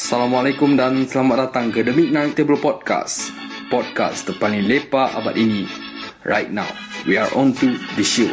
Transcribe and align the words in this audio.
Assalamualaikum 0.00 0.80
dan 0.80 1.04
selamat 1.04 1.36
datang 1.52 1.68
ke 1.68 1.84
The 1.84 1.92
Midnight 1.92 2.32
Table 2.32 2.56
Podcast. 2.56 3.36
Podcast 3.68 4.24
terpaling 4.24 4.64
lepak 4.64 5.12
abad 5.12 5.36
ini. 5.36 5.68
Right 6.24 6.48
now, 6.48 6.72
we 7.04 7.20
are 7.20 7.28
on 7.36 7.52
to 7.60 7.76
the 8.00 8.00
show. 8.00 8.32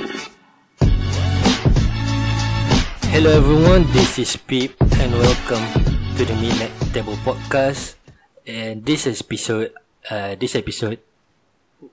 Hello 3.12 3.36
everyone, 3.36 3.84
this 3.92 4.16
is 4.16 4.40
Pip 4.40 4.80
and 4.80 5.12
welcome 5.20 5.68
to 6.16 6.24
the 6.24 6.40
Midnight 6.40 6.72
Table 6.96 7.20
Podcast. 7.28 8.00
And 8.48 8.88
this 8.88 9.04
episode, 9.04 9.76
uh, 10.08 10.40
this 10.40 10.56
episode, 10.56 11.04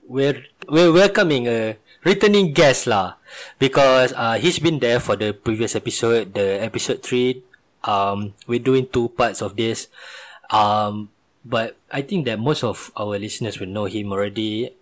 we're 0.07 0.39
we're 0.71 0.95
welcoming 0.95 1.51
a 1.51 1.75
returning 2.07 2.55
guest 2.55 2.87
lah, 2.87 3.19
because 3.59 4.15
uh, 4.15 4.39
he's 4.39 4.55
been 4.55 4.79
there 4.79 5.03
for 5.03 5.19
the 5.19 5.35
previous 5.35 5.75
episode, 5.75 6.31
the 6.31 6.63
episode 6.63 7.03
three. 7.03 7.43
Um, 7.85 8.33
we're 8.49 8.59
doing 8.59 8.89
two 8.89 9.09
parts 9.13 9.41
of 9.41 9.55
this. 9.55 9.87
Um, 10.49 11.09
but 11.45 11.77
I 11.93 12.01
think 12.01 12.25
that 12.25 12.41
most 12.41 12.65
of 12.65 12.91
our 12.97 13.17
listeners 13.21 13.61
will 13.61 13.69
know 13.69 13.85
him 13.85 14.11
already. 14.11 14.73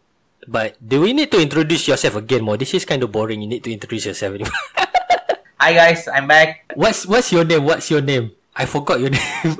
But 0.47 0.75
do 0.79 1.03
we 1.03 1.13
need 1.13 1.31
to 1.31 1.39
introduce 1.39 1.87
yourself 1.87 2.15
again 2.15 2.43
more? 2.43 2.57
This 2.57 2.73
is 2.73 2.83
kind 2.87 3.03
of 3.03 3.11
boring. 3.11 3.41
You 3.43 3.47
need 3.47 3.63
to 3.63 3.71
introduce 3.71 4.07
yourself. 4.07 4.39
Hi 5.63 5.71
guys, 5.71 6.11
I'm 6.11 6.27
back. 6.27 6.75
What's 6.75 7.07
what's 7.07 7.31
your 7.31 7.47
name? 7.47 7.63
What's 7.63 7.87
your 7.87 8.03
name? 8.03 8.35
I 8.51 8.67
forgot 8.67 8.99
your 8.99 9.07
name. 9.15 9.55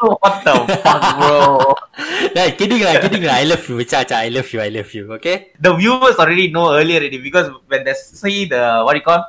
what 0.00 0.40
the 0.48 0.54
fuck, 0.80 1.02
bro? 1.20 1.76
nah, 2.36 2.48
kidding 2.56 2.80
lah, 2.80 2.96
kidding 3.04 3.20
lah. 3.20 3.36
I 3.36 3.44
love 3.44 3.60
you, 3.68 3.84
Cha 3.84 4.08
Cha. 4.08 4.24
I 4.24 4.32
love 4.32 4.48
you, 4.48 4.64
I 4.64 4.72
love 4.72 4.88
you. 4.96 5.12
Okay. 5.20 5.52
The 5.60 5.76
viewers 5.76 6.16
already 6.16 6.48
know 6.48 6.72
earlier 6.72 7.04
already 7.04 7.20
because 7.20 7.52
when 7.68 7.84
they 7.84 7.92
see 7.92 8.48
the 8.48 8.80
what 8.80 8.96
do 8.96 9.04
you 9.04 9.04
call 9.04 9.20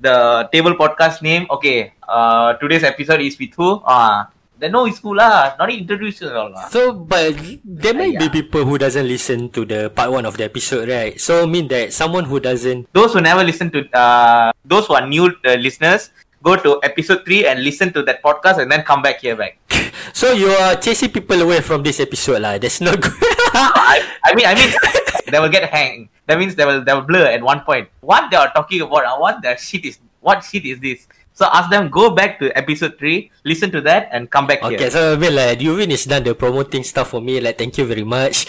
the 0.00 0.48
table 0.52 0.74
podcast 0.74 1.22
name, 1.22 1.46
okay, 1.50 1.92
uh, 2.06 2.54
today's 2.54 2.84
episode 2.84 3.20
is 3.20 3.38
with 3.38 3.54
who? 3.54 3.82
Ah, 3.84 4.30
they 4.58 4.68
know 4.68 4.86
it's 4.86 4.98
who 4.98 5.14
lah. 5.14 5.54
Not 5.58 5.70
introduce 5.70 6.22
all 6.22 6.50
lah. 6.50 6.66
So, 6.70 6.92
but 6.92 7.34
there 7.62 7.94
might 7.94 8.18
be 8.18 8.26
Yeah. 8.26 8.34
people 8.42 8.64
who 8.64 8.78
doesn't 8.78 9.06
listen 9.06 9.50
to 9.54 9.64
the 9.64 9.90
part 9.90 10.10
one 10.10 10.26
of 10.26 10.36
the 10.36 10.44
episode, 10.44 10.88
right? 10.88 11.14
So, 11.20 11.46
mean 11.46 11.68
that 11.68 11.92
someone 11.92 12.24
who 12.26 12.40
doesn't. 12.40 12.90
Those 12.92 13.14
who 13.14 13.20
never 13.20 13.42
listen 13.44 13.70
to, 13.70 13.86
uh, 13.94 14.50
those 14.64 14.86
who 14.86 14.94
are 14.94 15.06
new 15.06 15.30
uh, 15.46 15.54
listeners, 15.58 16.10
go 16.42 16.56
to 16.56 16.78
episode 16.82 17.24
three 17.24 17.46
and 17.46 17.62
listen 17.62 17.92
to 17.92 18.02
that 18.04 18.22
podcast 18.22 18.58
and 18.58 18.70
then 18.70 18.82
come 18.82 19.02
back 19.02 19.20
here 19.20 19.36
back. 19.36 19.58
So 20.12 20.32
you 20.32 20.48
are 20.48 20.74
chasing 20.76 21.10
people 21.10 21.40
away 21.42 21.60
from 21.60 21.82
this 21.82 22.00
episode, 22.00 22.42
lah. 22.42 22.58
That's 22.58 22.80
not 22.80 23.00
good. 23.00 23.12
I, 23.54 24.02
I 24.24 24.34
mean, 24.34 24.46
I 24.46 24.54
mean, 24.54 24.70
they 25.30 25.38
will 25.38 25.50
get 25.50 25.68
hang. 25.70 26.08
That 26.26 26.38
means 26.38 26.54
they 26.54 26.64
will 26.64 26.82
they 26.84 26.94
will 26.94 27.06
blur 27.06 27.26
at 27.26 27.42
one 27.42 27.60
point. 27.66 27.88
What 28.00 28.30
they 28.30 28.36
are 28.38 28.50
talking 28.54 28.82
about? 28.82 29.04
uh, 29.04 29.16
What 29.18 29.42
the 29.42 29.56
shit 29.58 29.84
is? 29.84 29.98
What 30.20 30.42
shit 30.44 30.64
is 30.64 30.78
this? 30.80 31.06
So 31.34 31.46
ask 31.46 31.70
them 31.70 31.86
go 31.88 32.10
back 32.10 32.38
to 32.42 32.50
episode 32.56 32.98
three, 32.98 33.30
listen 33.46 33.70
to 33.70 33.80
that, 33.86 34.10
and 34.10 34.26
come 34.30 34.46
back 34.50 34.62
okay, 34.62 34.76
here. 34.76 34.90
so 34.90 35.14
I 35.14 35.16
mean, 35.16 35.34
like, 35.38 35.62
Yuvin 35.62 35.90
is 35.94 36.02
done 36.04 36.24
the 36.26 36.34
promoting 36.34 36.82
stuff 36.82 37.14
for 37.14 37.22
me. 37.22 37.38
Like, 37.38 37.58
thank 37.58 37.78
you 37.78 37.86
very 37.86 38.02
much. 38.02 38.46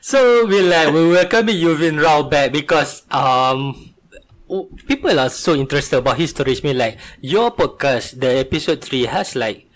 so 0.00 0.46
we 0.46 0.60
like 0.62 0.92
we 0.92 1.08
welcoming 1.08 1.56
Yuvin 1.56 1.96
Rao 2.00 2.22
back 2.24 2.52
because 2.52 3.04
um 3.10 3.89
people 4.86 5.14
are 5.18 5.30
so 5.30 5.54
interested 5.54 5.98
about 5.98 6.18
his 6.18 6.30
stories. 6.30 6.60
I 6.64 6.68
mean, 6.68 6.78
like 6.78 6.98
your 7.20 7.50
podcast, 7.54 8.18
the 8.18 8.38
episode 8.42 8.82
three 8.82 9.06
has 9.06 9.34
like 9.36 9.66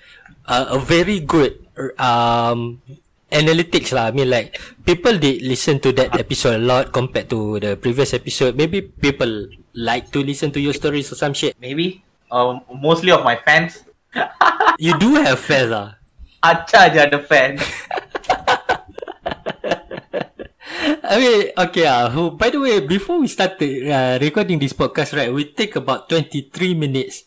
a, 0.47 0.77
a 0.77 0.79
very 0.79 1.21
good 1.21 1.63
um 1.99 2.83
analytics 3.31 3.95
lah. 3.95 4.11
I 4.11 4.13
mean, 4.13 4.31
like 4.31 4.59
people 4.87 5.19
did 5.19 5.43
listen 5.43 5.79
to 5.83 5.93
that 5.99 6.15
episode 6.19 6.61
a 6.61 6.65
lot 6.65 6.93
compared 6.93 7.31
to 7.31 7.59
the 7.61 7.77
previous 7.77 8.15
episode. 8.15 8.57
Maybe 8.57 8.83
people 8.83 9.49
like 9.75 10.11
to 10.15 10.23
listen 10.23 10.51
to 10.55 10.61
your 10.61 10.75
stories 10.75 11.11
or 11.11 11.19
some 11.19 11.35
shit. 11.35 11.59
Maybe 11.61 12.03
um, 12.31 12.63
mostly 12.71 13.11
of 13.11 13.25
my 13.25 13.37
fans. 13.37 13.83
You 14.79 14.95
do 14.99 15.19
have 15.23 15.39
fans 15.39 15.71
lah. 15.71 15.99
Acha 16.43 16.91
ada 16.91 17.19
fans. 17.19 17.63
I 21.05 21.21
mean, 21.21 21.53
okay 21.53 21.85
who 22.11 22.33
by 22.33 22.49
the 22.49 22.61
way, 22.61 22.81
before 22.81 23.21
we 23.21 23.29
started 23.29 23.85
uh, 23.93 24.17
recording 24.21 24.59
this 24.59 24.73
podcast, 24.73 25.13
right, 25.13 25.29
we 25.33 25.53
take 25.53 25.77
about 25.77 26.09
23 26.09 26.73
minutes 26.73 27.25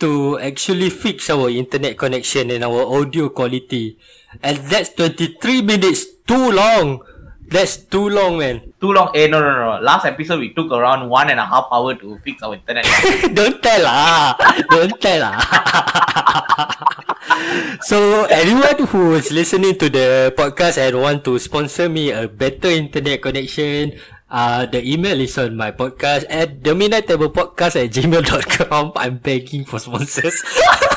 to 0.00 0.38
actually 0.40 0.88
fix 0.88 1.28
our 1.28 1.50
internet 1.50 1.98
connection 1.98 2.50
and 2.50 2.64
our 2.64 2.82
audio 2.88 3.28
quality. 3.28 3.98
And 4.42 4.56
that's 4.72 4.96
23 4.96 5.62
minutes 5.62 6.24
too 6.26 6.50
long. 6.50 7.04
That's 7.44 7.76
too 7.76 8.08
long, 8.08 8.40
man. 8.40 8.72
Too 8.80 8.92
long. 8.92 9.12
Eh, 9.14 9.28
no, 9.28 9.40
no, 9.40 9.52
no. 9.52 9.80
Last 9.80 10.06
episode 10.06 10.40
we 10.40 10.56
took 10.56 10.72
around 10.72 11.08
one 11.08 11.28
and 11.28 11.38
a 11.38 11.44
half 11.44 11.68
hour 11.70 11.94
to 11.94 12.18
fix 12.24 12.42
our 12.42 12.54
internet. 12.56 12.84
Don't 13.36 13.60
tell 13.62 13.82
lah. 13.84 14.32
Don't 14.72 14.96
tell 14.96 15.20
lah. 15.20 15.36
so 17.88 18.24
anyone 18.32 18.88
who 18.88 19.14
is 19.14 19.30
listening 19.30 19.76
to 19.76 19.92
the 19.92 20.32
podcast 20.32 20.80
and 20.80 20.96
want 20.96 21.22
to 21.24 21.38
sponsor 21.38 21.88
me 21.88 22.10
a 22.10 22.26
better 22.26 22.72
internet 22.72 23.20
connection, 23.20 23.92
uh, 24.32 24.64
the 24.66 24.80
email 24.80 25.20
is 25.20 25.36
on 25.38 25.56
my 25.56 25.70
podcast 25.70 26.24
at 26.32 26.64
the 26.64 26.74
midnight 26.74 27.06
table 27.06 27.30
podcast 27.30 27.76
at 27.76 27.92
gmail.com. 27.92 28.92
I'm 28.96 29.18
begging 29.18 29.64
for 29.64 29.78
sponsors. 29.78 30.42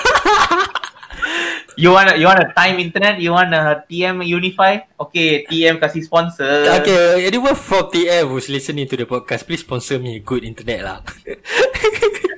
you 1.78 1.94
want 1.94 2.10
a, 2.10 2.18
you 2.18 2.26
want 2.26 2.42
a 2.42 2.50
time 2.58 2.82
internet? 2.82 3.22
You 3.22 3.32
want 3.32 3.54
a 3.54 3.86
TM 3.86 4.26
Unify? 4.26 4.82
Okay, 5.00 5.46
TM 5.46 5.78
kasih 5.78 6.04
sponsor. 6.04 6.66
okay, 6.82 7.30
anyone 7.30 7.54
from 7.54 7.94
TM 7.94 8.26
who's 8.28 8.50
listening 8.50 8.90
to 8.90 8.98
the 8.98 9.06
podcast, 9.06 9.46
please 9.46 9.62
sponsor 9.62 10.02
me 10.02 10.18
good 10.20 10.44
internet 10.44 10.82
lah. 10.82 11.00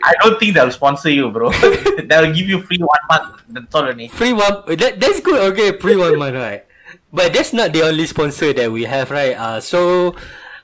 I 0.03 0.13
don't 0.23 0.39
think 0.39 0.55
they'll 0.55 0.71
sponsor 0.75 1.09
you, 1.09 1.31
bro. 1.31 1.51
they'll 2.07 2.31
give 2.35 2.47
you 2.47 2.59
free 2.67 2.79
one 2.79 3.03
month. 3.07 3.43
That's 3.47 3.73
all 3.75 3.87
only. 3.87 4.07
Free 4.11 4.35
one. 4.35 4.67
That, 4.75 4.99
that's 4.99 5.19
good. 5.23 5.39
Okay, 5.53 5.79
free 5.79 5.95
one 5.95 6.19
month, 6.19 6.35
right? 6.35 6.65
But 7.11 7.33
that's 7.33 7.53
not 7.53 7.73
the 7.73 7.83
only 7.83 8.05
sponsor 8.05 8.53
that 8.53 8.71
we 8.71 8.83
have, 8.85 9.11
right? 9.11 9.33
Uh, 9.33 9.59
so 9.59 10.15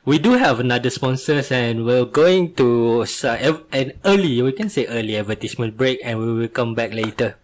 we 0.06 0.20
do 0.20 0.38
have 0.38 0.60
another 0.60 0.90
sponsors, 0.90 1.52
and 1.52 1.86
we're 1.86 2.06
going 2.06 2.54
to 2.56 3.02
uh, 3.06 3.58
an 3.72 3.94
early, 4.06 4.42
we 4.42 4.52
can 4.52 4.70
say 4.70 4.86
early 4.88 5.18
advertisement 5.18 5.78
break, 5.78 6.00
and 6.04 6.20
we 6.20 6.32
will 6.34 6.48
come 6.48 6.74
back 6.74 6.94
later. 6.94 7.38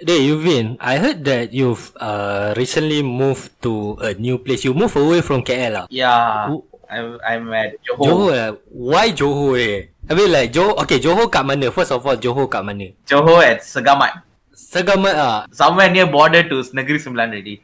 Hey, 0.00 0.32
Yuvin, 0.32 0.80
I 0.80 0.96
heard 0.96 1.20
that 1.28 1.52
you've 1.52 1.92
uh 2.00 2.56
recently 2.56 3.04
moved 3.04 3.52
to 3.60 4.00
a 4.00 4.16
new 4.16 4.40
place. 4.40 4.64
You 4.64 4.72
moved 4.72 4.96
away 4.96 5.20
from 5.20 5.44
KL, 5.44 5.72
lah. 5.76 5.84
Yeah, 5.92 6.48
I'm, 6.88 7.20
I'm 7.20 7.44
at 7.52 7.76
Johor. 7.84 8.04
Johor, 8.08 8.30
lah. 8.32 8.48
Why 8.72 9.12
Johor? 9.12 9.60
Eh? 9.60 9.92
I 10.08 10.12
mean, 10.16 10.32
like 10.32 10.56
Johor. 10.56 10.72
Okay, 10.88 10.96
Johor 11.04 11.28
kat 11.28 11.44
mana? 11.44 11.68
First 11.68 11.92
of 11.92 12.00
all, 12.00 12.16
Johor 12.16 12.48
kat 12.48 12.64
mana? 12.64 12.96
Johor 13.04 13.44
at 13.44 13.60
Segamat. 13.60 14.24
Segamat 14.56 15.14
ah. 15.20 15.38
Somewhere 15.52 15.92
near 15.92 16.08
border 16.08 16.48
to 16.48 16.64
Negeri 16.72 16.96
Sembilan 16.96 17.36
already. 17.36 17.60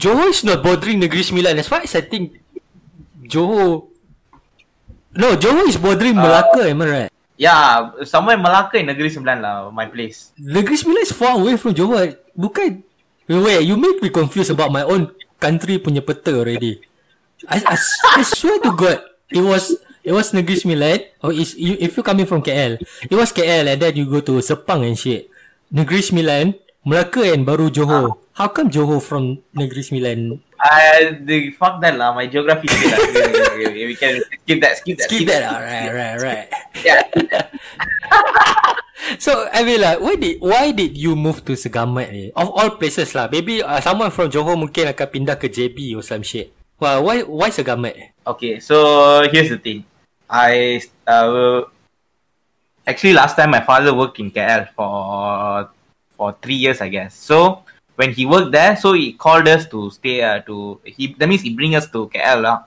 Johor 0.00 0.32
is 0.32 0.48
not 0.48 0.64
bordering 0.64 0.96
Negeri 0.96 1.20
Sembilan. 1.20 1.60
As 1.60 1.68
far 1.68 1.84
as 1.84 1.92
I 1.92 2.08
think, 2.08 2.40
Johor. 3.28 3.84
No, 5.12 5.36
Johor 5.36 5.68
is 5.68 5.76
bordering 5.76 6.16
Uh, 6.16 6.24
Melaka, 6.24 6.72
am 6.72 6.80
I 6.80 6.86
right? 6.88 7.12
Yeah, 7.38 7.94
somewhere 8.02 8.34
Melaka 8.34 8.82
in 8.82 8.90
Negeri 8.90 9.14
Sembilan 9.14 9.38
lah, 9.38 9.70
my 9.70 9.86
place. 9.86 10.34
Negeri 10.34 10.74
Sembilan 10.74 11.06
is 11.06 11.14
far 11.14 11.38
away 11.38 11.54
from 11.54 11.70
Johor. 11.70 12.18
Bukan. 12.34 12.82
Wait, 13.30 13.62
you 13.62 13.78
make 13.78 14.02
me 14.02 14.10
confused 14.10 14.50
about 14.50 14.74
my 14.74 14.82
own 14.82 15.14
country 15.38 15.78
punya 15.78 16.02
peta 16.02 16.34
already. 16.34 16.82
I, 17.46 17.62
I, 17.62 17.76
I 18.18 18.22
swear 18.26 18.58
to 18.66 18.74
God, 18.74 18.98
it 19.30 19.46
was 19.46 19.70
it 20.02 20.10
was 20.10 20.34
Negeri 20.34 20.58
Sembilan. 20.58 20.98
Or 21.22 21.30
is 21.30 21.54
you, 21.54 21.78
if 21.78 21.94
you 21.94 22.02
coming 22.02 22.26
from 22.26 22.42
KL, 22.42 22.82
it 23.06 23.14
was 23.14 23.30
KL 23.30 23.70
and 23.70 23.78
then 23.78 23.94
you 23.94 24.10
go 24.10 24.18
to 24.18 24.42
Sepang 24.42 24.82
and 24.82 24.98
shit. 24.98 25.30
Negeri 25.70 26.02
Sembilan, 26.02 26.58
Melaka 26.82 27.22
and 27.22 27.46
baru 27.46 27.70
Johor. 27.70 28.18
How 28.34 28.50
come 28.50 28.66
Johor 28.66 28.98
from 28.98 29.38
Negeri 29.54 29.86
Sembilan 29.86 30.42
I 30.58 31.14
the 31.22 31.54
fuck 31.54 31.80
that 31.80 31.94
lah, 31.94 32.12
my 32.12 32.26
geography 32.26 32.66
lah. 32.66 32.98
Okay, 32.98 33.22
okay, 33.30 33.66
okay, 33.70 33.84
we 33.86 33.94
can 33.94 34.18
skip 34.42 34.58
that, 34.58 34.74
skip 34.82 34.98
that. 34.98 35.06
Skip 35.06 35.24
that. 35.30 35.42
Alright, 35.46 35.90
right, 35.94 36.16
right. 36.18 36.46
Yeah. 36.82 37.02
So 39.16 39.48
I 39.48 39.64
mean 39.64 39.80
like, 39.80 40.04
why 40.04 40.20
did 40.20 40.36
why 40.44 40.68
did 40.68 40.92
you 40.92 41.16
move 41.16 41.40
to 41.48 41.56
Segamat 41.56 42.12
ni? 42.12 42.28
Of 42.36 42.52
all 42.52 42.76
places 42.76 43.16
lah, 43.16 43.32
maybe 43.32 43.64
uh, 43.64 43.80
someone 43.80 44.12
from 44.12 44.28
Johor 44.28 44.52
mungkin 44.52 44.92
akan 44.92 45.08
pindah 45.08 45.40
ke 45.40 45.48
JB 45.48 45.96
or 45.96 46.04
some 46.04 46.20
shit. 46.20 46.52
Well, 46.76 47.08
why 47.08 47.24
why 47.24 47.48
Segamat? 47.48 48.12
Okay, 48.28 48.60
so 48.60 49.24
here's 49.32 49.48
the 49.48 49.56
thing. 49.56 49.88
I 50.28 50.84
uh, 51.08 51.64
actually 52.84 53.16
last 53.16 53.32
time 53.32 53.48
my 53.56 53.64
father 53.64 53.96
worked 53.96 54.20
in 54.20 54.28
KL 54.28 54.68
for 54.76 55.72
for 56.12 56.36
three 56.44 56.60
years, 56.60 56.84
I 56.84 56.92
guess. 56.92 57.16
So 57.16 57.64
when 57.98 58.14
he 58.14 58.24
worked 58.26 58.52
there, 58.52 58.76
so 58.76 58.92
he 58.92 59.12
called 59.12 59.48
us 59.48 59.66
to 59.66 59.90
stay 59.90 60.22
uh, 60.22 60.38
to 60.46 60.78
he 60.86 61.18
that 61.18 61.28
means 61.28 61.42
he 61.42 61.50
bring 61.50 61.74
us 61.74 61.90
to 61.90 62.06
KL 62.14 62.46
lah. 62.46 62.62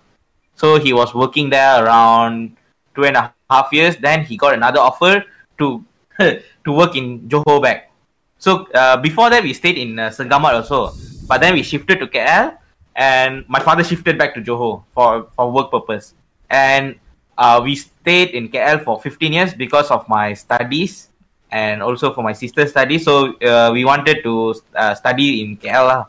So 0.60 0.76
he 0.76 0.92
was 0.92 1.16
working 1.16 1.50
there 1.50 1.88
around 1.88 2.60
two 2.92 3.08
and 3.08 3.16
a 3.16 3.32
half 3.50 3.72
years. 3.72 3.96
Then 3.96 4.28
he 4.28 4.36
got 4.36 4.54
another 4.54 4.84
offer 4.84 5.24
to 5.58 5.80
to 6.20 6.70
work 6.76 7.00
in 7.00 7.32
Johor 7.32 7.64
back. 7.64 7.96
So 8.44 8.68
uh, 8.76 9.00
before 9.00 9.32
that, 9.32 9.48
we 9.48 9.56
stayed 9.56 9.80
in 9.80 9.96
uh, 9.96 10.12
Segamat 10.12 10.52
also, 10.52 10.92
but 11.32 11.40
then 11.40 11.56
we 11.56 11.64
shifted 11.64 12.04
to 12.04 12.12
KL, 12.12 12.60
and 13.00 13.48
my 13.48 13.64
father 13.64 13.88
shifted 13.88 14.20
back 14.20 14.36
to 14.36 14.44
Johor 14.44 14.84
for 14.92 15.32
for 15.32 15.48
work 15.48 15.72
purpose. 15.72 16.12
And 16.52 17.00
uh, 17.40 17.64
we 17.64 17.80
stayed 17.80 18.36
in 18.36 18.52
KL 18.52 18.84
for 18.84 19.00
15 19.00 19.32
years 19.32 19.56
because 19.56 19.88
of 19.96 20.04
my 20.12 20.36
studies 20.36 21.08
and 21.52 21.84
also 21.84 22.14
for 22.14 22.24
my 22.24 22.34
sister's 22.34 22.72
study. 22.72 22.98
So 22.98 23.36
uh, 23.40 23.70
we 23.72 23.86
wanted 23.86 24.24
to 24.24 24.56
uh, 24.76 24.96
study 24.96 25.44
in 25.44 25.58
KL. 25.58 26.08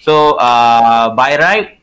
So 0.00 0.34
uh, 0.36 1.14
by 1.14 1.38
right, 1.38 1.80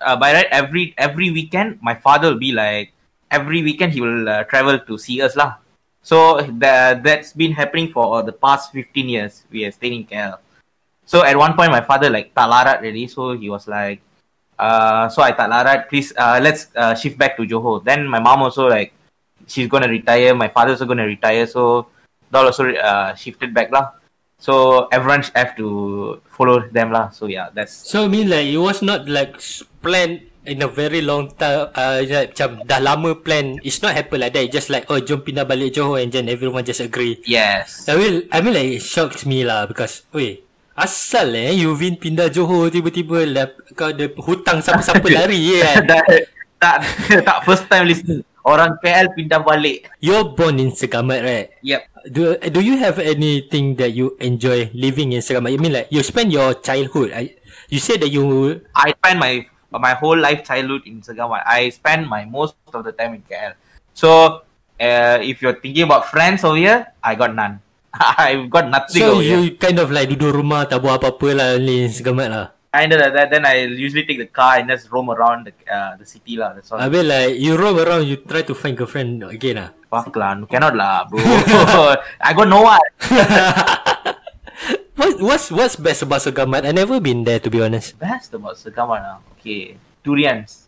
uh, 0.00 0.16
by 0.16 0.32
right, 0.34 0.46
every 0.50 0.94
every 0.98 1.30
weekend, 1.30 1.78
my 1.82 1.94
father 1.94 2.30
will 2.30 2.38
be 2.38 2.52
like 2.52 2.92
every 3.30 3.62
weekend 3.62 3.92
he 3.92 4.00
will 4.00 4.28
uh, 4.28 4.44
travel 4.44 4.78
to 4.78 4.98
see 4.98 5.20
us 5.22 5.36
lah. 5.36 5.56
So 6.02 6.40
that 6.60 7.02
that's 7.02 7.32
been 7.32 7.52
happening 7.52 7.92
for 7.92 8.22
the 8.22 8.32
past 8.32 8.72
15 8.72 9.08
years. 9.08 9.44
We 9.50 9.64
are 9.64 9.72
staying 9.72 10.04
in 10.04 10.04
KL. 10.06 10.38
So 11.08 11.24
at 11.24 11.36
one 11.36 11.56
point, 11.56 11.72
my 11.72 11.80
father 11.80 12.10
like 12.12 12.36
tak 12.36 12.48
larat 12.48 12.84
really. 12.84 13.08
So 13.08 13.32
he 13.32 13.48
was 13.48 13.66
like, 13.66 14.04
uh, 14.58 15.08
so 15.08 15.24
I 15.24 15.32
larat. 15.32 15.88
Please, 15.88 16.12
let's 16.16 16.68
shift 17.00 17.16
back 17.16 17.36
to 17.40 17.48
Johor. 17.48 17.84
Then 17.84 18.04
my 18.06 18.20
mom 18.20 18.44
also 18.44 18.68
like, 18.68 18.92
she's 19.46 19.68
gonna 19.68 19.88
retire. 19.88 20.34
My 20.34 20.48
father 20.48 20.76
also 20.76 20.84
gonna 20.84 21.08
retire. 21.08 21.46
So 21.46 21.88
they 22.30 22.38
also 22.38 22.68
uh, 22.72 23.14
shifted 23.14 23.52
back 23.52 23.72
lah. 23.72 23.96
So 24.38 24.86
everyone 24.94 25.26
have 25.34 25.58
to 25.58 26.20
follow 26.30 26.62
them 26.62 26.94
lah. 26.94 27.10
So 27.10 27.26
yeah, 27.26 27.50
that's 27.50 27.74
So 27.74 28.06
I 28.06 28.08
mean 28.08 28.30
like 28.30 28.46
it 28.46 28.60
was 28.60 28.80
not 28.80 29.10
like 29.10 29.36
planned 29.82 30.30
in 30.46 30.62
a 30.62 30.70
very 30.70 31.02
long 31.02 31.34
time. 31.34 31.74
Uh, 31.74 32.06
like, 32.06 32.38
macam 32.38 32.62
dah 32.62 32.80
lama 32.80 33.18
plan. 33.18 33.58
It's 33.66 33.82
not 33.82 33.98
happen 33.98 34.22
like 34.22 34.32
that. 34.38 34.46
It's 34.46 34.54
just 34.54 34.70
like 34.70 34.86
oh 34.88 35.02
jom 35.02 35.26
pindah 35.26 35.42
balik 35.42 35.74
Johor 35.74 35.98
and 35.98 36.14
then 36.14 36.30
everyone 36.30 36.62
just 36.62 36.80
agree. 36.80 37.18
yes. 37.26 37.90
I 37.90 37.98
mean, 37.98 38.30
I 38.30 38.38
mean 38.40 38.54
like 38.54 38.70
it 38.78 38.84
shocks 38.86 39.26
me 39.26 39.42
lah 39.42 39.66
because 39.66 40.06
wait 40.14 40.48
asal 40.78 41.34
eh 41.34 41.50
you 41.58 41.74
Vin 41.74 41.98
pindah 41.98 42.30
Johor 42.30 42.70
tiba-tiba 42.70 43.26
lah, 43.26 43.50
kau 43.74 43.90
ada 43.90 44.06
hutang 44.22 44.62
siapa-siapa 44.62 45.02
lari 45.18 45.58
kan. 45.58 45.82
tak, 45.90 46.04
tak, 46.62 46.76
tak 47.26 47.38
first 47.42 47.66
time 47.66 47.84
listen. 47.90 48.22
Orang 48.48 48.80
KL 48.80 49.12
pindah 49.12 49.44
balik. 49.44 49.92
You're 50.00 50.32
born 50.32 50.56
in 50.56 50.72
Segamat 50.72 51.20
right? 51.20 51.46
Yep. 51.60 51.80
Do 52.08 52.40
do 52.40 52.64
you 52.64 52.80
have 52.80 52.96
anything 52.96 53.76
that 53.76 53.92
you 53.92 54.16
enjoy 54.24 54.72
living 54.72 55.12
in 55.12 55.20
Segamat? 55.20 55.52
I 55.52 55.60
mean 55.60 55.76
like 55.76 55.92
you 55.92 56.00
spend 56.00 56.32
your 56.32 56.56
childhood. 56.56 57.12
I, 57.12 57.36
you 57.68 57.76
said 57.76 58.00
that 58.00 58.08
you 58.08 58.24
I 58.72 58.96
spend 58.96 59.20
my 59.20 59.44
my 59.68 59.92
whole 59.92 60.16
life 60.16 60.48
childhood 60.48 60.88
in 60.88 61.04
Segamat. 61.04 61.44
I 61.44 61.68
spend 61.68 62.08
my 62.08 62.24
most 62.24 62.56
of 62.72 62.88
the 62.88 62.96
time 62.96 63.20
in 63.20 63.22
KL. 63.28 63.52
So 63.92 64.40
uh, 64.80 65.20
if 65.20 65.44
you're 65.44 65.60
thinking 65.60 65.84
about 65.84 66.08
friends 66.08 66.40
over 66.40 66.56
here, 66.56 66.88
I 67.04 67.20
got 67.20 67.36
none. 67.36 67.60
I've 67.92 68.48
got 68.48 68.72
nothing 68.72 69.04
so 69.04 69.20
over 69.20 69.24
here. 69.24 69.44
you 69.44 69.60
kind 69.60 69.76
of 69.76 69.92
like 69.92 70.08
duduk 70.08 70.32
rumah 70.32 70.64
tak 70.64 70.80
buat 70.80 70.96
apa-apa 70.96 71.28
lah 71.36 71.50
ni 71.60 71.84
Segamat 71.92 72.28
lah. 72.32 72.46
Kind 72.78 72.94
of 72.94 73.02
that. 73.02 73.26
Then 73.34 73.42
I 73.42 73.66
usually 73.66 74.06
take 74.06 74.22
the 74.22 74.30
car 74.30 74.62
and 74.62 74.70
just 74.70 74.86
roam 74.94 75.10
around 75.10 75.50
the 75.50 75.54
uh, 75.66 75.98
the 75.98 76.06
city 76.06 76.38
lah. 76.38 76.54
That's 76.54 76.70
all. 76.70 76.78
I 76.78 76.86
mean 76.86 77.10
like 77.10 77.34
you 77.34 77.58
roam 77.58 77.74
around 77.74 78.06
you 78.06 78.22
try 78.22 78.46
to 78.46 78.54
find 78.54 78.78
girlfriend 78.78 79.26
again 79.26 79.58
ah. 79.58 79.70
Fuck 79.90 80.14
lah, 80.14 80.38
cannot 80.46 80.78
lah, 80.78 81.10
bro. 81.10 81.18
I 82.26 82.30
got 82.38 82.46
no 82.46 82.62
one. 82.62 82.86
What 84.98 85.22
what's 85.22 85.46
what's 85.54 85.76
best 85.78 86.02
about 86.02 86.26
Segamat? 86.26 86.66
I 86.66 86.74
never 86.74 86.98
been 86.98 87.22
there 87.22 87.38
to 87.38 87.46
be 87.46 87.62
honest. 87.62 87.94
Best 88.02 88.34
about 88.34 88.58
Segamat 88.58 88.98
ah. 88.98 89.18
Okay, 89.38 89.78
durians. 90.02 90.66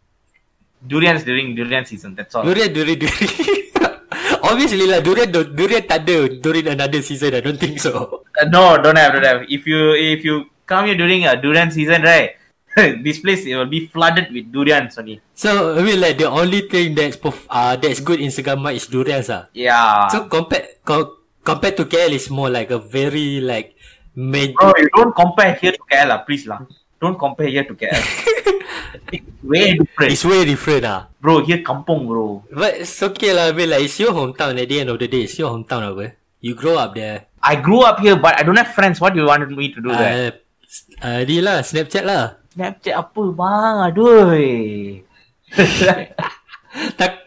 Durians 0.78 1.26
during 1.26 1.58
durian 1.58 1.82
season. 1.82 2.14
That's 2.14 2.34
all. 2.38 2.46
Durian 2.46 2.70
durian 2.70 2.94
durian. 2.94 3.34
Obviously 4.50 4.86
lah 4.86 5.02
durian 5.02 5.34
du- 5.34 5.50
durian 5.50 5.82
tak 5.82 6.06
ada 6.06 6.30
during 6.38 6.70
another 6.70 7.02
season. 7.02 7.34
I 7.34 7.42
don't 7.42 7.58
think 7.58 7.82
so. 7.82 8.22
Uh, 8.38 8.46
no, 8.46 8.78
don't 8.78 8.94
have, 8.94 9.18
don't 9.18 9.26
have. 9.26 9.42
If 9.50 9.66
you 9.66 9.98
if 9.98 10.22
you 10.22 10.46
come 10.70 10.86
here 10.86 10.94
during 10.94 11.26
a 11.26 11.34
durian 11.34 11.74
season, 11.74 12.06
right? 12.06 12.38
this 13.02 13.18
place 13.18 13.42
it 13.50 13.58
will 13.58 13.66
be 13.66 13.90
flooded 13.90 14.30
with 14.30 14.46
durians 14.54 14.94
only. 14.94 15.18
So 15.34 15.74
I 15.74 15.82
mean 15.82 15.98
like 15.98 16.22
the 16.22 16.30
only 16.30 16.70
thing 16.70 16.94
that's 16.94 17.18
perf- 17.18 17.50
uh 17.50 17.74
that's 17.74 17.98
good 17.98 18.22
in 18.22 18.30
Segamat 18.30 18.78
is 18.78 18.86
durians 18.86 19.26
ah. 19.26 19.50
Yeah. 19.50 20.06
So 20.14 20.30
compared 20.30 20.78
co- 20.86 21.26
compared 21.42 21.74
to 21.82 21.84
KL 21.90 22.14
is 22.14 22.30
more 22.30 22.46
like 22.46 22.70
a 22.70 22.78
very 22.78 23.42
like 23.42 23.74
major. 24.14 24.54
Bro, 24.54 24.78
you 24.78 24.90
don't 24.94 25.14
compare 25.14 25.58
here 25.58 25.74
to 25.74 25.82
KL, 25.90 26.06
lah, 26.14 26.18
please 26.22 26.46
lah. 26.46 26.62
Don't 27.02 27.18
compare 27.18 27.50
here 27.50 27.66
to 27.66 27.74
KL. 27.74 27.98
it's 29.14 29.26
way 29.42 29.74
different. 29.74 30.08
It's 30.14 30.22
way 30.22 30.46
different 30.46 30.84
ah. 30.86 31.10
Bro, 31.18 31.50
here 31.50 31.66
kampung, 31.66 32.06
bro. 32.06 32.46
But 32.54 32.86
it's 32.86 33.02
okay 33.02 33.34
lah. 33.34 33.50
I 33.50 33.52
mean 33.52 33.74
like 33.74 33.82
it's 33.82 33.98
your 33.98 34.14
hometown. 34.14 34.54
At 34.54 34.70
the 34.70 34.78
end 34.78 34.94
of 34.94 35.02
the 35.02 35.10
day, 35.10 35.26
it's 35.26 35.34
your 35.34 35.50
hometown 35.50 35.90
apa. 35.90 36.14
You 36.38 36.54
grow 36.54 36.78
up 36.78 36.94
there. 36.94 37.26
I 37.42 37.58
grew 37.58 37.82
up 37.82 37.98
here, 37.98 38.14
but 38.14 38.38
I 38.38 38.46
don't 38.46 38.56
have 38.56 38.72
friends. 38.78 39.00
What 39.02 39.12
do 39.12 39.20
you 39.20 39.28
wanted 39.28 39.50
me 39.50 39.74
to 39.74 39.80
do 39.80 39.90
there? 39.90 40.40
Uh, 40.70 41.02
uh, 41.02 41.20
ni 41.26 41.42
lah 41.42 41.66
Snapchat 41.66 42.06
lah. 42.06 42.38
Snapchat 42.54 42.94
apa 42.94 43.22
bang? 43.34 43.76
Aduh. 43.90 44.30
Tak. 46.70 47.26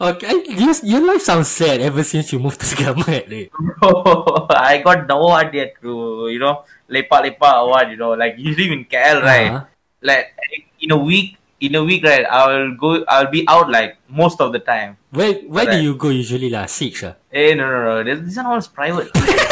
okay, 0.00 0.32
you, 0.56 0.72
your 0.88 1.04
life 1.04 1.20
sounds 1.20 1.52
sad 1.52 1.84
ever 1.84 2.00
since 2.00 2.32
you 2.32 2.40
moved 2.40 2.56
to 2.56 2.64
Segamat. 2.64 3.28
Eh. 3.28 3.52
Bro, 3.52 4.48
I 4.56 4.80
got 4.80 5.04
no 5.04 5.28
idea 5.36 5.76
to, 5.84 6.24
you 6.32 6.40
know, 6.40 6.64
lepak-lepak 6.88 7.52
or 7.60 7.76
what, 7.76 7.92
you 7.92 8.00
know, 8.00 8.16
like 8.16 8.40
you 8.40 8.56
live 8.56 8.72
in 8.72 8.88
KL, 8.88 9.20
right? 9.20 9.52
Uh-huh. 9.52 9.68
Like 10.00 10.32
in 10.80 10.96
a 10.96 10.96
week, 10.96 11.36
in 11.60 11.76
a 11.76 11.84
week, 11.84 12.04
right? 12.04 12.24
I'll 12.24 12.72
go, 12.72 13.04
I'll 13.04 13.28
be 13.28 13.44
out 13.44 13.68
like 13.68 14.00
most 14.08 14.40
of 14.40 14.56
the 14.56 14.60
time. 14.64 14.96
Where 15.12 15.44
where 15.44 15.68
do 15.68 15.76
Correct. 15.76 15.84
you 15.84 15.92
go 16.00 16.08
usually 16.08 16.48
lah? 16.48 16.64
Six 16.64 17.04
ah. 17.04 17.20
Eh, 17.28 17.52
no, 17.52 17.68
no, 17.68 17.80
no, 17.84 17.94
this, 18.00 18.24
this 18.24 18.36
one 18.40 18.56
was 18.56 18.68
private. 18.68 19.12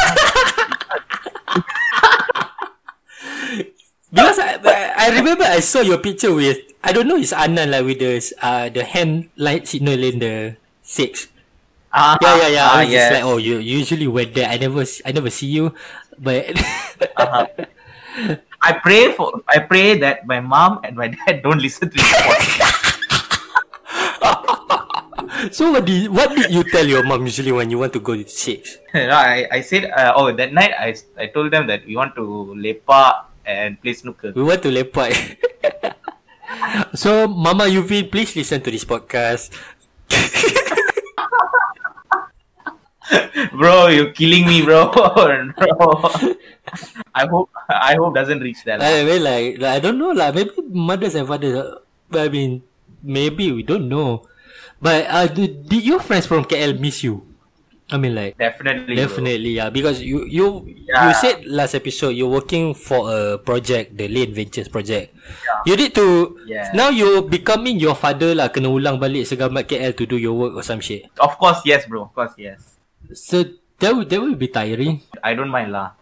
Because 4.15 4.39
I, 4.39 4.63
I 4.95 5.07
remember 5.19 5.43
I 5.43 5.59
saw 5.59 5.83
your 5.83 5.99
picture 5.99 6.31
with 6.31 6.63
I 6.87 6.95
don't 6.95 7.11
know 7.11 7.19
it's 7.19 7.35
Anan 7.35 7.75
like 7.75 7.83
with 7.83 7.99
the 7.99 8.23
uh 8.39 8.71
the 8.71 8.87
hand 8.87 9.35
light 9.35 9.67
signal 9.67 9.99
in 9.99 10.23
the 10.23 10.55
six. 10.87 11.27
Ah, 11.91 12.15
Yeah 12.23 12.47
yeah 12.47 12.51
yeah. 12.55 12.67
I 12.71 12.71
ah, 12.71 12.79
was 12.87 12.91
just 12.95 13.11
like 13.11 13.27
oh 13.27 13.39
you 13.43 13.59
usually 13.59 14.07
went 14.07 14.39
there. 14.39 14.47
I 14.47 14.55
never 14.63 14.87
I 15.03 15.11
never 15.11 15.31
see 15.35 15.51
you, 15.51 15.75
but 16.15 16.47
Uh-huh. 17.19 17.47
I 18.65 18.73
pray 18.81 19.13
for, 19.13 19.43
I 19.51 19.59
pray 19.59 19.99
that 19.99 20.27
my 20.27 20.41
mom 20.41 20.81
and 20.85 20.97
my 20.97 21.09
dad 21.11 21.43
don't 21.43 21.59
listen 21.61 21.91
to 21.91 21.99
this 21.99 22.15
so 25.59 25.73
what 25.75 25.85
did 25.85 26.09
what 26.09 26.31
did 26.33 26.49
you 26.49 26.63
tell 26.65 26.87
your 26.87 27.03
mom 27.05 27.27
usually 27.27 27.53
when 27.53 27.69
you 27.69 27.77
want 27.79 27.93
to 27.93 28.01
go 28.01 28.15
to 28.17 28.25
six? 28.25 28.79
no, 28.95 29.11
I, 29.13 29.47
I 29.51 29.61
said, 29.61 29.91
uh, 29.91 30.15
oh, 30.17 30.33
that 30.33 30.55
night 30.55 30.73
I, 30.79 30.95
I 31.19 31.27
told 31.27 31.51
them 31.53 31.67
that 31.67 31.85
we 31.85 31.97
want 31.97 32.15
to 32.17 32.55
lepak 32.57 33.34
and 33.47 33.81
play 33.81 33.93
snooker. 33.93 34.33
We 34.35 34.43
want 34.43 34.63
to 34.65 34.71
lepak. 34.73 35.13
so 36.95 37.29
Mama 37.29 37.65
Yuvi, 37.65 38.11
please 38.11 38.35
listen 38.37 38.61
to 38.63 38.71
this 38.71 38.85
podcast. 38.85 39.51
bro, 43.53 43.89
you're 43.89 44.11
killing 44.13 44.47
me, 44.47 44.63
bro. 44.65 44.91
bro. 44.93 46.11
I 47.15 47.27
hope, 47.27 47.51
I 47.69 47.95
hope 47.95 48.15
doesn't 48.15 48.41
reach 48.41 48.65
that. 48.65 48.83
I 48.83 49.05
mean 49.05 49.23
like, 49.23 49.59
like 49.61 49.77
I 49.77 49.81
don't 49.81 49.99
know 49.99 50.11
lah. 50.11 50.33
Maybe 50.33 50.51
mothers 50.73 51.15
and 51.15 51.29
fathers. 51.29 51.55
uh, 51.55 51.79
I 52.13 52.29
mean, 52.29 52.63
maybe 53.03 53.53
we 53.53 53.63
don't 53.63 53.89
know. 53.89 54.27
But 54.81 55.07
uh, 55.09 55.27
did, 55.29 55.69
did 55.69 55.85
your 55.85 56.01
friends 56.01 56.27
from 56.27 56.45
KL 56.45 56.79
miss 56.79 57.05
you? 57.05 57.23
I 57.95 57.97
mean 57.97 58.19
like. 58.19 58.35
definitely. 58.35 58.99
bro. 58.99 59.07
Definitely, 59.07 59.53
yeah. 59.55 59.71
Because 59.71 60.03
you 60.03 60.27
you 60.27 60.67
Yeah. 60.91 61.07
you 61.07 61.11
said 61.15 61.47
last 61.47 61.79
episode 61.79 62.19
you're 62.19 62.29
working 62.29 62.75
for 62.75 63.07
a 63.07 63.39
project, 63.39 63.95
the 63.95 64.11
Lane 64.11 64.35
Ventures 64.35 64.67
project. 64.67 65.15
You 65.63 65.79
need 65.79 65.95
to 65.95 66.35
Yeah. 66.43 66.75
now 66.75 66.91
you're 66.91 67.23
becoming 67.23 67.79
your 67.79 67.95
father 67.95 68.35
lah. 68.35 68.51
Kena 68.51 68.67
ulang 68.67 68.99
balik 68.99 69.31
segamat 69.31 69.71
KL 69.71 69.95
to 69.95 70.05
do 70.11 70.19
your 70.19 70.35
work 70.35 70.59
or 70.59 70.67
some 70.67 70.83
shit. 70.83 71.07
Of 71.23 71.39
course, 71.39 71.63
yes, 71.63 71.87
bro. 71.87 72.11
Of 72.11 72.13
course, 72.19 72.35
yes. 72.35 72.83
So 73.15 73.47
that 73.79 73.95
will 73.95 74.05
that 74.11 74.19
will 74.19 74.35
be 74.35 74.51
tiring. 74.51 75.07
I 75.23 75.39
don't 75.39 75.55
mind 75.55 75.71
lah. 75.71 75.95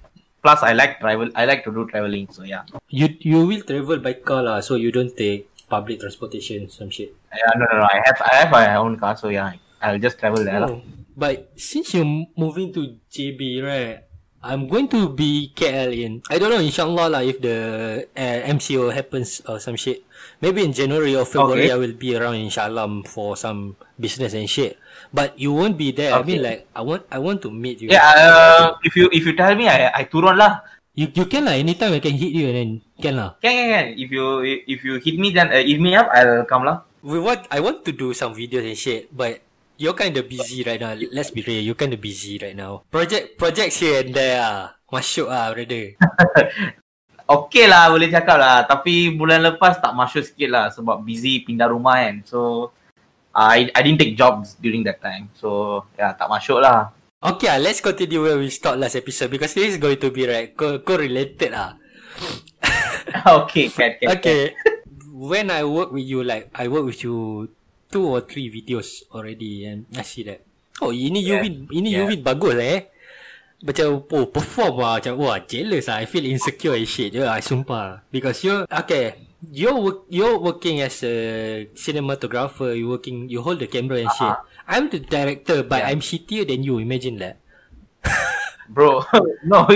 Plus, 0.43 0.59
I 0.67 0.73
like 0.75 0.99
travel. 0.99 1.31
I 1.39 1.45
like 1.47 1.63
to 1.69 1.71
do 1.71 1.87
traveling. 1.87 2.27
So 2.33 2.43
yeah. 2.43 2.65
You 2.89 3.13
you 3.21 3.45
will 3.47 3.63
travel 3.63 4.01
by 4.01 4.17
car 4.19 4.41
lah, 4.43 4.59
so 4.65 4.75
you 4.75 4.91
don't 4.91 5.13
take 5.15 5.47
public 5.71 6.03
transportation 6.03 6.67
some 6.67 6.91
shit. 6.91 7.15
Yeah, 7.31 7.53
no, 7.55 7.65
no, 7.71 7.79
no. 7.81 7.87
I 7.87 7.99
have, 8.05 8.19
I 8.21 8.33
have 8.43 8.51
my 8.51 8.65
own 8.75 8.99
car. 8.99 9.15
So 9.15 9.31
yeah, 9.31 9.55
I'll 9.79 10.03
just 10.03 10.19
travel 10.19 10.43
there. 10.43 10.59
lah. 10.59 10.83
But 11.17 11.53
since 11.57 11.95
you're 11.95 12.09
moving 12.37 12.73
to 12.75 12.99
JB, 13.13 13.63
right? 13.63 14.05
I'm 14.43 14.67
going 14.67 14.91
to 14.91 15.07
be 15.07 15.55
KL 15.55 15.95
in 15.95 16.19
I 16.27 16.43
don't 16.43 16.51
know 16.51 16.59
inshallah 16.59 17.07
lah 17.07 17.23
if 17.23 17.39
the 17.39 17.57
uh, 18.11 18.39
MCO 18.51 18.91
happens 18.91 19.39
or 19.47 19.63
some 19.63 19.79
shit. 19.79 20.03
Maybe 20.43 20.67
in 20.67 20.75
January 20.75 21.15
or 21.15 21.23
February 21.23 21.71
Okay. 21.71 21.75
I 21.75 21.79
will 21.79 21.95
be 21.95 22.19
around 22.19 22.43
inshallah 22.43 23.07
for 23.07 23.39
some 23.39 23.79
business 23.95 24.35
and 24.35 24.51
shit. 24.51 24.83
But 25.15 25.39
you 25.39 25.55
won't 25.55 25.79
be 25.79 25.95
there. 25.95 26.19
I 26.19 26.27
mean 26.27 26.43
Okay. 26.43 26.49
like 26.59 26.61
I 26.75 26.83
want 26.83 27.07
I 27.07 27.23
want 27.23 27.39
to 27.47 27.55
meet 27.55 27.87
you. 27.87 27.95
Yeah. 27.95 28.03
Uh, 28.03 28.67
if 28.83 28.99
you 28.99 29.07
if 29.15 29.23
you 29.23 29.39
tell 29.39 29.55
me, 29.55 29.71
I 29.71 29.95
I 29.95 30.11
turun 30.11 30.35
lah. 30.35 30.67
You 30.99 31.07
you 31.15 31.31
can 31.31 31.47
lah 31.47 31.55
anytime 31.55 31.95
I 31.95 32.03
can 32.03 32.19
hit 32.19 32.35
you 32.35 32.51
and 32.51 32.57
then 32.59 32.71
can 32.99 33.15
lah. 33.15 33.39
Can, 33.39 33.55
can, 33.55 33.67
can. 33.71 33.87
If 33.95 34.11
you 34.11 34.43
if 34.43 34.83
you 34.83 34.99
hit 34.99 35.23
me, 35.23 35.31
then 35.31 35.55
uh, 35.55 35.63
hit 35.63 35.79
me 35.79 35.95
up. 35.95 36.11
I'll 36.11 36.43
come 36.51 36.67
lah. 36.67 36.83
We 37.07 37.23
want 37.23 37.47
I 37.47 37.63
want 37.63 37.87
to 37.87 37.95
do 37.95 38.11
some 38.11 38.35
videos 38.35 38.67
and 38.67 38.75
shit, 38.79 39.07
but 39.15 39.39
you're 39.79 39.97
kind 39.97 40.17
of 40.17 40.29
busy 40.29 40.63
right 40.63 40.81
now. 40.81 40.95
Let's 41.13 41.31
be 41.31 41.43
real, 41.43 41.63
you're 41.63 41.79
kind 41.79 41.93
of 41.93 42.01
busy 42.01 42.39
right 42.39 42.57
now. 42.57 42.85
Project 42.91 43.39
projects 43.39 43.81
here 43.81 44.01
and 44.05 44.13
there 44.15 44.41
ah. 44.43 44.77
Masuk 44.93 45.29
ah 45.33 45.53
brother. 45.53 45.97
Okay 47.23 47.65
lah, 47.65 47.89
boleh 47.89 48.13
cakap 48.13 48.37
lah. 48.37 48.67
Tapi 48.69 49.15
bulan 49.15 49.41
lepas 49.41 49.81
tak 49.81 49.95
masuk 49.97 50.21
sikit 50.21 50.53
lah 50.53 50.69
sebab 50.69 51.01
busy 51.01 51.41
pindah 51.41 51.71
rumah 51.71 52.03
kan. 52.05 52.21
So 52.29 52.69
I 53.33 53.73
I 53.73 53.81
didn't 53.81 54.03
take 54.03 54.19
jobs 54.19 54.59
during 54.61 54.85
that 54.85 55.01
time. 55.01 55.33
So 55.39 55.81
yeah, 55.97 56.13
tak 56.13 56.29
masuk 56.29 56.61
lah. 56.61 56.93
Okay, 57.23 57.49
ah, 57.49 57.57
let's 57.57 57.79
continue 57.81 58.21
where 58.21 58.37
we 58.37 58.51
start 58.51 58.77
last 58.77 58.99
episode 58.99 59.31
because 59.31 59.55
this 59.55 59.71
is 59.71 59.79
going 59.79 59.97
to 60.03 60.11
be 60.11 60.27
right 60.27 60.53
co- 60.53 60.83
correlated 60.83 61.55
ah. 61.55 61.79
okay, 63.47 63.71
can, 63.71 63.97
can, 63.97 64.19
Okay. 64.19 64.53
when 65.15 65.49
I 65.49 65.63
work 65.63 65.95
with 65.95 66.05
you, 66.05 66.27
like 66.27 66.51
I 66.53 66.67
work 66.67 66.85
with 66.85 67.01
you 67.07 67.49
two 67.93 68.09
or 68.09 68.25
three 68.25 68.49
videos 68.49 69.05
already, 69.13 69.69
and 69.69 69.85
I 69.93 70.01
see 70.03 70.25
that. 70.25 70.41
Oh, 70.81 70.89
ini 70.91 71.21
Yeah. 71.21 71.45
Yuvin, 71.45 71.69
ini 71.71 71.89
Yeah. 71.93 72.09
Yuvin 72.09 72.25
bagus 72.25 72.57
eh. 72.57 72.89
Macam 73.63 74.03
oh 74.11 74.27
perform 74.27 74.83
lah 74.83 74.99
Macam 74.99 75.15
wah 75.23 75.39
jealous 75.39 75.87
lah 75.87 76.03
I 76.03 76.07
feel 76.11 76.27
insecure 76.27 76.75
as 76.75 76.91
shit 76.91 77.15
je 77.15 77.23
I 77.23 77.39
sumpah 77.39 78.03
Because 78.11 78.43
you 78.43 78.67
Okay 78.67 79.15
You're 79.55 79.79
work, 79.79 79.99
you're 80.11 80.35
working 80.35 80.83
as 80.83 80.99
a 81.07 81.15
cinematographer 81.79 82.75
You 82.75 82.91
working 82.91 83.31
You 83.31 83.39
hold 83.47 83.63
the 83.63 83.71
camera 83.71 84.03
and 84.03 84.11
shit 84.19 84.35
Uh-huh. 84.35 84.43
I'm 84.67 84.91
the 84.91 84.99
director 84.99 85.63
But 85.63 85.87
Yeah. 85.87 85.95
I'm 85.95 86.03
shittier 86.03 86.43
than 86.43 86.67
you 86.67 86.83
Imagine 86.83 87.23
that 87.23 87.39
bro. 88.73 89.05
no, 89.45 89.69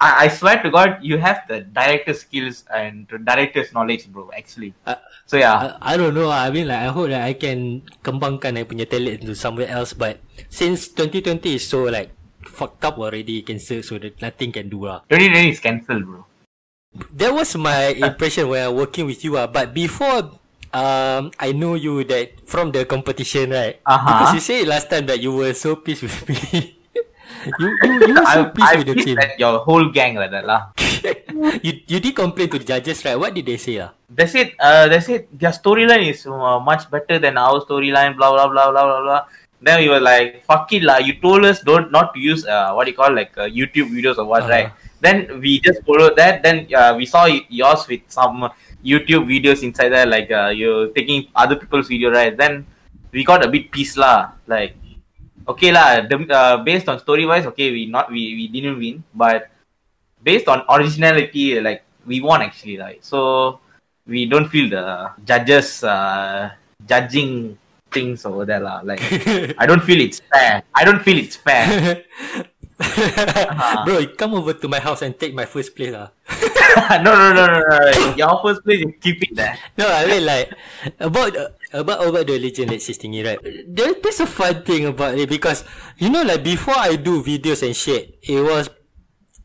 I, 0.00 0.26
I 0.26 0.28
swear 0.28 0.62
to 0.62 0.70
God, 0.70 0.98
you 1.02 1.18
have 1.18 1.42
the 1.50 1.60
director 1.60 2.14
skills 2.14 2.64
and 2.72 3.06
director's 3.26 3.74
knowledge, 3.74 4.06
bro. 4.08 4.30
Actually. 4.32 4.72
Uh, 4.86 4.96
So 5.24 5.40
yeah, 5.40 5.80
I, 5.80 5.94
I 5.94 5.96
don't 5.96 6.12
know. 6.12 6.28
I 6.28 6.52
mean 6.52 6.68
like 6.68 6.84
I 6.84 6.92
hope 6.92 7.08
that 7.08 7.24
I 7.24 7.32
can 7.32 7.80
Kembangkan 8.04 8.60
I 8.60 8.68
punya 8.68 8.84
talent 8.84 9.24
Into 9.24 9.32
somewhere 9.32 9.72
else 9.72 9.96
But 9.96 10.20
Since 10.52 10.92
2020 10.92 11.56
is 11.56 11.64
so 11.64 11.88
like 11.88 12.12
Fucked 12.44 12.84
up 12.84 13.00
already 13.00 13.40
Cancel 13.40 13.80
So 13.80 13.96
that 13.96 14.20
nothing 14.20 14.52
can 14.52 14.68
do 14.68 14.84
lah 14.84 15.00
2020 15.08 15.48
is 15.48 15.60
cancelled, 15.64 16.04
bro. 16.04 16.28
That 17.16 17.32
was 17.32 17.56
my 17.56 17.96
impression 18.06 18.52
when 18.52 18.68
I 18.68 18.68
working 18.68 19.08
with 19.08 19.24
you 19.24 19.40
ah. 19.40 19.48
But 19.48 19.72
before 19.72 20.36
um 20.76 21.32
I 21.40 21.56
know 21.56 21.72
you 21.72 22.04
that 22.04 22.44
from 22.44 22.76
the 22.76 22.84
competition 22.84 23.56
right. 23.56 23.80
Uh-huh. 23.80 24.04
Because 24.04 24.32
you 24.36 24.42
said 24.44 24.68
last 24.68 24.92
time 24.92 25.08
that 25.08 25.24
you 25.24 25.32
were 25.32 25.56
so 25.56 25.80
pissed 25.80 26.04
with 26.04 26.20
me. 26.28 26.76
you 27.60 27.68
you 27.82 27.92
you 28.08 28.14
were 28.14 28.26
so 28.32 28.52
I 28.60 28.76
with 28.76 28.88
the 28.88 28.96
team. 28.96 29.18
at 29.18 29.38
your 29.38 29.58
whole 29.60 29.88
gang 29.90 30.16
like 30.16 30.30
that 30.30 30.46
lah. 30.46 30.72
you 31.66 31.72
you 31.86 31.98
did 32.00 32.14
complain 32.16 32.48
to 32.50 32.58
the 32.58 32.64
judges 32.64 33.04
right? 33.04 33.16
What 33.18 33.34
did 33.34 33.46
they 33.46 33.56
say 33.56 33.78
ah? 33.80 33.90
They 34.08 34.26
said, 34.30 34.52
uh, 34.62 34.86
they 34.88 35.00
said 35.00 35.26
their 35.32 35.50
storyline 35.50 36.06
is 36.08 36.22
uh, 36.26 36.60
much 36.60 36.86
better 36.90 37.18
than 37.18 37.36
our 37.36 37.60
storyline. 37.66 38.14
Blah 38.16 38.30
blah 38.32 38.46
blah 38.48 38.70
blah 38.70 38.84
blah 38.84 39.02
blah. 39.02 39.22
Then 39.64 39.80
we 39.80 39.88
were 39.88 40.00
like, 40.00 40.44
"Fuck 40.44 40.70
it 40.76 40.84
lah! 40.84 40.98
You 41.00 41.16
told 41.18 41.44
us 41.48 41.64
don't 41.64 41.90
not 41.90 42.12
to 42.14 42.20
use 42.20 42.44
uh, 42.46 42.72
what 42.76 42.84
do 42.84 42.92
you 42.92 42.98
call 43.00 43.10
like 43.12 43.32
uh, 43.36 43.48
YouTube 43.48 43.90
videos 43.90 44.18
or 44.20 44.26
what, 44.28 44.44
Uh-huh. 44.44 44.52
right?" 44.54 44.68
Then 45.00 45.40
we 45.40 45.58
just 45.60 45.82
followed 45.88 46.16
that. 46.20 46.44
Then 46.44 46.68
uh, 46.72 46.94
we 46.96 47.04
saw 47.08 47.24
yours 47.28 47.88
with 47.88 48.04
some 48.08 48.48
YouTube 48.84 49.24
videos 49.28 49.64
inside 49.64 49.90
there, 49.90 50.06
like 50.06 50.30
uh, 50.30 50.48
you 50.54 50.92
taking 50.94 51.28
other 51.34 51.56
people's 51.56 51.88
video, 51.88 52.12
right? 52.12 52.36
Then 52.36 52.64
we 53.12 53.24
got 53.24 53.44
a 53.44 53.48
bit 53.48 53.72
pissed 53.72 53.96
lah. 53.96 54.32
Like, 54.46 54.76
okay 55.48 55.70
lah. 55.72 56.02
The, 56.04 56.16
uh, 56.28 56.56
based 56.62 56.88
on 56.88 56.98
story 56.98 57.26
wise, 57.26 57.46
okay, 57.52 57.70
we 57.70 57.86
not 57.86 58.10
we, 58.10 58.34
we 58.34 58.44
didn't 58.48 58.78
win, 58.78 59.04
but 59.14 59.50
based 60.22 60.48
on 60.48 60.64
originality, 60.68 61.60
like 61.60 61.84
we 62.06 62.20
won 62.20 62.42
actually, 62.42 62.78
right? 62.78 63.04
So 63.04 63.60
we 64.06 64.26
don't 64.26 64.48
feel 64.48 64.70
the 64.70 65.10
judges 65.24 65.84
uh, 65.84 66.50
judging 66.86 67.58
things 67.92 68.24
over 68.24 68.44
there 68.44 68.60
lah. 68.60 68.80
Like 68.82 69.00
I 69.60 69.64
don't 69.66 69.82
feel 69.82 70.00
it's 70.00 70.20
fair. 70.32 70.62
I 70.74 70.82
don't 70.84 71.00
feel 71.00 71.18
it's 71.18 71.36
fair. 71.36 72.02
Bro, 73.86 73.98
you 74.02 74.08
come 74.18 74.34
over 74.34 74.52
to 74.52 74.66
my 74.66 74.80
house 74.80 75.02
and 75.02 75.14
take 75.14 75.32
my 75.32 75.46
first 75.46 75.76
place 75.76 75.94
ah. 75.94 76.10
no, 77.06 77.14
no, 77.14 77.30
no, 77.32 77.46
no, 77.46 77.58
no. 77.62 78.14
Your 78.18 78.34
first 78.42 78.66
place, 78.66 78.82
you 78.82 78.92
keep 78.98 79.22
it 79.22 79.32
there. 79.36 79.54
No, 79.78 79.86
I 79.86 80.06
mean 80.10 80.26
like 80.26 80.50
about 80.98 81.36
uh, 81.36 81.54
about 81.74 82.06
about 82.06 82.30
the 82.30 82.38
Legend 82.38 82.70
Late 82.70 82.82
16 82.86 83.26
right? 83.26 83.40
There, 83.66 83.98
there's 83.98 84.22
a 84.22 84.30
fun 84.30 84.62
thing 84.62 84.86
about 84.86 85.18
it 85.18 85.28
because 85.28 85.66
you 85.98 86.08
know 86.08 86.22
like 86.22 86.46
before 86.46 86.78
I 86.78 86.94
do 86.94 87.18
videos 87.20 87.66
and 87.66 87.74
shit, 87.74 88.22
it 88.22 88.38
was 88.38 88.70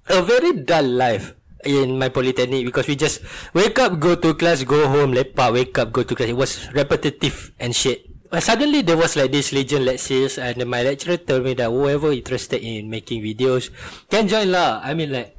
a 0.05 0.21
very 0.21 0.53
dull 0.61 0.85
life 0.85 1.33
in 1.65 1.97
my 1.97 2.07
polytechnic 2.07 2.63
because 2.63 2.87
we 2.87 2.95
just 2.95 3.25
wake 3.53 3.77
up, 3.81 3.99
go 3.99 4.15
to 4.15 4.37
class, 4.37 4.63
go 4.63 4.87
home, 4.87 5.11
lepak, 5.11 5.51
wake 5.51 5.75
up, 5.81 5.91
go 5.91 6.05
to 6.05 6.13
class. 6.15 6.29
It 6.29 6.37
was 6.37 6.69
repetitive 6.71 7.51
and 7.59 7.75
shit. 7.75 8.05
But 8.29 8.45
suddenly 8.45 8.85
there 8.85 8.95
was 8.95 9.17
like 9.17 9.33
this 9.33 9.49
legend 9.51 9.89
lectures 9.89 10.37
and 10.37 10.61
then 10.61 10.69
my 10.69 10.85
lecturer 10.85 11.17
told 11.17 11.43
me 11.43 11.57
that 11.57 11.73
whoever 11.73 12.13
interested 12.13 12.61
in 12.61 12.89
making 12.89 13.25
videos 13.25 13.73
can 14.05 14.29
join 14.29 14.53
lah. 14.53 14.85
I 14.85 14.93
mean 14.93 15.11
like 15.11 15.33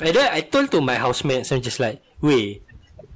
and 0.00 0.16
then 0.16 0.32
I 0.32 0.40
told 0.40 0.72
to 0.72 0.80
my 0.80 0.96
housemates 0.96 1.52
I'm 1.52 1.60
just 1.60 1.78
like, 1.78 2.00
wait, 2.24 2.64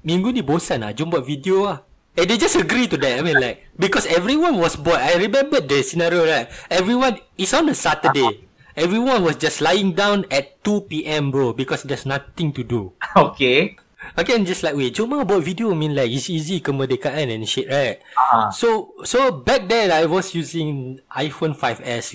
minggu 0.05 0.37
ni 0.37 0.45
bosan 0.45 0.85
lah, 0.85 0.93
jom 0.93 1.09
buat 1.09 1.25
video 1.25 1.65
lah. 1.65 1.86
And 2.17 2.25
they 2.29 2.41
just 2.41 2.57
agree 2.57 2.89
to 2.89 2.97
that. 2.97 3.19
I 3.19 3.23
mean 3.23 3.37
like, 3.37 3.69
because 3.77 4.09
everyone 4.09 4.57
was 4.57 4.77
bored. 4.77 5.01
I 5.01 5.21
remember 5.21 5.61
the 5.61 5.83
scenario 5.85 6.25
right. 6.25 6.49
Everyone, 6.71 7.21
it's 7.37 7.53
on 7.53 7.69
a 7.69 7.77
Saturday. 7.77 8.49
Everyone 8.77 9.25
was 9.25 9.37
just 9.37 9.61
lying 9.61 9.93
down 9.93 10.25
at 10.31 10.63
2 10.65 10.89
p.m. 10.89 11.31
bro 11.31 11.53
because 11.53 11.83
there's 11.85 12.05
nothing 12.05 12.53
to 12.53 12.65
do. 12.65 12.93
Okay. 13.17 13.77
Okay, 14.15 14.37
I'm 14.37 14.45
just 14.47 14.63
like, 14.63 14.77
wait, 14.77 14.95
cuma 14.95 15.25
buat 15.27 15.43
video 15.43 15.73
I 15.73 15.75
mean 15.75 15.97
like, 15.97 16.13
it's 16.13 16.31
easy 16.31 16.61
kemerdekaan 16.63 17.27
and 17.27 17.43
shit, 17.49 17.67
right? 17.67 17.99
Ah. 18.15 18.55
So, 18.55 18.95
so 19.03 19.33
back 19.33 19.67
then 19.67 19.91
I 19.91 20.07
was 20.07 20.31
using 20.31 21.01
iPhone 21.11 21.57
5s. 21.57 22.15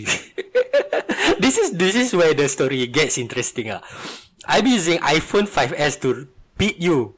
this 1.44 1.58
is, 1.58 1.76
this 1.76 1.98
is 1.98 2.16
where 2.16 2.32
the 2.32 2.48
story 2.48 2.88
gets 2.88 3.18
interesting 3.18 3.76
ah. 3.76 3.84
I'm 4.48 4.66
using 4.66 5.04
iPhone 5.04 5.50
5s 5.50 6.00
to 6.06 6.30
beat 6.58 6.80
you. 6.80 7.18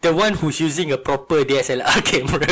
The 0.00 0.14
one 0.14 0.34
who's 0.34 0.60
using 0.60 0.92
a 0.92 0.98
proper 0.98 1.44
DSLR 1.44 2.04
camera. 2.10 2.46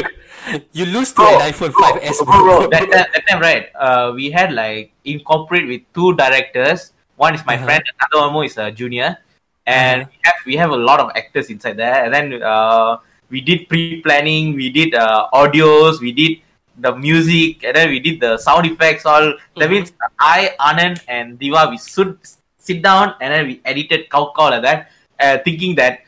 you 0.73 0.85
lose 0.85 1.13
to 1.13 1.23
an 1.23 1.41
iPhone 1.53 1.71
5s, 1.71 2.25
bro, 2.25 2.43
bro, 2.43 2.69
that, 2.71 2.91
that, 2.91 3.09
that 3.15 3.23
time, 3.29 3.41
right? 3.41 3.69
Uh, 3.79 4.13
we 4.15 4.31
had 4.31 4.53
like 4.53 4.93
incorporate 5.05 5.67
with 5.69 5.83
two 5.95 6.15
directors. 6.17 6.93
One 7.17 7.35
is 7.35 7.45
my 7.47 7.55
Uh-huh. 7.55 7.65
friend, 7.67 7.83
another 8.01 8.27
one 8.27 8.33
more 8.33 8.45
is 8.45 8.57
a 8.59 8.71
junior, 8.73 9.19
and 9.67 10.07
we 10.11 10.17
have 10.25 10.35
we 10.47 10.57
have 10.57 10.71
a 10.71 10.77
lot 10.77 10.99
of 11.01 11.11
actors 11.15 11.51
inside 11.51 11.77
there. 11.77 12.05
And 12.05 12.13
then 12.15 12.43
uh, 12.43 12.97
we 13.31 13.41
did 13.41 13.69
pre-planning, 13.69 14.55
we 14.55 14.71
did 14.71 14.95
uh, 14.95 15.29
audios, 15.33 16.01
we 16.01 16.13
did 16.13 16.39
the 16.79 16.95
music, 16.97 17.63
and 17.63 17.77
then 17.77 17.89
we 17.91 18.01
did 18.01 18.21
the 18.21 18.39
sound 18.39 18.67
effects. 18.67 19.05
All 19.07 19.35
that 19.57 19.69
Mhm. 19.69 19.71
means 19.71 19.93
I, 20.19 20.51
Anand, 20.59 21.01
and 21.07 21.39
Diva 21.39 21.69
we 21.71 21.79
should 21.79 22.19
sit 22.59 22.83
down 22.83 23.15
and 23.21 23.33
then 23.33 23.47
we 23.47 23.61
edited 23.65 24.09
cow 24.11 24.33
cow 24.37 24.51
like 24.51 24.63
that, 24.63 24.91
uh, 25.21 25.39
thinking 25.45 25.75
that 25.77 26.01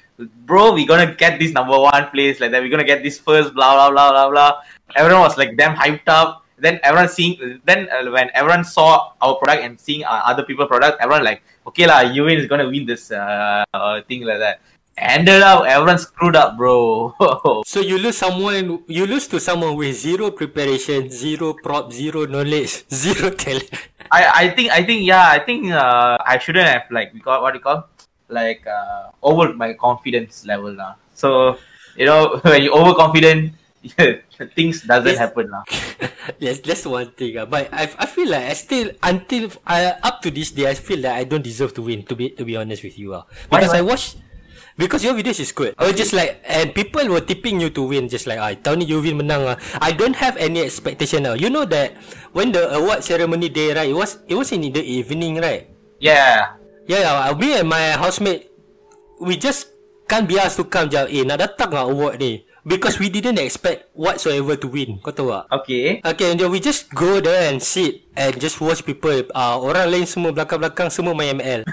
bro, 0.47 0.73
we're 0.73 0.87
gonna 0.87 1.15
get 1.15 1.39
this 1.39 1.53
number 1.53 1.79
one 1.79 2.11
place 2.11 2.41
like 2.41 2.51
that. 2.53 2.63
We're 2.63 2.71
gonna 2.71 2.85
get 2.85 3.03
this 3.03 3.19
first, 3.19 3.55
blah 3.55 3.75
blah 3.75 3.91
blah 3.91 4.11
blah 4.11 4.31
blah. 4.31 4.53
Everyone 4.95 5.23
was 5.23 5.37
like 5.37 5.57
damn 5.57 5.75
hyped 5.75 6.09
up. 6.09 6.45
Then 6.59 6.79
everyone 6.85 7.09
seeing, 7.09 7.61
then 7.65 7.89
uh, 7.91 8.07
when 8.11 8.31
everyone 8.35 8.63
saw 8.63 9.19
our 9.21 9.35
product 9.35 9.65
and 9.65 9.81
seeing 9.81 10.05
uh, 10.05 10.23
other 10.31 10.45
people 10.45 10.67
product, 10.67 11.03
everyone 11.03 11.25
like, 11.25 11.43
okay 11.67 11.91
lah, 11.91 12.07
Uwin 12.07 12.39
is 12.39 12.47
gonna 12.47 12.69
win 12.69 12.87
this 12.87 13.11
uh, 13.11 13.65
uh, 13.75 14.01
thing 14.07 14.23
like 14.23 14.39
that. 14.39 14.61
Ended 14.97 15.43
up, 15.43 15.65
everyone 15.65 15.99
screwed 15.99 16.37
up, 16.37 16.57
bro. 16.57 17.17
So 17.67 17.81
you 17.81 17.99
lose 17.99 18.17
someone, 18.19 18.85
you 18.87 19.07
lose 19.07 19.27
to 19.29 19.41
someone 19.41 19.75
with 19.75 19.97
zero 19.97 20.31
preparation, 20.31 21.11
zero 21.11 21.55
prop, 21.55 21.91
zero 21.93 22.27
knowledge, 22.27 22.85
zero 22.93 23.31
talent. 23.31 23.73
I, 24.13 24.45
I 24.45 24.49
think 24.51 24.71
I 24.71 24.85
think 24.85 25.09
yeah 25.09 25.25
I 25.25 25.39
think 25.39 25.73
uh, 25.73 26.19
I 26.21 26.37
shouldn't 26.37 26.69
have 26.69 26.85
like 26.91 27.15
we 27.15 27.21
call 27.21 27.41
what 27.41 27.53
do 27.53 27.59
you 27.59 27.65
call 27.65 27.89
like 28.33 28.65
uh, 28.67 29.13
over 29.23 29.53
my 29.53 29.77
confidence 29.77 30.43
level 30.49 30.73
now. 30.73 30.97
So 31.15 31.59
you 31.95 32.09
know 32.09 32.41
when 32.43 32.65
you 32.65 32.73
overconfident, 32.73 33.53
things 34.57 34.83
doesn't 34.83 35.15
Yes. 35.15 35.19
happen 35.21 35.51
now. 35.53 35.63
yes, 36.43 36.59
that's 36.65 36.87
one 36.87 37.13
thing. 37.13 37.37
Uh, 37.37 37.47
but 37.47 37.69
I, 37.73 37.91
I 37.99 38.07
feel 38.09 38.31
like 38.33 38.49
I 38.49 38.55
still 38.57 38.91
until 39.03 39.51
I 39.67 39.95
up 40.03 40.23
to 40.25 40.31
this 40.33 40.51
day 40.51 40.67
I 40.71 40.75
feel 40.75 41.03
that 41.05 41.15
I 41.17 41.25
don't 41.25 41.45
deserve 41.45 41.75
to 41.79 41.83
win. 41.83 42.03
To 42.09 42.17
be 42.17 42.31
to 42.35 42.45
be 42.45 42.57
honest 42.57 42.83
with 42.83 42.99
you, 42.99 43.15
uh. 43.15 43.23
Why, 43.53 43.61
because 43.61 43.73
why? 43.77 43.79
I 43.79 43.87
watch. 43.87 44.17
Because 44.73 45.05
your 45.05 45.13
videos 45.13 45.37
is 45.37 45.53
good. 45.53 45.77
I 45.77 45.85
was 45.93 46.01
just 46.01 46.17
like, 46.17 46.41
and 46.49 46.73
people 46.73 47.05
were 47.13 47.21
tipping 47.21 47.61
you 47.61 47.69
to 47.77 47.83
win. 47.85 48.09
Just 48.09 48.25
like, 48.25 48.41
ah, 48.41 48.57
tahun 48.57 48.81
ni 48.81 48.89
you 48.89 49.05
win 49.05 49.21
menang 49.21 49.45
ah. 49.45 49.61
I 49.85 49.93
don't 49.93 50.17
have 50.17 50.41
any 50.41 50.65
expectation 50.65 51.29
now. 51.29 51.37
You 51.37 51.53
know 51.53 51.69
that 51.69 51.93
when 52.33 52.57
the 52.57 52.73
award 52.73 53.05
ceremony 53.05 53.53
day, 53.53 53.77
right? 53.77 53.93
It 53.93 53.93
was 53.93 54.25
it 54.25 54.33
was 54.33 54.49
in 54.49 54.65
the 54.73 54.81
evening, 54.81 55.45
right? 55.45 55.69
Yeah. 56.01 56.57
Yeah, 56.87 57.31
yeah. 57.31 57.35
Me 57.39 57.59
and 57.59 57.69
my 57.69 57.95
housemate, 57.95 58.51
we 59.21 59.37
just 59.37 59.71
can't 60.09 60.27
be 60.27 60.39
asked 60.39 60.59
to 60.59 60.65
come 60.67 60.91
je. 60.91 60.99
Eh, 60.99 61.23
nak 61.23 61.39
datang 61.41 61.71
lah 61.71 61.87
award 61.87 62.19
ni. 62.19 62.43
Because 62.63 63.03
we 63.03 63.11
didn't 63.11 63.43
expect 63.43 63.91
whatsoever 63.91 64.55
to 64.55 64.71
win. 64.71 65.03
Kau 65.03 65.11
tahu 65.11 65.35
tak? 65.35 65.51
Okay. 65.51 65.99
Okay, 65.99 66.27
and 66.31 66.39
then 66.39 66.47
we 66.47 66.63
just 66.63 66.87
go 66.95 67.19
there 67.19 67.51
and 67.51 67.59
sit 67.59 68.07
and 68.15 68.39
just 68.39 68.63
watch 68.63 68.87
people. 68.87 69.11
Uh, 69.35 69.59
orang 69.59 69.91
lain 69.91 70.07
semua 70.07 70.31
belakang-belakang 70.31 70.87
semua 70.87 71.11
main 71.11 71.43
ML. 71.43 71.67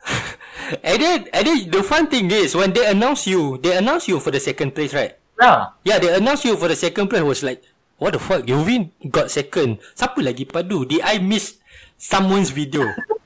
and 0.88 0.98
then, 0.98 1.18
and 1.30 1.42
then 1.46 1.58
the 1.70 1.86
fun 1.86 2.10
thing 2.10 2.26
is 2.34 2.58
when 2.58 2.74
they 2.74 2.82
announce 2.90 3.30
you, 3.30 3.62
they 3.62 3.78
announce 3.78 4.10
you 4.10 4.18
for 4.18 4.34
the 4.34 4.42
second 4.42 4.74
place, 4.74 4.90
right? 4.90 5.14
Yeah. 5.38 5.70
Yeah, 5.86 6.02
they 6.02 6.10
announce 6.10 6.42
you 6.42 6.58
for 6.58 6.66
the 6.66 6.74
second 6.74 7.06
place 7.06 7.22
was 7.22 7.46
like, 7.46 7.62
what 8.02 8.10
the 8.10 8.18
fuck? 8.18 8.42
Yuvin 8.42 8.90
got 9.14 9.30
second. 9.30 9.78
Siapa 9.94 10.18
lagi 10.18 10.50
padu? 10.50 10.82
Did 10.82 11.06
I 11.06 11.22
miss 11.22 11.62
someone's 11.94 12.50
video? 12.50 12.90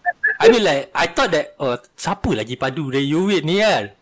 I 0.42 0.50
mean 0.50 0.64
like, 0.66 0.90
I 0.90 1.06
thought 1.06 1.30
that, 1.30 1.54
oh, 1.62 1.78
siapa 1.94 2.34
lagi 2.34 2.58
padu 2.58 2.90
dari 2.90 3.06
Yuvin 3.06 3.46
ni 3.46 3.62
kan? 3.62 3.94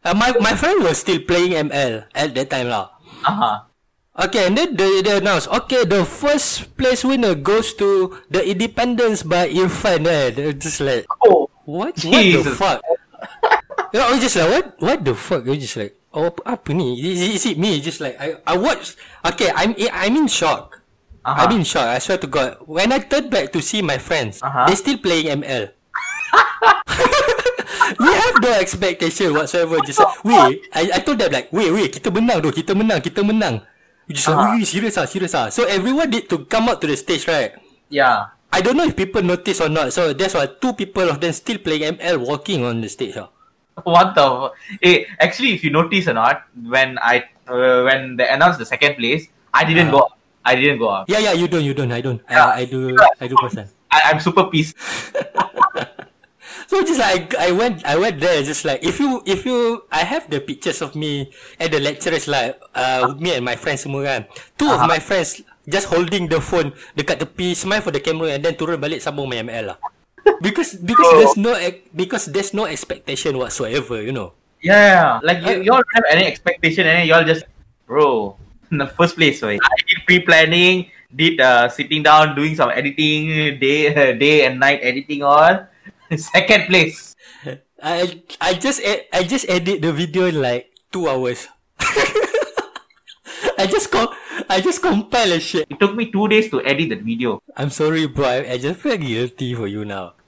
Uh, 0.00 0.16
my 0.16 0.32
my 0.40 0.56
friend 0.56 0.80
was 0.80 1.00
still 1.04 1.20
playing 1.24 1.52
ML 1.68 2.08
at 2.16 2.32
that 2.32 2.48
time 2.48 2.72
lah. 2.72 2.88
Uh 3.20 3.36
huh. 3.36 3.56
Okay, 4.14 4.46
and 4.46 4.54
then 4.56 4.76
they, 4.78 5.02
they 5.02 5.18
announced, 5.18 5.50
okay, 5.50 5.82
the 5.84 6.06
first 6.06 6.76
place 6.78 7.02
winner 7.02 7.34
goes 7.34 7.74
to 7.74 8.14
the 8.30 8.38
Independence 8.46 9.26
by 9.26 9.50
Irfan. 9.50 10.06
Eh? 10.06 10.30
They're 10.30 10.54
just 10.54 10.78
like, 10.78 11.02
Oh, 11.26 11.50
what? 11.66 11.98
What 12.06 12.22
the 12.22 12.44
fuck? 12.54 12.78
you 13.90 13.98
know, 13.98 14.06
I 14.06 14.10
was 14.14 14.22
just 14.22 14.36
like, 14.38 14.50
what? 14.54 14.66
What 14.78 14.98
the 15.04 15.14
fuck? 15.18 15.42
I 15.44 15.50
was 15.50 15.58
just 15.66 15.76
like, 15.76 15.98
oh, 16.14 16.30
apa, 16.30 16.40
apa 16.46 16.70
ni? 16.70 16.94
Is, 16.94 17.42
is 17.42 17.44
it 17.50 17.58
me? 17.58 17.82
Just 17.82 17.98
like, 17.98 18.14
I, 18.22 18.38
I 18.46 18.54
watched. 18.54 18.94
Okay, 19.26 19.50
I'm, 19.50 19.74
I'm 19.90 20.14
in 20.14 20.28
shock. 20.30 20.83
Uh-huh. 21.24 21.40
I'm 21.40 21.56
in 21.56 21.64
shock. 21.64 21.88
I 21.88 21.98
swear 21.98 22.18
to 22.18 22.26
God. 22.28 22.58
When 22.68 22.92
I 22.92 22.98
turned 23.00 23.30
back 23.30 23.48
to 23.52 23.60
see 23.64 23.80
my 23.80 23.96
friends, 23.98 24.42
Uh-huh. 24.44 24.68
they 24.68 24.76
still 24.76 24.98
playing 25.00 25.40
ML. 25.40 25.72
we 28.00 28.10
have 28.12 28.36
no 28.42 28.52
expectation 28.60 29.32
whatsoever. 29.34 29.80
Just 29.84 30.00
like, 30.00 30.24
wait, 30.24 30.68
I, 30.74 30.90
I 30.94 30.98
told 31.00 31.18
them 31.18 31.32
like, 31.32 31.48
wait, 31.52 31.72
wait, 31.72 31.90
kita 31.92 32.10
menang 32.12 32.42
though, 32.44 32.52
kita 32.54 32.72
menang, 32.76 33.00
kita 33.00 33.24
menang. 33.24 33.60
We 34.04 34.14
Just 34.14 34.28
like, 34.28 34.36
Uh-huh. 34.36 34.56
wait, 34.60 34.66
serious 34.68 34.96
ah, 35.00 35.06
serious 35.08 35.32
ah. 35.32 35.48
So 35.48 35.64
everyone 35.64 36.10
need 36.12 36.28
to 36.28 36.44
come 36.44 36.68
out 36.68 36.80
to 36.84 36.86
the 36.86 36.96
stage, 36.96 37.24
right? 37.28 37.56
yeah. 37.88 38.32
I 38.54 38.62
don't 38.62 38.78
know 38.78 38.86
if 38.86 38.94
people 38.94 39.18
notice 39.18 39.58
or 39.58 39.66
not. 39.66 39.90
So 39.90 40.14
that's 40.14 40.30
why 40.38 40.46
two 40.46 40.78
people 40.78 41.10
of 41.10 41.18
them 41.18 41.34
still 41.34 41.58
playing 41.58 41.98
ML 41.98 42.22
walking 42.22 42.62
on 42.62 42.78
the 42.78 42.86
stage. 42.86 43.18
Ah. 43.18 43.26
What 43.82 44.14
the? 44.14 44.54
Hey, 44.78 45.10
actually, 45.18 45.58
if 45.58 45.66
you 45.66 45.74
notice 45.74 46.06
or 46.06 46.14
not, 46.14 46.46
when 46.54 46.94
I 47.02 47.26
uh, 47.50 47.82
when 47.82 48.14
they 48.14 48.30
announced 48.30 48.62
the 48.62 48.68
second 48.70 48.94
place, 48.94 49.26
I 49.50 49.66
didn't 49.66 49.90
Uh. 49.90 49.98
go. 49.98 50.02
I 50.44 50.54
didn't 50.56 50.78
go 50.78 50.88
up. 50.92 51.08
Yeah, 51.08 51.18
yeah, 51.18 51.32
you 51.32 51.48
don't, 51.48 51.64
you 51.64 51.72
don't, 51.74 51.90
I 51.90 52.00
don't. 52.00 52.20
Yeah. 52.28 52.46
I, 52.52 52.60
I 52.60 52.64
do, 52.68 52.96
I 53.20 53.26
do 53.26 53.36
person. 53.36 53.68
I, 53.90 54.12
I'm 54.12 54.20
super 54.20 54.44
pissed. 54.52 54.76
So 56.64 56.80
just 56.80 56.96
like 56.98 57.34
I 57.36 57.52
went, 57.52 57.84
I 57.84 57.96
went 57.96 58.20
there. 58.20 58.40
Just 58.42 58.64
like 58.64 58.80
if 58.82 58.98
you, 58.98 59.20
if 59.28 59.44
you, 59.44 59.84
I 59.92 60.00
have 60.00 60.30
the 60.32 60.40
pictures 60.40 60.80
of 60.80 60.96
me 60.96 61.30
and 61.60 61.68
the 61.72 61.78
lecturers 61.78 62.26
like, 62.26 62.56
uh, 62.74 63.14
me 63.20 63.36
and 63.36 63.44
my 63.44 63.54
friends 63.54 63.84
semua 63.84 64.00
kan. 64.04 64.20
Two 64.56 64.72
of 64.72 64.80
Uh-huh. 64.80 64.88
my 64.88 64.96
friends 64.98 65.44
just 65.68 65.92
holding 65.92 66.24
the 66.26 66.40
phone 66.40 66.72
dekat 66.96 67.20
tepi, 67.20 67.52
smile 67.52 67.84
for 67.84 67.92
the 67.92 68.00
camera 68.00 68.32
and 68.32 68.40
then 68.44 68.56
turun 68.56 68.80
balik 68.80 69.04
sambung 69.04 69.28
main 69.28 69.44
ML 69.44 69.76
lah. 69.76 69.78
Because 70.40 70.72
because 70.80 71.04
Oh. 71.04 71.16
there's 71.20 71.36
no 71.36 71.52
because 71.92 72.24
there's 72.32 72.56
no 72.56 72.64
expectation 72.64 73.36
whatsoever, 73.36 74.00
you 74.00 74.12
know. 74.12 74.32
Yeah, 74.64 75.20
like 75.20 75.44
you, 75.44 75.60
Uh, 75.60 75.64
you 75.68 75.70
all 75.76 75.84
have 76.00 76.06
any 76.08 76.24
expectation, 76.24 76.88
and 76.88 77.04
you 77.04 77.12
all 77.12 77.28
just, 77.28 77.44
bro, 77.84 78.40
in 78.74 78.82
the 78.82 78.90
first 78.90 79.14
place, 79.14 79.38
right? 79.40 79.62
I 79.62 79.76
did 79.86 79.98
pre-planning, 80.06 80.90
did 81.14 81.38
uh, 81.38 81.70
sitting 81.70 82.02
down, 82.02 82.34
doing 82.34 82.58
some 82.58 82.74
editing, 82.74 83.58
day 83.62 83.94
day 84.22 84.44
and 84.44 84.58
night 84.58 84.82
editing 84.82 85.22
all. 85.22 85.70
Second 86.10 86.66
place. 86.66 87.14
I 87.80 88.22
I 88.42 88.58
just 88.58 88.82
ed- 88.82 89.06
I 89.14 89.22
just 89.22 89.46
edit 89.46 89.80
the 89.80 89.94
video 89.94 90.26
in 90.26 90.42
like 90.42 90.74
two 90.90 91.06
hours. 91.06 91.46
I 93.54 93.66
just 93.70 93.90
com- 93.90 94.12
I 94.50 94.60
just 94.60 94.82
compile 94.82 95.30
a 95.32 95.38
shit. 95.38 95.66
It 95.70 95.78
took 95.78 95.94
me 95.94 96.10
two 96.10 96.26
days 96.28 96.50
to 96.50 96.58
edit 96.64 96.90
that 96.90 97.02
video. 97.06 97.38
I'm 97.56 97.70
sorry, 97.70 98.06
bro. 98.10 98.26
I, 98.26 98.38
I 98.52 98.58
just 98.58 98.80
feel 98.80 98.98
guilty 98.98 99.54
for 99.54 99.66
you 99.66 99.84
now. 99.84 100.18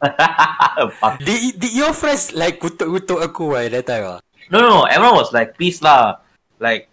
Did, 1.18 1.58
did 1.58 1.72
your 1.74 1.92
friends 1.92 2.32
like 2.32 2.62
kutuk-kutuk 2.62 3.18
aku 3.18 3.56
at 3.58 3.72
that 3.72 3.86
time? 3.86 4.04
Ah? 4.06 4.18
No, 4.50 4.62
no, 4.62 4.76
everyone 4.86 5.18
was 5.18 5.34
like, 5.34 5.58
please 5.58 5.82
lah. 5.82 6.22
Like, 6.62 6.88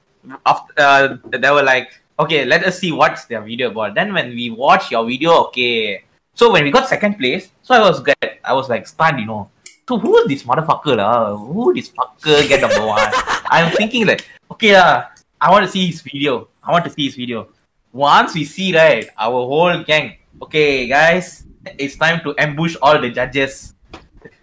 after 0.45 0.73
uh, 0.77 1.17
they 1.29 1.51
were 1.51 1.63
like, 1.63 1.89
okay, 2.19 2.45
let 2.45 2.63
us 2.63 2.79
see 2.79 2.91
what's 2.91 3.25
their 3.25 3.41
video 3.41 3.71
about. 3.71 3.95
Then 3.95 4.13
when 4.13 4.29
we 4.29 4.49
watch 4.49 4.91
your 4.91 5.05
video, 5.05 5.31
okay. 5.45 6.03
So 6.35 6.51
when 6.51 6.63
we 6.63 6.71
got 6.71 6.87
second 6.87 7.17
place, 7.17 7.51
so 7.61 7.75
I 7.75 7.79
was 7.79 7.99
glad. 7.99 8.39
I 8.43 8.53
was 8.53 8.69
like 8.69 8.87
stunned, 8.87 9.19
you 9.19 9.25
know. 9.25 9.49
So 9.87 9.97
who 9.99 10.17
is 10.19 10.27
this 10.27 10.43
motherfucker 10.43 10.97
lah? 10.97 11.35
Who 11.35 11.73
this 11.73 11.89
fucker 11.89 12.47
get 12.47 12.61
number 12.61 12.85
one? 12.85 13.11
I'm 13.51 13.71
thinking 13.75 14.07
like, 14.07 14.25
okay 14.51 14.73
lah, 14.73 15.11
I 15.39 15.51
want 15.51 15.65
to 15.65 15.71
see 15.71 15.87
his 15.87 16.01
video. 16.01 16.47
I 16.63 16.71
want 16.71 16.85
to 16.85 16.91
see 16.91 17.05
his 17.05 17.15
video. 17.15 17.49
Once 17.91 18.33
we 18.33 18.45
see 18.45 18.75
right, 18.75 19.07
our 19.17 19.43
whole 19.45 19.83
gang. 19.83 20.17
Okay, 20.41 20.87
guys, 20.87 21.45
it's 21.77 21.95
time 21.95 22.19
to 22.23 22.33
ambush 22.39 22.75
all 22.81 22.99
the 22.99 23.09
judges 23.09 23.73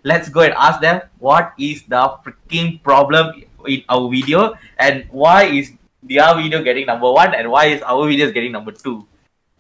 let's 0.03 0.29
go 0.29 0.41
and 0.41 0.55
ask 0.55 0.81
them 0.81 1.01
what 1.19 1.53
is 1.59 1.83
the 1.85 2.03
freaking 2.25 2.83
problem 2.83 3.45
in 3.67 3.83
our 3.89 4.09
video 4.11 4.55
and 4.79 5.07
why 5.11 5.45
is 5.45 5.73
their 6.03 6.35
video 6.35 6.63
getting 6.63 6.87
number 6.87 7.11
one 7.11 7.35
and 7.35 7.51
why 7.51 7.67
is 7.67 7.83
our 7.83 8.09
video 8.09 8.31
getting 8.31 8.53
number 8.53 8.73
two. 8.73 9.07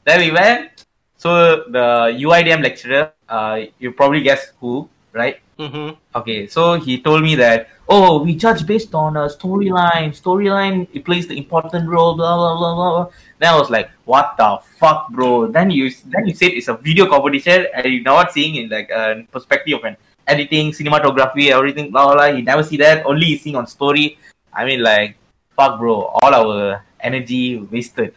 Then 0.04 0.20
we 0.20 0.30
went. 0.30 0.86
So 1.16 1.68
the 1.68 2.16
UIDM 2.16 2.62
lecturer, 2.62 3.12
uh, 3.28 3.60
you 3.78 3.92
probably 3.92 4.22
guess 4.22 4.52
who, 4.58 4.88
right? 5.12 5.40
Mm-hmm. 5.58 6.00
Okay, 6.16 6.46
so 6.46 6.80
he 6.80 7.02
told 7.02 7.22
me 7.22 7.34
that 7.34 7.68
oh, 7.90 8.22
we 8.22 8.34
judge 8.34 8.64
based 8.64 8.94
on 8.94 9.18
a 9.18 9.28
storyline. 9.28 10.16
Storyline 10.16 10.88
it 10.94 11.04
plays 11.04 11.26
the 11.26 11.36
important 11.36 11.86
role. 11.86 12.14
Blah 12.14 12.36
blah 12.36 12.56
blah 12.56 12.74
blah. 12.74 12.90
blah. 13.04 13.12
Then 13.38 13.52
I 13.52 13.58
was 13.58 13.68
like, 13.68 13.90
what 14.06 14.36
the 14.38 14.58
fuck, 14.78 15.10
bro? 15.10 15.48
Then 15.48 15.70
you 15.70 15.90
then 16.06 16.26
you 16.26 16.34
said 16.34 16.52
it's 16.52 16.68
a 16.68 16.74
video 16.74 17.06
competition, 17.06 17.66
and 17.74 17.84
you're 17.84 18.02
not 18.02 18.32
seeing 18.32 18.54
in 18.56 18.70
like 18.70 18.88
a 18.88 19.26
perspective 19.30 19.76
of 19.78 19.84
an 19.84 19.96
editing, 20.30 20.70
cinematography, 20.70 21.50
everything. 21.50 21.90
Blah 21.90 22.06
blah. 22.06 22.14
blah. 22.14 22.30
You 22.30 22.46
never 22.46 22.62
see 22.62 22.78
that. 22.78 23.02
Only 23.04 23.34
you 23.34 23.38
seeing 23.38 23.58
on 23.58 23.66
story. 23.66 24.16
I 24.54 24.64
mean, 24.64 24.82
like, 24.82 25.18
fuck, 25.58 25.82
bro. 25.82 26.14
All 26.22 26.32
our 26.32 26.86
energy 27.02 27.58
wasted. 27.58 28.14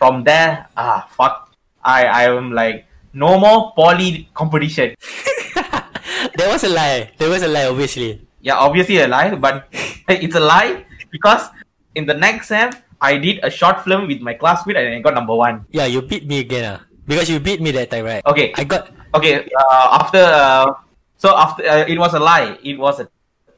From 0.00 0.24
there, 0.24 0.66
ah, 0.76 1.04
fuck. 1.12 1.52
I 1.84 2.08
I 2.08 2.22
am 2.32 2.56
like 2.56 2.88
no 3.12 3.36
more 3.36 3.76
poly 3.76 4.32
competition. 4.32 4.96
There 6.36 6.48
was 6.48 6.64
a 6.64 6.72
lie. 6.72 7.10
There 7.16 7.28
was 7.28 7.42
a 7.42 7.48
lie, 7.48 7.66
obviously. 7.68 8.20
Yeah, 8.40 8.56
obviously 8.56 9.00
a 9.00 9.08
lie, 9.08 9.34
but 9.36 9.68
it's 10.08 10.36
a 10.36 10.40
lie 10.40 10.84
because 11.12 11.48
in 11.94 12.06
the 12.06 12.14
next 12.14 12.48
sem 12.48 12.72
I 13.00 13.16
did 13.16 13.40
a 13.42 13.50
short 13.50 13.84
film 13.84 14.06
with 14.08 14.20
my 14.20 14.34
classmate 14.34 14.76
and 14.76 14.88
I 14.88 15.00
got 15.00 15.14
number 15.14 15.34
one. 15.34 15.64
Yeah, 15.72 15.84
you 15.84 16.00
beat 16.00 16.24
me 16.28 16.40
again, 16.40 16.64
ah. 16.64 16.78
Because 17.08 17.28
you 17.28 17.40
beat 17.40 17.60
me 17.60 17.72
that 17.72 17.90
time, 17.90 18.04
right? 18.04 18.22
Okay, 18.24 18.52
I 18.56 18.64
got. 18.64 18.92
okay. 19.16 19.48
Uh, 19.52 20.00
after 20.00 20.22
uh, 20.22 20.66
so 21.20 21.36
after 21.36 21.60
uh, 21.68 21.84
it 21.84 22.00
was 22.00 22.16
a 22.16 22.22
lie. 22.22 22.56
It 22.64 22.80
was 22.80 23.04
a 23.04 23.06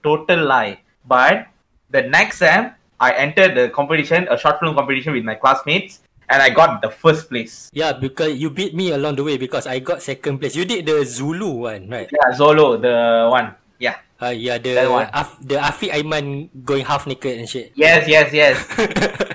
total 0.02 0.42
lie. 0.42 0.82
But 1.06 1.46
the 1.94 2.02
next 2.02 2.42
sem 2.42 2.74
I 2.98 3.14
entered 3.14 3.54
the 3.54 3.70
competition, 3.70 4.26
a 4.26 4.34
short 4.34 4.58
film 4.58 4.74
competition 4.74 5.14
with 5.14 5.22
my 5.22 5.38
classmates, 5.38 6.02
and 6.30 6.42
I 6.42 6.50
got 6.50 6.82
the 6.82 6.90
first 6.90 7.30
place. 7.30 7.70
Yeah, 7.74 7.94
because 7.94 8.34
you 8.38 8.50
beat 8.50 8.74
me 8.74 8.90
along 8.90 9.18
the 9.18 9.24
way 9.26 9.38
because 9.38 9.66
I 9.66 9.78
got 9.78 10.02
second 10.02 10.38
place. 10.38 10.54
You 10.54 10.66
did 10.66 10.86
the 10.86 11.02
Zulu 11.06 11.66
one, 11.70 11.90
right? 11.90 12.10
Yeah, 12.10 12.34
Zolo, 12.34 12.78
the 12.78 13.26
one. 13.30 13.54
Yeah. 13.78 13.98
Uh, 14.22 14.30
yeah, 14.30 14.58
the 14.58 14.74
That 14.74 14.90
one. 14.90 15.10
Af- 15.10 15.38
the 15.42 15.58
Afiq 15.58 15.90
Aiman 15.90 16.50
going 16.62 16.86
half 16.86 17.06
naked 17.06 17.38
and 17.42 17.48
shit. 17.50 17.74
Yes, 17.74 18.06
yes, 18.06 18.30
yes. 18.30 18.54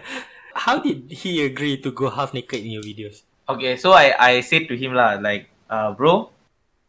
How 0.67 0.79
did 0.79 1.11
he 1.11 1.43
agree 1.43 1.77
to 1.83 1.91
go 1.91 2.09
half 2.09 2.33
naked 2.33 2.63
in 2.63 2.71
your 2.71 2.83
videos? 2.83 3.27
Okay, 3.47 3.75
so 3.75 3.91
I 3.91 4.15
I 4.15 4.31
said 4.39 4.71
to 4.71 4.75
him 4.79 4.95
lah, 4.95 5.19
like, 5.19 5.51
uh, 5.67 5.91
bro, 5.91 6.31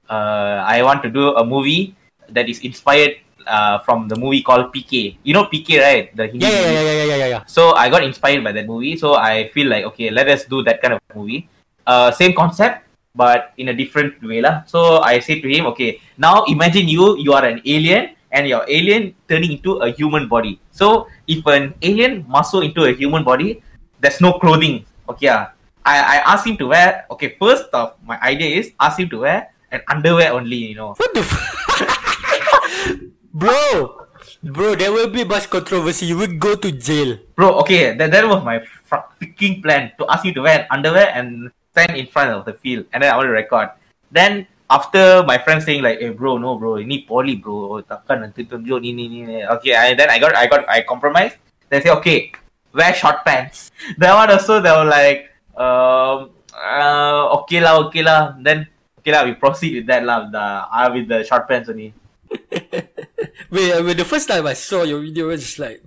uh, 0.09 0.65
I 0.65 0.83
want 0.83 1.03
to 1.05 1.11
do 1.11 1.37
a 1.37 1.45
movie 1.45 1.95
that 2.29 2.49
is 2.49 2.61
inspired 2.61 3.21
uh, 3.47 3.81
from 3.81 4.09
the 4.09 4.17
movie 4.17 4.43
called 4.43 4.73
PK. 4.73 5.17
You 5.25 5.33
know 5.35 5.45
PK, 5.45 5.81
right? 5.81 6.13
The 6.17 6.29
Hindi 6.29 6.45
Yeah, 6.45 6.53
yeah, 6.53 6.61
yeah, 6.61 6.83
yeah, 6.83 6.93
yeah, 6.93 7.17
yeah, 7.17 7.29
yeah. 7.39 7.43
So 7.47 7.73
I 7.73 7.89
got 7.89 8.05
inspired 8.05 8.45
by 8.45 8.53
that 8.53 8.67
movie. 8.67 8.97
So 8.97 9.17
I 9.17 9.49
feel 9.57 9.69
like 9.69 9.85
okay, 9.95 10.11
let 10.11 10.29
us 10.29 10.45
do 10.45 10.63
that 10.65 10.83
kind 10.83 10.95
of 10.95 11.01
movie. 11.15 11.49
Uh, 11.87 12.13
same 12.13 12.37
concept, 12.37 12.85
but 13.17 13.57
in 13.57 13.69
a 13.69 13.75
different 13.75 14.21
way 14.21 14.45
lah. 14.45 14.65
So 14.69 15.01
I 15.01 15.21
said 15.21 15.41
to 15.41 15.49
him, 15.49 15.65
okay, 15.73 16.01
now 16.21 16.45
imagine 16.45 16.89
you 16.89 17.17
you 17.17 17.33
are 17.33 17.45
an 17.45 17.65
alien 17.65 18.13
and 18.29 18.45
your 18.45 18.69
alien 18.69 19.17
turning 19.25 19.57
into 19.57 19.81
a 19.81 19.89
human 19.89 20.29
body. 20.29 20.61
So 20.71 21.09
if 21.25 21.41
an 21.49 21.73
alien 21.81 22.29
muscle 22.29 22.61
into 22.61 22.85
a 22.85 22.93
human 22.93 23.25
body, 23.25 23.65
there's 24.01 24.21
no 24.21 24.37
clothing. 24.37 24.85
Okay, 25.09 25.33
ah. 25.33 25.57
I 25.89 26.21
I 26.21 26.37
asked 26.37 26.45
him 26.45 26.61
to 26.61 26.69
wear. 26.69 27.09
Okay, 27.09 27.41
first 27.41 27.73
off, 27.73 27.97
my 28.05 28.21
idea 28.21 28.61
is 28.61 28.77
ask 28.77 29.01
him 29.01 29.09
to 29.09 29.25
wear 29.25 29.49
an 29.71 29.83
underwear 29.89 30.33
only. 30.33 30.73
You 30.73 30.77
know. 30.77 30.91
What 30.97 31.15
the 31.15 31.21
f- 31.25 33.01
Bro! 33.33 34.09
Bro, 34.43 34.77
there 34.77 34.93
will 34.93 35.11
be 35.11 35.25
much 35.25 35.51
controversy. 35.51 36.07
You 36.07 36.17
will 36.19 36.35
go 36.39 36.55
to 36.55 36.71
jail. 36.71 37.19
Bro, 37.35 37.59
okay, 37.67 37.97
that, 37.97 38.11
that 38.11 38.27
was 38.27 38.45
my 38.45 38.63
freaking 38.87 39.63
plan 39.63 39.93
to 39.99 40.07
ask 40.11 40.25
you 40.25 40.33
to 40.35 40.43
wear 40.43 40.67
underwear 40.71 41.11
and 41.15 41.51
stand 41.73 41.97
in 41.97 42.07
front 42.07 42.31
of 42.31 42.45
the 42.45 42.55
field, 42.55 42.87
and 42.93 43.03
then 43.03 43.15
I 43.15 43.21
to 43.21 43.29
record. 43.29 43.71
Then 44.11 44.47
after 44.71 45.23
my 45.25 45.39
friend 45.39 45.63
saying 45.63 45.83
like, 45.83 46.01
"Hey, 46.01 46.11
bro, 46.11 46.39
no, 46.39 46.59
bro, 46.59 46.79
ini 46.79 47.07
poly, 47.07 47.37
bro. 47.37 47.83
Okay, 47.83 49.75
I, 49.75 49.95
then 49.95 50.11
I 50.11 50.19
got 50.19 50.35
I 50.35 50.47
got 50.47 50.69
I 50.69 50.83
compromised. 50.83 51.37
They 51.69 51.81
say, 51.81 51.91
"Okay, 51.91 52.33
wear 52.73 52.95
short 52.95 53.25
pants." 53.25 53.71
That 53.99 54.15
one 54.15 54.31
also 54.31 54.61
they 54.61 54.71
were 54.71 54.89
like, 54.89 55.31
um, 55.57 56.31
uh, 56.55 57.43
okay 57.43 57.61
lah, 57.61 57.87
okay 57.89 58.03
lah. 58.03 58.35
Then 58.39 58.67
okay 59.09 59.17
lah, 59.17 59.25
we 59.25 59.33
proceed 59.41 59.73
with 59.81 59.87
that 59.89 60.05
lah, 60.05 60.29
the 60.29 60.45
uh, 60.69 60.89
with 60.93 61.09
the 61.09 61.25
short 61.25 61.49
pants 61.49 61.73
only. 61.73 61.97
Wait, 63.49 63.73
uh, 63.73 63.81
wait, 63.81 63.97
the 63.97 64.05
first 64.05 64.29
time 64.29 64.45
I 64.45 64.53
saw 64.53 64.85
your 64.85 65.01
video, 65.01 65.33
I 65.33 65.41
was 65.41 65.41
just 65.41 65.57
like, 65.57 65.81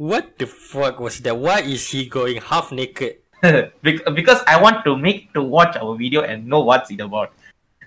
what 0.00 0.38
the 0.40 0.48
fuck 0.48 0.96
was 0.96 1.20
that? 1.20 1.36
Why 1.36 1.60
is 1.60 1.84
he 1.92 2.08
going 2.08 2.40
half 2.40 2.72
naked? 2.72 3.20
Bec- 3.84 4.08
because 4.16 4.40
I 4.48 4.56
want 4.56 4.80
to 4.88 4.96
make 4.96 5.28
to 5.36 5.42
watch 5.44 5.76
our 5.76 5.92
video 5.92 6.24
and 6.24 6.48
know 6.48 6.64
what's 6.64 6.88
it 6.88 7.04
about. 7.04 7.36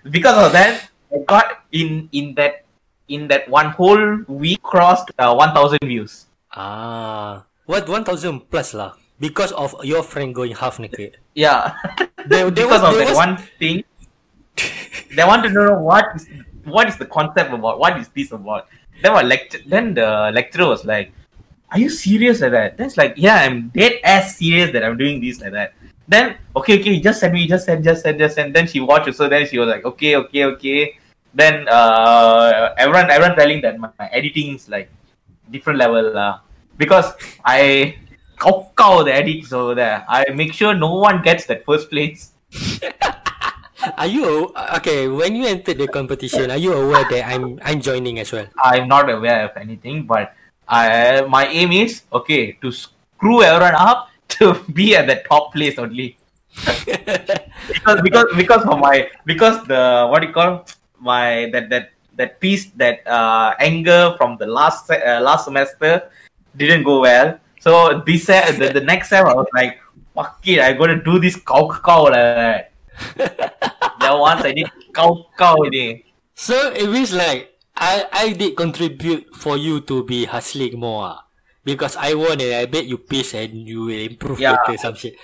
Because 0.06 0.38
of 0.38 0.52
that, 0.54 0.86
I 1.10 1.18
got 1.26 1.66
in 1.74 2.06
in 2.14 2.38
that 2.38 2.62
in 3.10 3.26
that 3.34 3.50
one 3.50 3.74
whole 3.74 4.22
week 4.30 4.62
crossed 4.62 5.10
uh, 5.18 5.34
1,000 5.34 5.82
views. 5.82 6.30
Ah, 6.54 7.42
what 7.66 7.88
1000 7.90 8.06
plus 8.46 8.70
lah? 8.70 8.94
because 9.18 9.50
of 9.52 9.74
your 9.82 10.02
friend 10.04 10.34
going 10.34 10.52
half 10.54 10.78
naked. 10.78 11.18
Yeah. 11.34 11.74
There- 12.26 12.50
there 12.50 12.66
because 12.68 12.82
was- 12.82 12.94
of 12.94 12.98
that 13.00 13.08
was- 13.10 13.16
one 13.18 13.34
thing. 13.58 13.82
They 15.14 15.24
want 15.24 15.42
to 15.44 15.50
know 15.50 15.78
what 15.78 16.16
is 16.16 16.28
what 16.64 16.88
is 16.88 16.96
the 16.96 17.06
concept 17.06 17.52
about? 17.52 17.78
What 17.78 17.98
is 17.98 18.08
this 18.08 18.32
about? 18.32 18.68
Then 19.02 19.28
lecture 19.28 19.60
then 19.66 19.94
the 19.94 20.30
lecturer 20.32 20.66
was 20.66 20.84
like, 20.84 21.12
Are 21.70 21.78
you 21.78 21.90
serious 21.90 22.40
like 22.40 22.52
that? 22.52 22.76
That's 22.76 22.96
like, 22.96 23.14
yeah, 23.16 23.36
I'm 23.36 23.68
dead 23.68 24.00
ass 24.04 24.36
serious 24.36 24.72
that 24.72 24.84
I'm 24.84 24.96
doing 24.96 25.20
this 25.20 25.40
like 25.40 25.52
that. 25.52 25.74
Then 26.08 26.36
okay, 26.54 26.80
okay, 26.80 27.00
just 27.00 27.20
send 27.20 27.34
me, 27.34 27.46
just 27.46 27.66
send, 27.66 27.84
just 27.84 28.02
send, 28.02 28.18
just 28.18 28.34
send. 28.34 28.54
Then 28.54 28.66
she 28.66 28.80
watched 28.80 29.14
so 29.14 29.28
then 29.28 29.46
she 29.46 29.58
was 29.58 29.68
like, 29.68 29.84
Okay, 29.84 30.16
okay, 30.16 30.44
okay. 30.44 30.98
Then 31.34 31.68
uh 31.68 32.74
everyone 32.78 33.10
everyone 33.10 33.36
telling 33.36 33.60
that 33.62 33.78
my, 33.78 33.90
my 33.98 34.08
editing 34.08 34.54
is 34.54 34.68
like 34.68 34.90
different 35.50 35.78
level 35.78 36.16
uh, 36.16 36.38
because 36.78 37.12
I 37.44 37.96
cow 38.38 38.70
cow 38.76 39.02
the 39.02 39.12
edits 39.12 39.52
over 39.52 39.74
there. 39.74 40.04
I 40.08 40.24
make 40.34 40.52
sure 40.52 40.74
no 40.74 40.94
one 40.94 41.22
gets 41.22 41.46
that 41.46 41.64
first 41.64 41.90
place. 41.90 42.32
Are 43.94 44.06
you 44.10 44.50
okay 44.82 45.06
when 45.06 45.36
you 45.36 45.46
entered 45.46 45.78
the 45.78 45.86
competition? 45.86 46.50
Are 46.50 46.58
you 46.58 46.74
aware 46.74 47.06
that 47.06 47.22
I'm 47.30 47.60
I'm 47.62 47.80
joining 47.80 48.18
as 48.18 48.32
well? 48.32 48.46
I'm 48.58 48.88
not 48.88 49.06
aware 49.06 49.46
of 49.46 49.54
anything, 49.56 50.06
but 50.06 50.34
I 50.66 51.22
my 51.28 51.46
aim 51.46 51.70
is 51.70 52.02
okay 52.12 52.58
to 52.58 52.72
screw 52.72 53.42
everyone 53.42 53.78
up 53.78 54.10
to 54.40 54.58
be 54.72 54.96
at 54.96 55.06
the 55.06 55.22
top 55.28 55.52
place 55.54 55.78
only. 55.78 56.18
because 57.68 58.00
because 58.00 58.26
because 58.34 58.62
of 58.64 58.80
my 58.80 59.06
because 59.28 59.60
the 59.68 60.08
what 60.08 60.24
do 60.24 60.28
you 60.28 60.34
call 60.34 60.64
my 60.98 61.52
that 61.52 61.68
that 61.68 61.92
that 62.16 62.40
piece 62.40 62.72
that 62.80 63.06
uh, 63.06 63.52
anger 63.60 64.16
from 64.16 64.36
the 64.40 64.46
last 64.46 64.90
uh, 64.90 65.20
last 65.20 65.44
semester 65.44 66.10
didn't 66.56 66.82
go 66.82 67.00
well. 67.00 67.38
So 67.60 68.00
this 68.06 68.24
se- 68.24 68.56
the, 68.56 68.72
the 68.72 68.80
next 68.80 69.10
time 69.10 69.26
I 69.26 69.34
was 69.34 69.46
like, 69.52 69.78
fuck 70.14 70.40
it, 70.48 70.60
I'm 70.60 70.78
gonna 70.78 71.02
do 71.02 71.20
this 71.20 71.36
cow 71.36 71.68
cow 71.68 72.04
like 72.04 72.14
that. 72.14 72.72
That 73.16 74.14
once 74.16 74.44
I 74.44 74.52
did 74.52 74.70
cow 74.94 75.26
cow 75.36 75.56
ini. 75.68 76.04
So 76.36 76.54
it 76.72 76.88
means 76.88 77.12
like 77.12 77.56
I 77.76 78.06
I 78.12 78.26
did 78.32 78.56
contribute 78.56 79.32
for 79.36 79.56
you 79.56 79.80
to 79.88 80.04
be 80.04 80.24
hustling 80.24 80.80
more 80.80 81.16
ah. 81.16 81.18
because 81.64 81.96
I 81.96 82.14
won 82.14 82.40
and 82.40 82.54
I 82.56 82.64
bet 82.66 82.86
you 82.86 82.98
piss 82.98 83.34
and 83.34 83.66
you 83.66 83.90
will 83.90 84.04
improve 84.06 84.40
Yeah. 84.40 84.56
later 84.64 84.78
some 84.78 84.94
shit. 84.96 85.16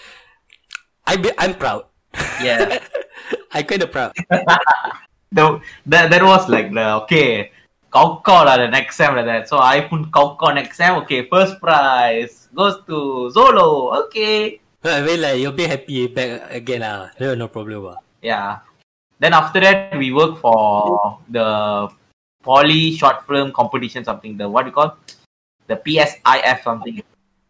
I 1.07 1.17
be, 1.17 1.31
I'm 1.39 1.55
proud. 1.55 1.87
Yeah. 2.41 2.79
I 3.53 3.63
kind 3.63 3.83
of 3.83 3.91
proud. 3.93 4.13
the, 5.33 5.61
that, 5.87 6.11
that 6.11 6.23
was 6.23 6.49
like 6.49 6.73
the 6.73 7.05
okay 7.05 7.51
cow 7.93 8.21
cow 8.25 8.45
lah 8.45 8.57
the 8.57 8.69
next 8.69 8.97
time 8.97 9.17
like 9.17 9.29
that 9.29 9.49
so 9.49 9.61
I 9.61 9.85
put 9.85 10.09
cow 10.13 10.37
cow 10.41 10.53
next 10.53 10.81
time 10.81 10.97
okay 11.05 11.29
first 11.29 11.61
prize 11.61 12.49
goes 12.57 12.81
to 12.89 13.29
Zolo 13.33 13.93
okay 14.09 14.61
I 14.85 15.01
mean 15.07 15.21
like 15.23 15.39
you'll 15.39 15.55
be 15.55 15.67
happy 15.71 16.11
back 16.11 16.51
again 16.51 16.83
lah. 16.83 17.15
No, 17.23 17.35
no 17.39 17.47
problem 17.49 17.87
ah. 17.95 17.99
yeah 18.23 18.63
then 19.23 19.31
after 19.35 19.63
that 19.63 19.95
we 19.95 20.11
work 20.11 20.39
for 20.43 21.19
the 21.31 21.87
poly 22.43 22.91
short 22.99 23.23
film 23.27 23.55
competition 23.55 24.03
something 24.03 24.35
the 24.35 24.51
what 24.51 24.67
do 24.67 24.71
you 24.71 24.77
call 24.77 24.99
the 25.71 25.79
PSIF 25.79 26.59
something 26.67 26.99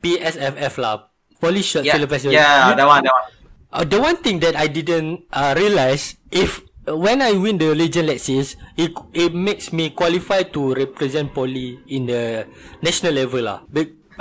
PSFF 0.04 0.74
lah. 0.82 1.08
Polish 1.40 1.74
Short 1.74 1.84
yeah 1.88 1.96
Film 1.98 2.06
Festival. 2.10 2.34
yeah 2.36 2.70
You- 2.70 2.76
that 2.78 2.86
one 2.86 3.02
that 3.02 3.14
one 3.14 3.28
Uh, 3.72 3.88
the 3.88 3.96
one 3.96 4.20
thing 4.20 4.36
that 4.44 4.52
I 4.52 4.68
didn't 4.68 5.24
uh, 5.32 5.56
realize 5.56 6.20
if 6.28 6.60
when 6.84 7.24
I 7.24 7.32
win 7.32 7.56
the 7.56 7.72
Legion 7.72 8.04
Lexis, 8.04 8.60
it 8.76 8.92
it 9.16 9.32
makes 9.32 9.72
me 9.72 9.88
qualify 9.96 10.44
to 10.52 10.76
represent 10.76 11.32
Poly 11.32 11.80
in 11.88 12.04
the 12.04 12.44
national 12.84 13.16
level 13.16 13.48
lah. 13.48 13.64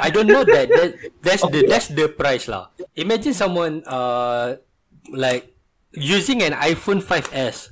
I 0.01 0.09
don't 0.09 0.25
know 0.25 0.41
that, 0.43 0.65
that 0.73 0.89
that's 1.21 1.45
the 1.45 1.61
that's 1.69 1.87
the 1.93 2.09
price 2.09 2.49
lah. 2.49 2.73
Imagine 2.97 3.37
someone 3.37 3.85
uh 3.85 4.57
like 5.13 5.53
using 5.93 6.41
an 6.41 6.57
iPhone 6.57 7.05
5s 7.05 7.69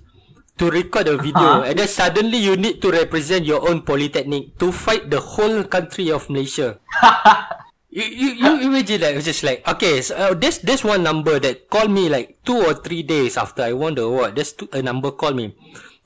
to 0.60 0.68
record 0.70 1.08
a 1.08 1.16
video 1.18 1.64
Uh-huh. 1.64 1.68
and 1.72 1.80
then 1.80 1.88
suddenly 1.88 2.38
you 2.38 2.54
need 2.60 2.84
to 2.84 2.92
represent 2.92 3.48
your 3.48 3.64
own 3.64 3.82
polytechnic 3.82 4.60
to 4.60 4.70
fight 4.76 5.08
the 5.10 5.20
whole 5.20 5.64
country 5.66 6.12
of 6.14 6.30
Malaysia. 6.30 6.78
You, 7.90 8.06
you, 8.06 8.30
you 8.38 8.70
imagine 8.70 9.02
that 9.02 9.18
it's 9.18 9.26
just 9.26 9.42
like 9.42 9.66
okay 9.66 10.06
so, 10.06 10.14
uh, 10.14 10.38
there's 10.38 10.62
there's 10.62 10.86
one 10.86 11.02
number 11.02 11.42
that 11.42 11.74
called 11.74 11.90
me 11.90 12.06
like 12.06 12.38
two 12.46 12.54
or 12.54 12.78
three 12.78 13.02
days 13.02 13.34
after 13.34 13.66
I 13.66 13.74
won 13.74 13.98
the 13.98 14.06
award 14.06 14.38
there's 14.38 14.54
two, 14.54 14.70
a 14.70 14.78
number 14.86 15.10
called 15.10 15.34
me 15.34 15.58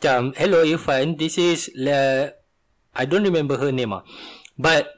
um, 0.08 0.32
hello 0.40 0.64
Irfan 0.64 1.20
this 1.20 1.36
is 1.36 1.68
uh, 1.76 2.32
I 2.96 3.04
don't 3.04 3.28
remember 3.28 3.60
her 3.60 3.76
name 3.76 3.92
ah 3.92 4.08
but 4.56 4.96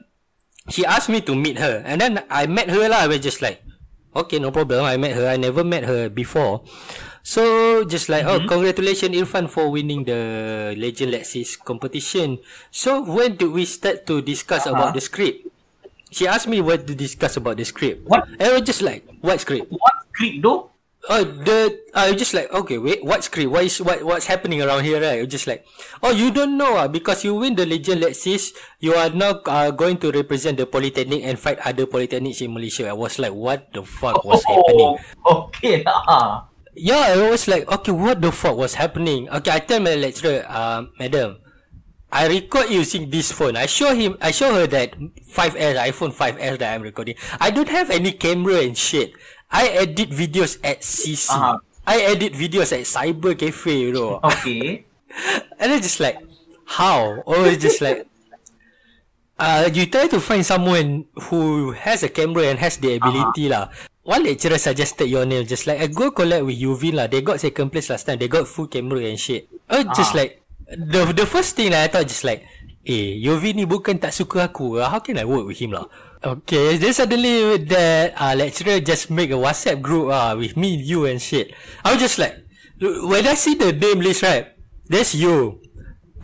she 0.68 0.84
asked 0.84 1.08
me 1.08 1.20
to 1.22 1.34
meet 1.34 1.58
her 1.58 1.82
and 1.84 2.00
then 2.00 2.22
I 2.30 2.46
met 2.46 2.70
her 2.70 2.88
lah 2.88 3.06
I 3.06 3.08
was 3.08 3.20
just 3.20 3.42
like 3.42 3.62
okay 4.14 4.38
no 4.38 4.50
problem 4.50 4.84
I 4.84 4.96
met 4.96 5.14
her 5.14 5.28
I 5.28 5.36
never 5.36 5.62
met 5.64 5.84
her 5.84 6.08
before. 6.08 6.62
So 7.26 7.82
just 7.82 8.06
like 8.06 8.22
oh 8.22 8.46
congratulations 8.46 9.14
Irfan 9.14 9.50
for 9.50 9.70
winning 9.70 10.06
the 10.06 10.74
Legend 10.78 11.12
Lexis 11.12 11.58
competition. 11.58 12.38
So 12.70 13.02
when 13.02 13.34
do 13.34 13.50
we 13.50 13.66
start 13.66 14.06
to 14.06 14.22
discuss 14.22 14.66
about 14.66 14.94
the 14.94 15.02
script? 15.02 15.46
She 16.10 16.26
asked 16.30 16.46
me 16.46 16.62
what 16.62 16.86
to 16.86 16.94
discuss 16.94 17.36
about 17.36 17.58
the 17.58 17.66
script. 17.66 18.06
What? 18.06 18.30
and 18.38 18.46
I 18.46 18.54
was 18.54 18.62
just 18.62 18.82
like 18.82 19.02
what 19.20 19.42
script? 19.42 19.70
What 19.74 20.06
script 20.14 20.38
though 20.42 20.70
Oh, 21.06 21.22
the 21.22 21.86
I 21.94 22.10
was 22.10 22.18
just 22.18 22.34
like 22.34 22.50
okay, 22.50 22.78
wait, 22.82 23.04
what 23.06 23.22
script? 23.22 23.50
What 23.50 23.62
is 23.62 23.78
what 23.78 24.02
what's 24.02 24.26
happening 24.26 24.58
around 24.58 24.82
here? 24.82 24.98
Right? 24.98 25.22
Was 25.22 25.30
just 25.30 25.46
like, 25.46 25.62
oh, 26.02 26.10
you 26.10 26.34
don't 26.34 26.58
know 26.58 26.74
ah 26.74 26.90
because 26.90 27.22
you 27.22 27.38
win 27.38 27.54
the 27.54 27.62
Legion 27.62 28.02
Lexis, 28.02 28.50
you 28.82 28.94
are 28.98 29.10
now 29.10 29.38
uh, 29.46 29.70
going 29.70 30.02
to 30.02 30.10
represent 30.10 30.58
the 30.58 30.66
polytechnic 30.66 31.22
and 31.22 31.38
fight 31.38 31.62
other 31.62 31.86
polytechnics 31.86 32.42
in 32.42 32.50
Malaysia. 32.50 32.90
I 32.90 32.98
was 32.98 33.22
like, 33.22 33.32
what 33.32 33.70
the 33.70 33.86
fuck 33.86 34.26
was 34.26 34.42
happening? 34.42 34.98
oh 35.24 35.46
okay 35.46 35.86
ah. 35.86 36.50
Yeah, 36.76 37.16
I 37.16 37.30
was 37.32 37.48
like, 37.48 37.64
okay, 37.72 37.92
what 37.92 38.20
the 38.20 38.28
fuck 38.28 38.52
was 38.52 38.76
happening? 38.76 39.32
Okay, 39.32 39.48
I 39.50 39.60
tell 39.64 39.80
my 39.80 39.96
lecturer, 39.96 40.44
uh, 40.44 40.84
madam, 41.00 41.40
I 42.12 42.28
record 42.28 42.68
using 42.68 43.10
this 43.10 43.32
phone. 43.32 43.56
I 43.56 43.66
show 43.66 43.94
him, 43.94 44.16
I 44.20 44.30
show 44.30 44.52
her 44.54 44.66
that 44.68 44.92
5S, 45.24 45.76
iPhone 45.88 46.12
5S 46.12 46.58
that 46.58 46.74
I'm 46.74 46.82
recording. 46.82 47.16
I 47.40 47.50
don't 47.50 47.68
have 47.68 47.90
any 47.90 48.12
camera 48.12 48.60
and 48.60 48.76
shit. 48.76 49.12
I 49.50 49.68
edit 49.86 50.10
videos 50.10 50.58
at 50.62 50.82
CC. 50.82 51.30
Uh-huh. 51.30 51.58
I 51.86 52.02
edit 52.02 52.34
videos 52.34 52.74
at 52.74 52.82
Cyber 52.82 53.38
Cafe, 53.38 53.70
you 53.70 53.92
know. 53.94 54.18
okay 54.22 54.82
And 55.60 55.72
I 55.72 55.78
just 55.78 56.00
like, 56.02 56.18
how? 56.66 57.22
Or 57.24 57.46
it's 57.46 57.62
just 57.62 57.80
like, 57.80 58.04
uh, 59.38 59.70
you 59.72 59.86
try 59.86 60.08
to 60.08 60.20
find 60.20 60.44
someone 60.44 61.06
who 61.30 61.72
has 61.72 62.02
a 62.02 62.10
camera 62.10 62.50
and 62.50 62.58
has 62.58 62.76
the 62.76 62.96
ability 62.98 63.48
lah. 63.48 63.70
One 64.06 64.22
lecturer 64.22 64.58
suggested 64.58 65.06
your 65.10 65.26
name, 65.26 65.46
just 65.46 65.66
like, 65.66 65.80
I 65.82 65.86
go 65.90 66.10
collect 66.10 66.44
with 66.46 66.58
Uvin 66.58 66.94
lah. 66.94 67.06
They 67.06 67.22
got 67.22 67.40
second 67.40 67.70
place 67.70 67.90
last 67.90 68.06
time. 68.06 68.18
They 68.18 68.28
got 68.28 68.46
full 68.46 68.66
camera 68.70 69.02
and 69.02 69.18
shit. 69.18 69.48
Oh, 69.70 69.82
just 69.94 70.14
Ah. 70.14 70.22
like, 70.22 70.42
the 70.70 71.10
the 71.10 71.26
first 71.26 71.54
thing 71.58 71.70
lah, 71.74 71.82
I 71.82 71.88
thought 71.90 72.06
just 72.06 72.22
like, 72.22 72.46
eh, 72.86 73.18
Uvin 73.26 73.58
ni 73.58 73.64
bukan 73.66 73.98
tak 73.98 74.14
suka 74.14 74.46
aku. 74.46 74.78
How 74.78 75.02
can 75.02 75.18
I 75.18 75.26
work 75.26 75.46
with 75.50 75.58
him 75.58 75.74
lah? 75.74 75.90
Okay, 76.26 76.74
then 76.74 76.90
suddenly 76.90 77.54
that 77.70 78.18
uh, 78.18 78.34
lecturer 78.34 78.82
just 78.82 79.14
make 79.14 79.30
a 79.30 79.38
WhatsApp 79.38 79.78
group 79.78 80.10
uh, 80.10 80.34
with 80.34 80.56
me, 80.58 80.74
you 80.74 81.06
and 81.06 81.22
shit. 81.22 81.54
I 81.86 81.94
was 81.94 82.02
just 82.02 82.18
like, 82.18 82.34
when 82.82 83.22
I 83.30 83.38
see 83.38 83.54
the 83.54 83.70
name 83.70 84.02
list 84.02 84.26
right, 84.26 84.50
there's 84.90 85.14
you, 85.14 85.62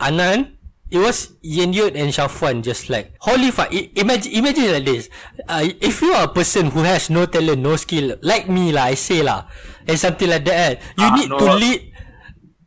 Anan, 0.03 0.59
it 0.91 0.99
was 0.99 1.39
Yen 1.39 1.71
Yut 1.71 1.95
and 1.95 2.11
Shafwan 2.11 2.63
just 2.67 2.89
like, 2.91 3.15
holy 3.23 3.47
fuck, 3.55 3.71
I- 3.71 3.95
imagine, 3.95 4.33
imagine 4.33 4.75
like 4.75 4.83
this. 4.83 5.07
Uh, 5.47 5.71
if 5.79 6.01
you 6.03 6.11
are 6.11 6.25
a 6.27 6.33
person 6.35 6.67
who 6.75 6.83
has 6.83 7.07
no 7.09 7.23
talent, 7.25 7.63
no 7.63 7.77
skill, 7.79 8.17
like 8.21 8.49
me 8.51 8.73
lah, 8.75 8.91
I 8.91 8.95
say 8.99 9.23
lah, 9.23 9.47
and 9.87 9.95
something 9.95 10.27
like 10.27 10.43
that, 10.43 10.59
eh, 10.59 10.73
you 10.99 11.07
Ah, 11.07 11.15
need 11.15 11.29
no. 11.31 11.39
to 11.39 11.47
lead 11.55 11.81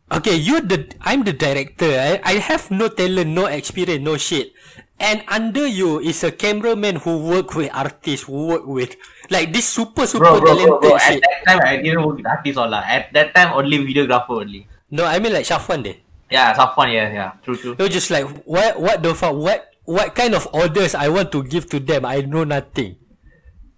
Okay, 0.07 0.37
you're 0.38 0.62
the 0.62 0.87
I'm 1.03 1.27
the 1.27 1.35
director. 1.35 1.90
I, 1.90 2.22
I 2.22 2.35
have 2.38 2.70
no 2.70 2.87
talent, 2.87 3.27
no 3.35 3.46
experience, 3.51 4.05
no 4.07 4.14
shit. 4.16 4.55
And 4.96 5.20
under 5.28 5.68
you 5.68 6.00
is 6.00 6.24
a 6.24 6.32
cameraman 6.32 6.96
who 7.04 7.20
work 7.20 7.52
with 7.52 7.68
artists, 7.72 8.24
who 8.24 8.48
work 8.48 8.64
with 8.64 8.96
like 9.28 9.52
this 9.52 9.68
super 9.68 10.06
super 10.09 10.24
bro 10.24 10.40
bro 10.40 10.40
bro, 10.40 10.56
talented 10.56 10.80
bro. 10.80 10.96
at 10.96 11.02
shit. 11.12 11.20
that 11.20 11.38
time 11.44 11.61
I 11.66 11.76
didn't 11.85 12.00
work 12.00 12.16
with 12.16 12.26
artists 12.26 12.56
all 12.56 12.70
lah 12.72 12.80
at 12.80 13.12
that 13.12 13.35
time 13.37 13.52
only 13.52 13.85
videographer 13.85 14.40
only 14.40 14.64
No, 14.88 15.04
I 15.04 15.18
mean 15.20 15.35
like 15.37 15.44
Shafwan 15.44 15.82
there. 15.85 16.00
yeah 16.32 16.54
Safwan 16.56 16.88
yeah 16.94 17.12
yeah 17.12 17.30
true 17.44 17.59
true 17.61 17.74
You're 17.76 17.92
just 17.92 18.09
like 18.09 18.24
what 18.48 18.80
what 18.80 19.02
the 19.04 19.12
fuck 19.12 19.37
what 19.37 19.68
what 19.85 20.14
kind 20.16 20.32
of 20.35 20.48
orders 20.56 20.94
I 20.96 21.12
want 21.12 21.30
to 21.37 21.44
give 21.44 21.68
to 21.70 21.78
them? 21.78 22.02
I 22.09 22.22
know 22.26 22.42
nothing. 22.42 22.96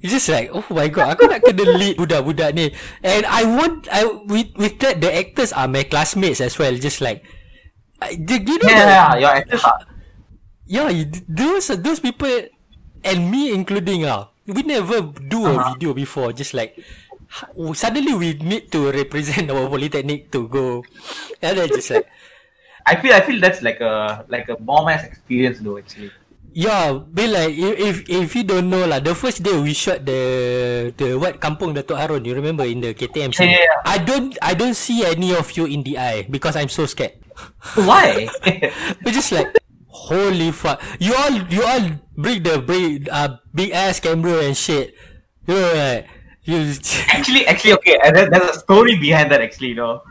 It's 0.00 0.12
just 0.12 0.28
like 0.28 0.52
oh 0.52 0.64
my 0.70 0.88
god, 0.92 1.16
aku 1.16 1.24
nak 1.26 1.40
kena 1.42 1.64
lead 1.76 1.96
budak-budak 1.96 2.52
ni. 2.54 2.70
And 3.02 3.24
I 3.26 3.42
want 3.48 3.88
I 3.90 4.04
with 4.28 4.52
with 4.54 4.76
that 4.84 5.00
the 5.00 5.08
actors 5.10 5.50
are 5.56 5.66
my 5.66 5.82
classmates 5.88 6.38
as 6.44 6.54
well. 6.60 6.72
Just 6.76 7.00
like 7.00 7.24
You 8.02 8.58
know 8.58 8.74
yeah, 8.76 8.86
yeah, 8.88 9.16
your 9.16 9.30
actors 9.30 9.64
are 9.64 9.80
Yeah, 10.66 10.90
those 11.30 11.70
those 11.78 12.00
people 12.02 12.50
and 13.06 13.18
me 13.30 13.54
including 13.54 14.02
ah, 14.06 14.34
we 14.50 14.62
never 14.66 14.98
do 15.14 15.54
a 15.54 15.58
Uh-huh. 15.58 15.62
video 15.62 15.94
before. 15.94 16.34
Just 16.34 16.54
like 16.58 16.74
suddenly 17.74 18.14
we 18.14 18.34
need 18.42 18.70
to 18.74 18.90
represent 18.90 19.50
our 19.54 19.68
polytechnic 19.70 20.30
to 20.34 20.48
go, 20.48 20.86
and 21.42 21.58
then 21.58 21.70
just 21.70 21.90
like 21.90 22.10
I 22.86 22.96
feel 23.00 23.12
I 23.12 23.20
feel 23.20 23.40
that's 23.40 23.62
like 23.62 23.80
a 23.80 24.24
like 24.28 24.48
a 24.48 24.56
bomb 24.56 24.88
ass 24.88 25.04
experience 25.04 25.60
though 25.60 25.78
actually 25.78 26.12
Yeah, 26.56 27.04
be 27.12 27.28
like 27.28 27.52
if, 27.52 27.76
if 27.76 27.96
if 28.08 28.28
you 28.32 28.40
don't 28.48 28.72
know 28.72 28.88
lah, 28.88 28.96
the 28.96 29.12
first 29.12 29.44
day 29.44 29.52
we 29.60 29.76
shot 29.76 30.08
the 30.08 30.20
the 30.96 31.12
what 31.20 31.36
Kampung 31.36 31.76
Datuk 31.76 32.00
Harun, 32.00 32.24
you 32.24 32.32
remember 32.32 32.64
in 32.64 32.80
the 32.80 32.96
KTM 32.96 33.32
scene? 33.36 33.52
Yeah, 33.52 33.58
yeah, 33.58 33.58
yeah. 33.60 33.82
I 33.84 34.00
don't 34.00 34.32
I 34.40 34.56
don't 34.56 34.72
see 34.72 35.04
any 35.04 35.36
of 35.36 35.52
you 35.52 35.68
in 35.68 35.84
the 35.84 36.00
eye 36.00 36.24
because 36.24 36.56
I'm 36.56 36.72
so 36.72 36.88
scared. 36.88 37.20
Why? 37.74 38.28
We're 39.04 39.12
just 39.12 39.32
like 39.32 39.48
holy 39.88 40.50
fuck. 40.52 40.80
You 40.98 41.14
all 41.14 41.32
you 41.50 41.62
all 41.64 41.90
bring 42.16 42.42
the 42.42 42.58
big 42.60 43.08
uh 43.10 43.36
big 43.54 43.70
ass 43.72 44.00
camera 44.00 44.44
and 44.44 44.56
shit. 44.56 44.94
You 45.46 45.54
know 45.54 45.72
like 45.74 46.06
you 46.44 46.56
actually, 47.10 47.46
actually, 47.46 47.72
okay. 47.74 47.98
uh, 47.98 48.12
there- 48.12 48.30
There's 48.30 48.56
a 48.56 48.58
story 48.60 48.94
behind 48.96 49.30
that. 49.32 49.42
Actually, 49.42 49.68
you 49.74 49.82
know. 49.82 50.02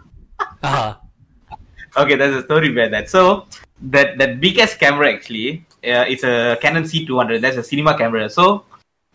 uh, 0.63 0.95
Okay, 1.97 2.15
there's 2.15 2.35
a 2.35 2.43
story 2.43 2.69
behind 2.75 2.93
that. 2.93 3.09
So 3.09 3.47
that 3.95 4.17
that 4.19 4.41
big 4.41 4.59
ass 4.59 4.75
camera 4.75 5.07
actually, 5.13 5.65
uh, 5.83 6.03
it's 6.11 6.23
a 6.27 6.57
Canon 6.61 6.83
C200. 6.83 7.39
That's 7.39 7.55
a 7.55 7.63
cinema 7.63 7.97
camera. 7.97 8.29
So 8.29 8.65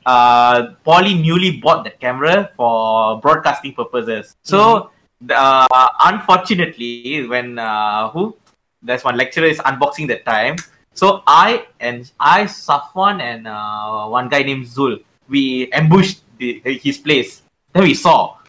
uh, 0.06 0.72
Poly 0.82 1.12
newly 1.14 1.60
bought 1.60 1.84
that 1.84 2.00
camera 2.00 2.50
for 2.56 3.20
broadcasting 3.20 3.74
purposes. 3.74 4.34
So 4.42 4.58
the- 4.58 4.88
uh, 5.28 5.88
unfortunately, 6.00 7.26
when 7.26 7.58
uh, 7.58 8.08
who 8.10 8.36
there's 8.82 9.04
one 9.04 9.16
lecturer 9.16 9.46
is 9.46 9.58
unboxing 9.58 10.08
that 10.08 10.24
time. 10.24 10.56
So 10.94 11.22
I 11.26 11.66
and 11.78 12.10
I 12.18 12.44
Safwan 12.44 13.20
and 13.20 13.46
uh, 13.46 14.08
one 14.08 14.28
guy 14.28 14.42
named 14.42 14.66
Zul, 14.66 15.02
we 15.28 15.70
ambushed 15.72 16.22
the, 16.38 16.60
his 16.64 16.98
place. 16.98 17.42
Then 17.72 17.84
we 17.84 17.94
saw 17.94 18.40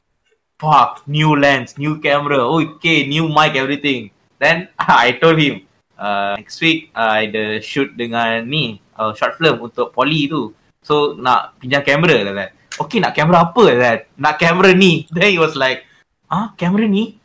fuck, 0.62 1.02
new 1.08 1.36
lens, 1.36 1.78
new 1.78 1.98
camera, 2.00 2.38
okay, 2.38 3.08
new 3.08 3.28
mic, 3.28 3.56
everything. 3.56 4.12
Then 4.38 4.70
I 4.80 5.18
told 5.18 5.42
him, 5.42 5.66
uh, 5.98 6.36
next 6.38 6.62
week 6.62 6.94
I 6.94 7.30
ada 7.30 7.62
shoot 7.62 7.98
dengan 7.98 8.46
ni, 8.46 8.82
uh, 8.98 9.14
short 9.18 9.42
film 9.42 9.66
untuk 9.66 9.94
Poly 9.94 10.30
tu. 10.30 10.54
So 10.82 11.18
nak 11.18 11.58
pinjam 11.62 11.86
kamera 11.86 12.26
lah. 12.26 12.50
Okay, 12.78 13.02
nak 13.02 13.14
kamera 13.14 13.50
apa 13.50 13.64
that? 13.78 14.00
Nak 14.18 14.38
kamera 14.38 14.74
ni. 14.74 15.06
Then 15.14 15.34
he 15.34 15.42
was 15.42 15.54
like, 15.58 15.86
ah, 16.32 16.56
kamera 16.56 16.88
ni? 16.88 17.20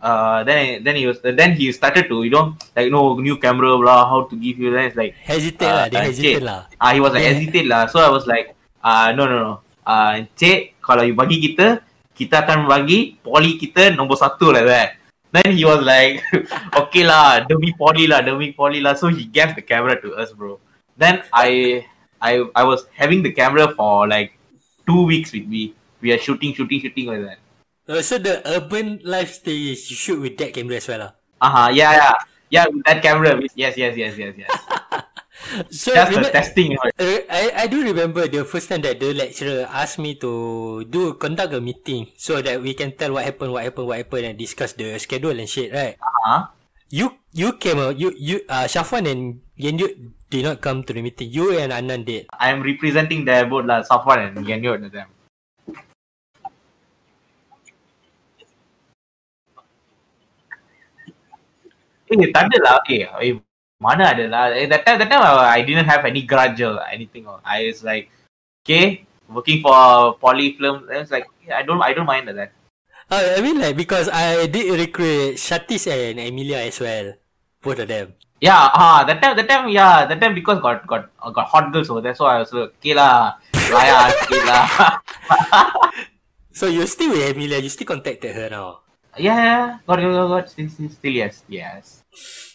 Uh, 0.00 0.40
then 0.48 0.80
then 0.84 0.96
he 0.96 1.04
was 1.04 1.20
then 1.20 1.52
he 1.52 1.68
started 1.76 2.08
to 2.08 2.24
you 2.24 2.32
know 2.32 2.56
like 2.72 2.88
no 2.88 3.20
new 3.20 3.36
camera 3.36 3.76
blah 3.76 4.08
how 4.08 4.24
to 4.24 4.32
give 4.40 4.56
you 4.56 4.72
then 4.72 4.88
it's 4.88 4.96
like 4.96 5.12
hesitate 5.12 5.68
Ah, 5.68 5.84
lah, 5.84 5.86
ah, 5.92 6.04
hesitate 6.08 6.40
lah. 6.40 6.60
Ah, 6.80 6.90
he 6.96 7.00
was 7.04 7.12
like 7.12 7.24
Yeah. 7.24 7.36
hesitate 7.36 7.68
lah. 7.68 7.84
So 7.92 8.00
I 8.00 8.08
was 8.08 8.24
like, 8.24 8.56
ah, 8.80 9.12
no 9.12 9.28
no 9.28 9.36
no. 9.44 9.54
Ah, 9.84 10.16
cik, 10.40 10.80
kalau 10.80 11.04
you 11.04 11.12
bagi 11.12 11.36
kita, 11.36 11.84
kita 12.16 12.44
akan 12.44 12.64
bagi 12.64 13.20
poli 13.20 13.60
kita 13.60 13.92
nombor 13.92 14.16
satu 14.16 14.56
lah 14.56 14.64
that. 14.64 14.96
Then 15.36 15.52
he 15.52 15.68
was 15.68 15.84
like, 15.84 16.24
okay 16.80 17.04
lah, 17.04 17.44
demi 17.44 17.70
poli 17.76 18.08
lah, 18.08 18.24
demi 18.24 18.56
poli 18.56 18.80
lah. 18.80 18.96
So 18.96 19.12
he 19.12 19.28
gave 19.28 19.52
the 19.52 19.62
camera 19.62 20.00
to 20.00 20.16
us, 20.16 20.32
bro. 20.32 20.58
Then 20.96 21.22
I, 21.30 21.84
I, 22.20 22.44
I 22.56 22.64
was 22.64 22.88
having 22.96 23.20
the 23.22 23.30
camera 23.36 23.70
for 23.76 24.08
like 24.08 24.32
two 24.88 25.04
weeks 25.06 25.30
with 25.36 25.44
me. 25.46 25.76
We 26.00 26.10
are 26.16 26.18
shooting, 26.18 26.56
shooting, 26.56 26.80
shooting 26.80 27.06
like 27.12 27.22
that. 27.28 27.38
Uh, 27.90 27.98
so 28.06 28.22
the 28.22 28.38
urban 28.46 29.02
lifestyle 29.02 29.50
is 29.74 29.90
you 29.90 29.98
shoot 29.98 30.22
with 30.22 30.38
that 30.38 30.54
camera 30.54 30.78
as 30.78 30.86
well 30.86 31.10
lah. 31.10 31.12
Uh 31.42 31.50
huh. 31.50 31.68
Yeah, 31.74 31.90
yeah, 31.98 32.14
yeah. 32.54 32.64
With 32.70 32.86
that 32.86 33.02
camera. 33.02 33.34
Yes, 33.58 33.74
yes, 33.74 33.98
yes, 33.98 34.14
yes, 34.14 34.34
yes. 34.38 34.50
So 35.74 35.90
Just 35.90 36.14
the 36.14 36.22
remember- 36.22 36.30
testing. 36.30 36.68
you 36.70 36.78
know. 36.78 36.94
Uh, 36.94 37.18
I 37.26 37.42
I 37.56 37.66
do 37.66 37.82
remember 37.82 38.28
the 38.30 38.46
first 38.46 38.70
time 38.70 38.86
that 38.86 39.02
the 39.02 39.10
lecturer 39.10 39.66
asked 39.66 39.98
me 39.98 40.14
to 40.22 40.30
do 40.86 41.18
conduct 41.18 41.50
a 41.50 41.58
meeting 41.58 42.06
so 42.14 42.38
that 42.38 42.62
we 42.62 42.76
can 42.78 42.94
tell 42.94 43.18
what 43.18 43.26
happened, 43.26 43.50
what 43.50 43.66
happened, 43.66 43.88
what 43.90 43.98
happened, 43.98 44.30
and 44.30 44.36
discuss 44.38 44.78
the 44.78 44.94
schedule 45.02 45.34
and 45.34 45.50
shit, 45.50 45.74
right? 45.74 45.98
Uh-huh. 45.98 46.54
You 46.94 47.18
you 47.34 47.58
came 47.58 47.82
out, 47.82 47.98
you 47.98 48.14
you 48.14 48.46
uh 48.46 48.70
Shafwan 48.70 49.10
and 49.10 49.42
Yenyu 49.58 49.90
did 50.30 50.46
not 50.46 50.62
come 50.62 50.86
to 50.86 50.94
the 50.94 51.02
meeting. 51.02 51.32
You 51.34 51.56
and 51.58 51.74
Anand 51.74 52.06
did. 52.06 52.30
I 52.36 52.54
am 52.54 52.62
representing 52.62 53.26
their 53.26 53.48
both 53.50 53.66
lah, 53.66 53.82
Safwan 53.82 54.30
and 54.30 54.38
at 54.38 54.92
them. 54.92 55.08
Eh, 62.10 62.30
tak 62.34 62.50
ada 62.50 62.58
lah. 62.58 62.76
Eh, 62.90 63.06
eh, 63.06 63.34
mana 63.78 64.10
ada 64.10 64.24
lah. 64.26 64.44
Eh, 64.50 64.66
that 64.66 64.82
time, 64.82 64.98
that 64.98 65.08
time 65.08 65.22
uh, 65.22 65.46
I 65.46 65.62
didn't 65.62 65.86
have 65.86 66.02
any 66.02 66.26
grudge 66.26 66.58
or 66.60 66.82
anything. 66.90 67.30
Or 67.30 67.38
I 67.46 67.70
was 67.70 67.86
like, 67.86 68.10
okay, 68.66 69.06
working 69.30 69.62
for 69.62 70.18
Poly 70.18 70.58
Film. 70.58 70.90
I 70.90 71.06
was 71.06 71.10
like, 71.14 71.30
yeah, 71.46 71.58
I 71.58 71.62
don't, 71.62 71.80
I 71.80 71.94
don't 71.94 72.06
mind 72.06 72.26
that. 72.28 72.50
Uh, 73.10 73.34
I 73.34 73.42
mean 73.42 73.58
like 73.58 73.74
because 73.74 74.06
I 74.06 74.46
did 74.46 74.70
recruit 74.70 75.34
Shatis 75.34 75.90
and 75.90 76.22
Emilia 76.22 76.62
as 76.62 76.78
well, 76.78 77.18
both 77.58 77.82
of 77.82 77.90
them. 77.90 78.14
Yeah, 78.38 78.70
ah, 78.70 79.02
that 79.02 79.20
time, 79.20 79.34
that 79.34 79.48
time, 79.50 79.68
yeah, 79.68 80.06
that 80.06 80.16
time 80.22 80.32
because 80.32 80.62
got 80.62 80.86
got 80.86 81.10
uh, 81.18 81.30
got 81.34 81.50
hot 81.50 81.74
girls 81.74 81.90
over 81.90 82.00
there, 82.00 82.14
so 82.14 82.24
I 82.24 82.38
was 82.38 82.54
like, 82.54 82.70
okay 82.78 82.94
lah, 82.94 83.34
Raya, 83.52 84.14
okay 84.14 84.40
lah. 84.46 84.64
So 86.60 86.66
you 86.66 86.84
still 86.86 87.14
with 87.14 87.24
Emilia? 87.24 87.58
You 87.62 87.70
still 87.70 87.86
contacted 87.86 88.34
her 88.34 88.50
now? 88.50 88.84
Yeah, 89.18 89.38
yeah, 89.38 89.78
got, 89.86 89.98
got, 90.00 90.28
got, 90.28 90.50
still, 90.50 90.68
still, 90.68 90.88
still, 90.90 91.12
yes, 91.12 91.42
yes. 91.48 92.02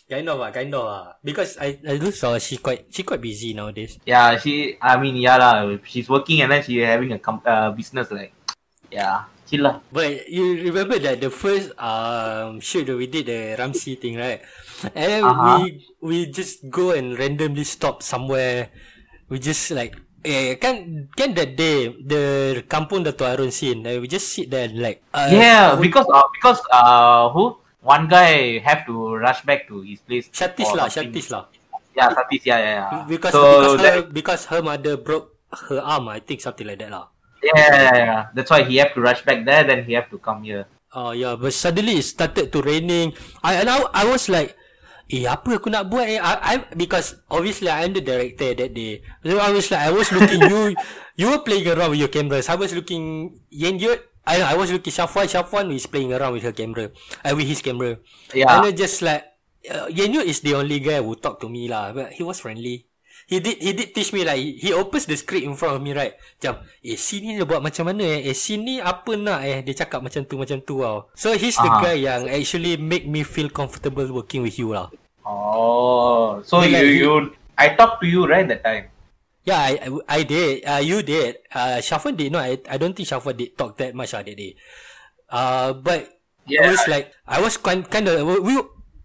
Kind 0.10 0.30
of 0.30 0.39
ah, 0.39 0.52
kind 0.54 0.74
of 0.74 0.86
ah. 0.86 1.18
Because 1.24 1.58
I 1.58 1.82
I 1.82 1.98
do 1.98 2.12
saw 2.13 2.38
she 2.38 2.58
quite 2.62 2.86
she 2.94 3.02
quite 3.02 3.22
busy 3.22 3.54
nowadays. 3.58 3.98
Yeah, 4.06 4.38
she. 4.38 4.78
I 4.78 4.98
mean, 5.02 5.18
yeah 5.18 5.38
lah. 5.41 5.65
She's 5.82 6.06
working 6.10 6.41
and 6.46 6.52
then 6.54 6.62
she 6.62 6.78
having 6.78 7.12
a 7.12 7.20
com- 7.20 7.41
uh, 7.46 7.72
business 7.74 8.12
like. 8.13 8.34
Yeah, 8.94 9.26
chill 9.50 9.65
lah. 9.65 9.82
But 9.89 10.30
you 10.30 10.62
remember 10.70 11.02
that 11.02 11.22
the 11.26 11.34
first 11.34 11.74
um 11.82 12.62
shoot 12.62 12.86
that 12.86 12.98
we 12.98 13.10
did 13.10 13.26
the 13.26 13.58
Ramsey 13.58 13.98
thing, 13.98 14.22
right? 14.22 14.46
And 14.94 15.08
then 15.10 15.26
Uh-huh. 15.26 15.41
we 15.41 15.82
we 16.02 16.30
just 16.30 16.70
go 16.70 16.94
and 16.94 17.18
randomly 17.18 17.65
stop 17.65 18.04
somewhere. 18.06 18.70
We 19.30 19.41
just 19.41 19.72
like 19.74 19.98
eh 20.26 20.58
kan 20.58 21.06
kan 21.14 21.38
that 21.38 21.54
day 21.54 21.94
the 22.02 22.24
Kampung 22.66 23.06
Dato' 23.06 23.30
Harun 23.30 23.54
scene, 23.54 23.86
like, 23.86 24.02
we 24.02 24.10
just 24.10 24.34
sit 24.34 24.50
there 24.50 24.66
and 24.66 24.82
like 24.82 25.06
uh, 25.14 25.30
yeah, 25.30 25.78
because 25.78 26.10
uh, 26.10 26.26
because 26.34 26.60
uh, 26.74 27.30
who 27.30 27.54
one 27.86 28.10
guy 28.10 28.58
have 28.66 28.82
to 28.90 29.16
rush 29.22 29.46
back 29.46 29.70
to 29.70 29.86
his 29.86 30.02
place. 30.02 30.26
Shatis 30.34 30.66
for 30.66 30.82
lah, 30.82 30.90
something. 30.90 31.14
Shatis 31.14 31.30
lah. 31.30 31.46
Yeah, 31.94 32.10
Satis. 32.10 32.42
Yeah, 32.42 32.60
yeah, 32.60 32.74
yeah. 32.76 33.06
Because 33.06 33.34
so 33.38 33.46
because 33.46 33.74
her 33.78 33.84
that, 33.86 33.96
because 34.10 34.42
her 34.50 34.62
mother 34.66 34.98
broke 34.98 35.38
her 35.70 35.80
arm, 35.80 36.10
I 36.10 36.20
think 36.20 36.42
something 36.42 36.66
like 36.66 36.82
that 36.82 36.90
lah. 36.90 37.14
yeah, 37.46 37.70
yeah, 37.70 37.96
yeah. 37.96 38.22
That's 38.34 38.50
why 38.50 38.66
he 38.66 38.82
have 38.82 38.94
to 38.98 39.02
rush 39.02 39.22
back 39.22 39.46
there. 39.46 39.64
Then 39.64 39.86
he 39.86 39.94
have 39.94 40.10
to 40.10 40.18
come 40.18 40.44
here. 40.44 40.66
Oh 40.96 41.12
yeah, 41.12 41.36
but 41.36 41.54
suddenly 41.54 42.00
it 42.02 42.08
started 42.08 42.50
to 42.50 42.60
raining. 42.64 43.14
I 43.44 43.62
and 43.62 43.70
I, 43.70 43.84
I 43.94 44.04
was 44.08 44.32
like, 44.32 44.58
eh 45.06 45.30
apa 45.30 45.62
aku 45.62 45.70
nak 45.70 45.86
buat 45.89 46.06
eh? 46.10 46.18
I, 46.18 46.34
I 46.41 46.54
because 46.74 47.22
obviously 47.30 47.70
I'm 47.70 47.94
the 47.94 48.02
director 48.02 48.58
that 48.58 48.72
day. 48.74 49.06
So 49.22 49.38
I 49.38 49.54
was 49.54 49.70
like, 49.70 49.84
I 49.86 49.91
was 49.94 50.10
looking 50.10 50.41
you, 50.50 50.74
you 51.20 51.28
were 51.30 51.44
playing 51.46 51.70
around 51.70 51.94
with 51.94 52.02
your 52.02 52.10
cameras. 52.10 52.50
I 52.50 52.58
was 52.58 52.74
looking 52.74 53.38
Yen 53.54 53.78
Yut. 53.78 54.02
I 54.26 54.41
I 54.41 54.56
was 54.58 54.74
looking 54.74 54.89
Shafwan. 54.89 55.30
Shafwan 55.30 55.70
is 55.70 55.86
playing 55.86 56.10
around 56.10 56.34
with 56.34 56.41
her 56.41 56.56
camera, 56.56 56.89
uh, 57.22 57.34
with 57.38 57.46
his 57.46 57.62
camera. 57.62 58.02
Yeah. 58.34 58.50
And 58.50 58.65
then 58.65 58.74
just 58.74 59.06
like 59.06 59.22
uh, 59.70 59.86
Yen 59.94 60.18
Yut 60.18 60.26
is 60.26 60.41
the 60.41 60.58
only 60.58 60.82
guy 60.82 60.98
who 61.02 61.13
talked 61.13 61.46
to 61.46 61.50
me 61.50 61.70
lah, 61.70 61.94
but 61.94 62.18
he 62.18 62.26
was 62.26 62.41
friendly. 62.41 62.89
He 63.26 63.42
did 63.42 63.58
he 63.58 63.74
did 63.74 63.90
teach 63.90 64.14
me 64.14 64.22
like 64.22 64.38
he, 64.38 64.70
he 64.70 64.70
opens 64.70 65.10
the 65.10 65.18
script 65.18 65.42
in 65.42 65.58
front 65.58 65.78
of 65.78 65.82
me 65.82 65.98
right. 65.98 66.14
Macam 66.38 66.62
eh 66.86 66.94
scene 66.94 67.26
ni 67.26 67.32
dia 67.42 67.46
buat 67.46 67.58
macam 67.58 67.90
mana 67.90 68.06
eh? 68.06 68.30
Eh 68.30 68.38
scene 68.38 68.62
ni 68.62 68.76
apa 68.78 69.18
nak 69.18 69.42
eh? 69.42 69.66
Dia 69.66 69.82
cakap 69.82 70.06
macam 70.06 70.22
tu 70.30 70.38
macam 70.38 70.62
tu 70.62 70.86
tau. 70.86 71.10
So 71.18 71.34
he's 71.34 71.58
the 71.58 71.66
Aha. 71.66 71.82
guy 71.82 72.06
yang 72.06 72.30
actually 72.30 72.78
make 72.78 73.10
me 73.10 73.26
feel 73.26 73.50
comfortable 73.50 74.06
working 74.14 74.46
with 74.46 74.62
you 74.62 74.78
lah. 74.78 74.94
Oh, 75.26 76.38
so 76.46 76.62
But 76.62 76.70
you 76.70 76.78
like- 76.78 76.94
you 77.02 77.12
I 77.58 77.74
talked 77.74 78.04
to 78.04 78.08
you 78.08 78.30
right 78.30 78.46
that 78.46 78.62
time. 78.62 78.94
Yeah, 79.46 79.62
I 79.62 79.74
I, 80.10 80.20
did. 80.26 80.66
Uh, 80.66 80.82
you 80.82 81.02
did. 81.06 81.38
Uh, 81.54 81.78
Shafwan 81.82 82.18
did 82.18 82.34
not. 82.34 82.46
I, 82.50 82.58
I 82.66 82.78
don't 82.82 82.94
think 82.98 83.06
Shafwan 83.10 83.38
did 83.38 83.54
talk 83.54 83.78
that 83.78 83.94
much 83.94 84.14
ah 84.18 84.26
that 84.26 84.34
day. 84.38 84.54
Uh, 85.30 85.74
but 85.74 86.14
Yeah. 86.46 86.70
I 86.70 86.78
was 86.78 86.86
like, 86.86 87.10
I 87.26 87.42
was 87.42 87.58
kind 87.58 87.82
kind 87.90 88.06
of 88.06 88.22
we. 88.22 88.54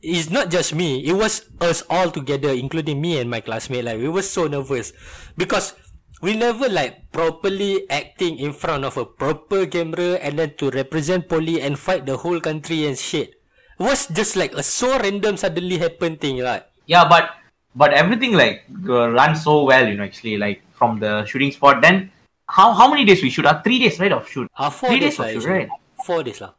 It's 0.00 0.32
not 0.32 0.48
just 0.48 0.74
me. 0.74 1.04
It 1.04 1.12
was 1.12 1.44
us 1.60 1.84
all 1.90 2.10
together, 2.10 2.50
including 2.50 3.00
me 3.00 3.20
and 3.20 3.28
my 3.28 3.40
classmate. 3.40 3.84
Like 3.84 3.98
we 3.98 4.08
were 4.08 4.24
so 4.24 4.48
nervous 4.48 4.92
because 5.36 5.76
we 6.22 6.36
never 6.36 6.68
like 6.68 7.12
properly 7.12 7.88
acting 7.90 8.38
in 8.38 8.52
front 8.52 8.84
of 8.84 8.96
a 8.96 9.04
proper 9.04 9.66
camera 9.66 10.16
and 10.20 10.38
then 10.38 10.54
to 10.56 10.70
represent 10.70 11.28
poly 11.28 11.60
and 11.60 11.78
fight 11.78 12.06
the 12.06 12.16
whole 12.16 12.40
country 12.40 12.86
and 12.86 12.96
shit. 12.96 13.36
It 13.78 13.84
was 13.84 14.06
just 14.08 14.36
like 14.36 14.52
a 14.52 14.62
so 14.62 14.98
random 14.98 15.36
suddenly 15.36 15.78
happen 15.78 16.16
thing, 16.16 16.40
right? 16.40 16.64
Yeah, 16.86 17.08
but 17.08 17.30
but 17.74 17.92
everything 17.92 18.34
like 18.34 18.64
uh, 18.88 19.08
runs 19.10 19.44
so 19.44 19.64
well, 19.64 19.86
you 19.86 19.96
know. 19.96 20.04
Actually, 20.04 20.36
like 20.36 20.62
from 20.72 21.00
the 21.00 21.24
shooting 21.24 21.52
spot. 21.52 21.80
Then 21.80 22.10
how 22.48 22.72
how 22.72 22.88
many 22.90 23.04
days 23.04 23.22
we 23.22 23.30
shoot? 23.30 23.46
Uh, 23.46 23.60
three 23.62 23.78
days, 23.78 24.00
right? 24.00 24.12
Of 24.12 24.28
shoot. 24.28 24.50
Uh, 24.56 24.70
four 24.70 24.90
Three 24.90 25.00
days, 25.00 25.16
days 25.16 25.20
of 25.20 25.26
lah, 25.26 25.40
shoot, 25.40 25.48
right? 25.48 25.68
Four 26.04 26.22
days 26.24 26.40
lah. 26.40 26.52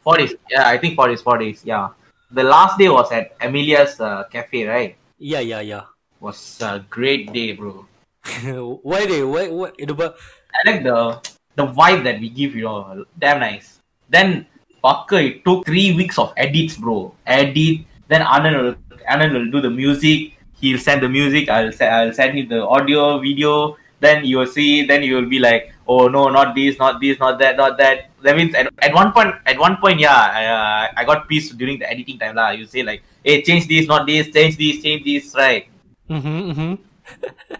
Four 0.00 0.16
days. 0.16 0.32
Yeah, 0.48 0.68
I 0.68 0.78
think 0.78 0.96
four 0.96 1.08
days. 1.08 1.20
Four 1.20 1.38
days. 1.38 1.64
Yeah. 1.64 1.88
The 2.30 2.42
last 2.42 2.78
day 2.78 2.88
was 2.88 3.10
at 3.10 3.32
Amelia's 3.40 4.00
uh, 4.00 4.24
cafe, 4.30 4.66
right? 4.66 4.96
Yeah, 5.18 5.40
yeah, 5.40 5.60
yeah. 5.60 5.84
Was 6.20 6.60
a 6.60 6.84
great 6.90 7.32
day, 7.32 7.52
bro. 7.52 7.86
why 8.82 9.06
they 9.06 9.22
why 9.24 9.48
the 9.48 10.14
I 10.54 10.70
like 10.70 10.82
the 10.82 11.22
the 11.56 11.66
vibe 11.66 12.04
that 12.04 12.20
we 12.20 12.28
give, 12.28 12.54
you 12.54 12.64
know, 12.64 13.04
damn 13.18 13.40
nice. 13.40 13.80
Then 14.08 14.46
Fucker, 14.84 15.24
it 15.24 15.44
took 15.44 15.66
three 15.66 15.94
weeks 15.94 16.18
of 16.18 16.32
edits, 16.36 16.76
bro. 16.76 17.14
Edit. 17.26 17.86
Then 18.08 18.22
Anand 18.22 18.62
will 18.62 18.74
Anand 19.08 19.32
will 19.32 19.50
do 19.50 19.60
the 19.60 19.70
music. 19.70 20.34
he'll 20.60 20.78
send 20.78 21.02
the 21.02 21.08
music. 21.08 21.48
I'll 21.48 21.72
send 21.72 21.94
I'll 21.94 22.12
send 22.12 22.38
him 22.38 22.48
the 22.48 22.66
audio, 22.66 23.18
video. 23.18 23.76
Then 24.00 24.24
you 24.24 24.38
will 24.38 24.46
see. 24.46 24.86
Then 24.86 25.02
you 25.02 25.16
will 25.16 25.28
be 25.28 25.38
like, 25.38 25.72
oh 25.86 26.08
no, 26.08 26.28
not 26.28 26.54
this, 26.54 26.78
not 26.78 27.00
this, 27.00 27.18
not 27.18 27.38
that, 27.38 27.56
not 27.56 27.78
that. 27.78 28.10
That 28.22 28.36
means 28.36 28.54
at, 28.54 28.68
at 28.78 28.94
one 28.94 29.12
point, 29.12 29.34
at 29.46 29.58
one 29.58 29.76
point, 29.76 30.00
yeah, 30.00 30.14
I, 30.14 30.44
uh, 30.46 30.92
I 30.96 31.04
got 31.04 31.28
pissed 31.28 31.56
during 31.58 31.78
the 31.78 31.90
editing 31.90 32.18
time 32.18 32.36
lah. 32.36 32.50
You 32.50 32.66
say 32.66 32.82
like, 32.82 33.02
hey, 33.24 33.42
change 33.42 33.66
this, 33.66 33.86
not 33.86 34.06
this, 34.06 34.30
change 34.30 34.56
this, 34.56 34.82
change 34.82 35.04
this, 35.04 35.34
right? 35.34 35.68
Mm-hmm, 36.08 36.50
mm-hmm. 36.50 36.74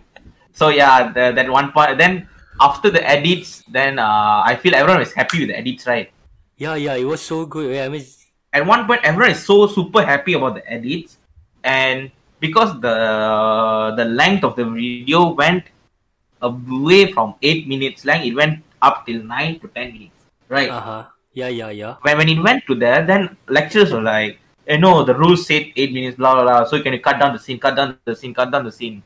So 0.58 0.70
yeah, 0.70 1.14
the, 1.14 1.30
that 1.30 1.48
one 1.48 1.70
point. 1.70 1.98
Then 1.98 2.26
after 2.60 2.90
the 2.90 2.98
edits, 3.06 3.62
then 3.70 3.98
uh, 3.98 4.42
I 4.44 4.58
feel 4.58 4.74
everyone 4.74 5.02
is 5.02 5.12
happy 5.12 5.46
with 5.46 5.54
the 5.54 5.58
edits, 5.58 5.86
right? 5.86 6.10
Yeah, 6.56 6.74
yeah, 6.74 6.94
it 6.94 7.04
was 7.04 7.22
so 7.22 7.46
good. 7.46 7.74
Yeah, 7.74 7.84
I 7.84 7.88
mean, 7.88 8.02
At 8.50 8.66
one 8.66 8.86
point, 8.88 9.04
everyone 9.04 9.30
is 9.30 9.44
so 9.44 9.68
super 9.68 10.02
happy 10.02 10.32
about 10.32 10.56
the 10.56 10.64
edits, 10.66 11.20
and 11.62 12.10
because 12.40 12.72
the 12.80 12.96
the 13.94 14.08
length 14.08 14.42
of 14.42 14.56
the 14.56 14.64
video 14.64 15.36
went 15.36 15.68
away 16.42 17.12
from 17.12 17.34
eight 17.42 17.66
minutes 17.66 18.04
length, 18.04 18.26
it 18.26 18.34
went 18.34 18.62
up 18.82 19.06
till 19.06 19.22
nine 19.22 19.58
to 19.60 19.68
ten 19.68 19.92
minutes, 19.92 20.16
right? 20.48 20.70
uh 20.70 20.80
huh. 20.80 21.04
Yeah, 21.34 21.48
yeah, 21.48 21.70
yeah. 21.70 21.96
when 22.02 22.18
when 22.18 22.28
it 22.28 22.40
went 22.42 22.66
to 22.66 22.74
there, 22.74 23.04
then 23.06 23.36
lecturers 23.48 23.92
were 23.92 24.02
like, 24.02 24.38
eh, 24.66 24.76
know, 24.76 25.04
the 25.04 25.14
rules 25.14 25.46
said 25.46 25.70
eight 25.76 25.92
minutes, 25.92 26.16
blah 26.16 26.34
blah 26.34 26.42
blah. 26.42 26.64
So 26.64 26.76
you 26.76 26.82
can 26.82 26.98
cut 26.98 27.18
down 27.20 27.32
the 27.32 27.38
scene, 27.38 27.58
cut 27.58 27.76
down 27.76 27.98
the 28.04 28.16
scene, 28.16 28.34
cut 28.34 28.50
down 28.50 28.64
the 28.64 28.72
scene. 28.72 29.02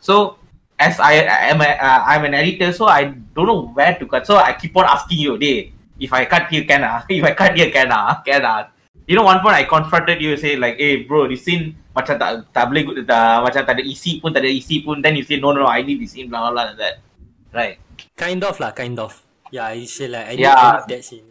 So 0.00 0.36
as 0.78 0.98
I 0.98 1.12
am 1.52 1.60
a, 1.60 1.70
uh, 1.76 2.00
I'm 2.06 2.24
an 2.24 2.34
editor, 2.34 2.72
so 2.72 2.86
I 2.86 3.04
don't 3.04 3.46
know 3.46 3.68
where 3.68 3.96
to 3.96 4.06
cut. 4.06 4.26
So 4.26 4.36
I 4.36 4.52
keep 4.52 4.76
on 4.76 4.84
asking 4.84 5.18
you, 5.18 5.38
day, 5.38 5.72
if 6.00 6.12
I 6.12 6.24
cut 6.24 6.48
here, 6.48 6.64
can 6.64 6.84
I? 6.84 7.04
If 7.08 7.24
I 7.24 7.32
cut 7.34 7.56
here, 7.56 7.70
can 7.70 7.92
I? 7.92 8.20
Can 8.24 8.44
I? 8.44 8.66
You 9.10 9.18
know, 9.18 9.26
one 9.26 9.42
point 9.42 9.58
I 9.58 9.66
confronted 9.66 10.22
you, 10.22 10.38
say 10.38 10.54
like, 10.54 10.78
hey 10.78 11.02
bro, 11.02 11.26
this 11.26 11.42
scene 11.42 11.74
macam 11.90 12.14
tak 12.14 12.46
tak 12.54 12.70
boleh 12.70 13.02
tak, 13.02 13.42
macam 13.42 13.62
tak 13.66 13.74
ada 13.74 13.82
isi 13.82 14.22
pun, 14.22 14.30
tak 14.30 14.46
ada 14.46 14.50
isi 14.54 14.86
pun. 14.86 15.02
Then 15.02 15.18
you 15.18 15.26
say, 15.26 15.42
no 15.42 15.50
no 15.50 15.66
no, 15.66 15.68
I 15.68 15.82
need 15.82 15.98
this 15.98 16.14
scene, 16.14 16.30
blah 16.30 16.46
blah 16.46 16.54
blah, 16.54 16.64
like 16.70 16.78
that. 16.78 16.94
Right. 17.50 17.76
Kind 18.14 18.46
of 18.46 18.54
lah, 18.62 18.70
kind 18.70 18.94
of. 19.02 19.18
Yeah, 19.50 19.74
I 19.74 19.82
say 19.90 20.06
like 20.06 20.30
I 20.30 20.38
need, 20.38 20.46
Yeah. 20.46 20.54
I 20.54 20.86
need 20.86 20.94
that 20.94 21.02
scene. 21.02 21.26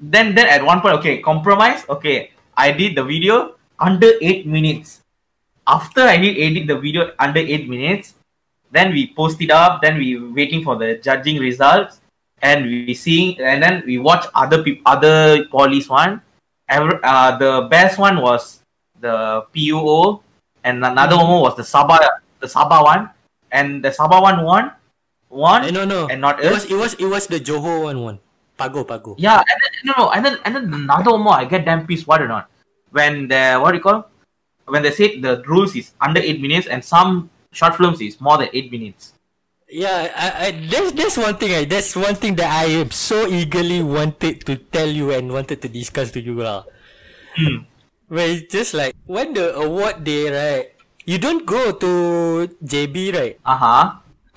then 0.00 0.34
then 0.34 0.46
at 0.46 0.64
one 0.64 0.80
point 0.80 0.94
okay 0.94 1.20
compromise 1.20 1.84
okay 1.88 2.30
i 2.56 2.70
did 2.70 2.96
the 2.96 3.04
video 3.04 3.54
under 3.78 4.10
eight 4.20 4.46
minutes 4.46 5.02
after 5.66 6.02
i 6.02 6.16
did 6.16 6.36
edit 6.36 6.66
the 6.66 6.76
video 6.76 7.10
under 7.18 7.40
eight 7.40 7.68
minutes 7.68 8.14
then 8.72 8.92
we 8.92 9.14
post 9.14 9.40
it 9.40 9.50
up 9.50 9.80
then 9.82 9.96
we 9.98 10.18
waiting 10.18 10.62
for 10.62 10.76
the 10.76 10.98
judging 10.98 11.38
results 11.38 12.00
and 12.42 12.66
we 12.66 12.92
seeing 12.92 13.38
and 13.40 13.62
then 13.62 13.82
we 13.86 13.98
watch 13.98 14.26
other 14.34 14.62
people 14.62 14.82
other 14.84 15.46
police 15.46 15.88
one 15.88 16.20
Ever, 16.68 16.96
uh, 17.04 17.36
the 17.36 17.68
best 17.68 17.98
one 17.98 18.20
was 18.20 18.60
the 19.00 19.44
puo 19.52 20.22
and 20.64 20.80
another 20.84 21.16
one 21.16 21.40
was 21.44 21.56
the 21.56 21.62
sabah 21.66 22.00
the 22.40 22.46
sabah 22.48 22.80
one 22.82 23.02
and 23.52 23.84
the 23.84 23.90
sabah 23.92 24.22
one 24.22 24.40
won 24.42 24.72
won 25.28 25.64
Eh, 25.64 25.70
no, 25.70 25.84
no. 25.84 26.08
and 26.08 26.20
not 26.24 26.40
It 26.40 26.46
us 26.48 26.52
was, 26.52 26.64
it 26.70 26.76
was, 26.76 26.92
it 26.96 27.04
was 27.06 27.26
the 27.26 27.38
Johor 27.40 27.84
one 27.84 28.00
one. 28.00 28.18
Pago, 28.56 28.84
Pago. 28.84 29.16
yeah, 29.18 29.42
and 29.42 29.58
then, 29.60 29.72
no, 29.84 29.92
no, 29.98 30.04
and 30.14 30.24
then 30.24 30.38
and 30.46 30.54
then 30.54 30.64
another 30.72 31.10
one 31.10 31.22
more. 31.26 31.34
I 31.34 31.44
get 31.44 31.64
damn 31.66 31.86
pissed. 31.90 32.06
Why 32.06 32.22
or 32.22 32.28
not? 32.30 32.46
When 32.94 33.26
the 33.26 33.58
what 33.58 33.72
do 33.74 33.78
you 33.78 33.82
call? 33.82 34.06
When 34.70 34.80
they 34.86 34.92
say 34.94 35.18
the 35.18 35.42
rules 35.50 35.74
is 35.74 35.90
under 36.00 36.20
eight 36.22 36.38
minutes, 36.40 36.68
and 36.70 36.78
some 36.78 37.30
short 37.50 37.74
films 37.74 37.98
is 38.00 38.20
more 38.22 38.38
than 38.38 38.48
eight 38.54 38.70
minutes. 38.70 39.13
Yeah, 39.74 40.06
I, 40.14 40.26
I, 40.38 40.48
that's, 40.70 40.92
that's 40.94 41.16
one 41.18 41.34
thing. 41.34 41.50
eh, 41.50 41.66
That's 41.66 41.98
one 41.98 42.14
thing 42.14 42.38
that 42.38 42.46
I 42.46 42.70
am 42.78 42.94
so 42.94 43.26
eagerly 43.26 43.82
wanted 43.82 44.46
to 44.46 44.54
tell 44.70 44.86
you 44.86 45.10
and 45.10 45.26
wanted 45.34 45.58
to 45.62 45.68
discuss 45.68 46.14
to 46.14 46.22
you 46.22 46.38
lah. 46.38 46.62
Hmm. 47.34 47.66
Where 48.06 48.30
it's 48.38 48.54
just 48.54 48.70
like 48.78 48.94
when 49.10 49.34
the 49.34 49.50
award 49.58 50.06
day, 50.06 50.30
right? 50.30 50.70
You 51.02 51.18
don't 51.18 51.42
go 51.42 51.74
to 51.74 51.90
JB, 52.62 52.96
right? 53.18 53.34
Uh 53.42 53.58
huh. 53.58 53.84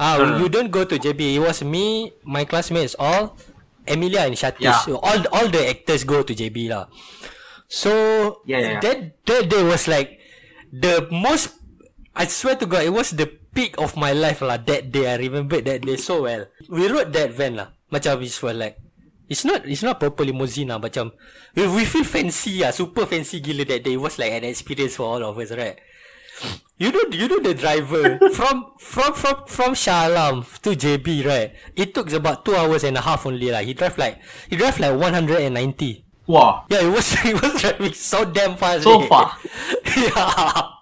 Ah, 0.01 0.17
No, 0.17 0.25
no, 0.25 0.33
you 0.41 0.49
don't 0.49 0.73
go 0.73 0.89
to 0.89 0.97
JB. 0.97 1.37
It 1.37 1.41
was 1.45 1.61
me, 1.61 2.17
my 2.25 2.41
classmates, 2.49 2.97
all 2.97 3.37
Emilia 3.85 4.25
and 4.25 4.33
Shatish. 4.33 4.65
Yeah. 4.65 4.81
All 4.97 5.19
all 5.29 5.47
the 5.53 5.69
actors 5.69 6.01
go 6.01 6.25
to 6.25 6.33
JB 6.33 6.73
lah. 6.73 6.89
So 7.69 8.41
Yeah, 8.49 8.57
yeah, 8.57 8.71
yeah. 8.73 8.79
that 8.81 8.97
that 9.29 9.41
day 9.53 9.61
was 9.61 9.85
like 9.85 10.17
the 10.73 11.05
most. 11.13 11.53
I 12.17 12.25
swear 12.25 12.57
to 12.57 12.65
God, 12.65 12.89
it 12.89 12.93
was 12.95 13.13
the 13.13 13.29
peak 13.57 13.73
of 13.81 13.97
my 13.97 14.13
life 14.13 14.45
lah. 14.45 14.61
That 14.61 14.93
day, 14.93 15.09
I 15.09 15.17
remember 15.17 15.57
that 15.65 15.81
day 15.81 15.97
so 15.97 16.29
well. 16.29 16.45
We 16.69 16.85
rode 16.85 17.09
that 17.17 17.33
van 17.33 17.57
lah. 17.57 17.73
Macam 17.89 18.21
it's 18.21 18.37
for 18.37 18.53
like. 18.53 18.77
It's 19.27 19.43
not 19.43 19.65
it's 19.65 19.81
not 19.81 19.97
proper 19.97 20.21
limousine 20.21 20.69
lah. 20.69 20.77
Macam 20.77 21.09
we, 21.57 21.65
we 21.65 21.83
feel 21.89 22.05
fancy 22.05 22.61
ah, 22.61 22.69
super 22.69 23.09
fancy 23.09 23.41
gila 23.41 23.65
that 23.65 23.81
day. 23.81 23.97
It 23.97 23.99
was 23.99 24.21
like 24.21 24.37
an 24.37 24.45
experience 24.45 24.93
for 24.93 25.09
all 25.09 25.25
of 25.25 25.33
us, 25.41 25.49
right? 25.57 25.81
You 26.77 26.93
know, 26.93 27.09
you 27.09 27.25
know 27.25 27.41
the 27.41 27.57
driver 27.57 28.21
from 28.37 28.77
from 28.77 29.17
from 29.17 29.49
from 29.49 29.73
Shah 29.73 30.05
Alam 30.05 30.45
to 30.61 30.77
JB, 30.77 31.25
right? 31.25 31.49
It 31.73 31.97
took 31.97 32.13
about 32.13 32.45
two 32.45 32.53
hours 32.53 32.85
and 32.85 32.93
a 32.93 33.01
half 33.01 33.25
only, 33.25 33.49
lah. 33.49 33.65
He 33.65 33.73
drive 33.73 33.97
like 33.97 34.21
he 34.45 34.53
drive 34.53 34.77
like 34.77 34.93
one 34.93 35.17
hundred 35.17 35.41
and 35.41 35.57
ninety. 35.57 36.05
Wow. 36.29 36.69
Yeah, 36.69 36.85
it 36.85 36.93
was 36.93 37.09
it 37.25 37.41
was 37.41 37.57
driving 37.57 37.97
so 37.97 38.21
damn 38.29 38.53
fast. 38.53 38.85
So 38.85 39.01
eh. 39.01 39.07
far. 39.09 39.33
yeah. 39.97 40.76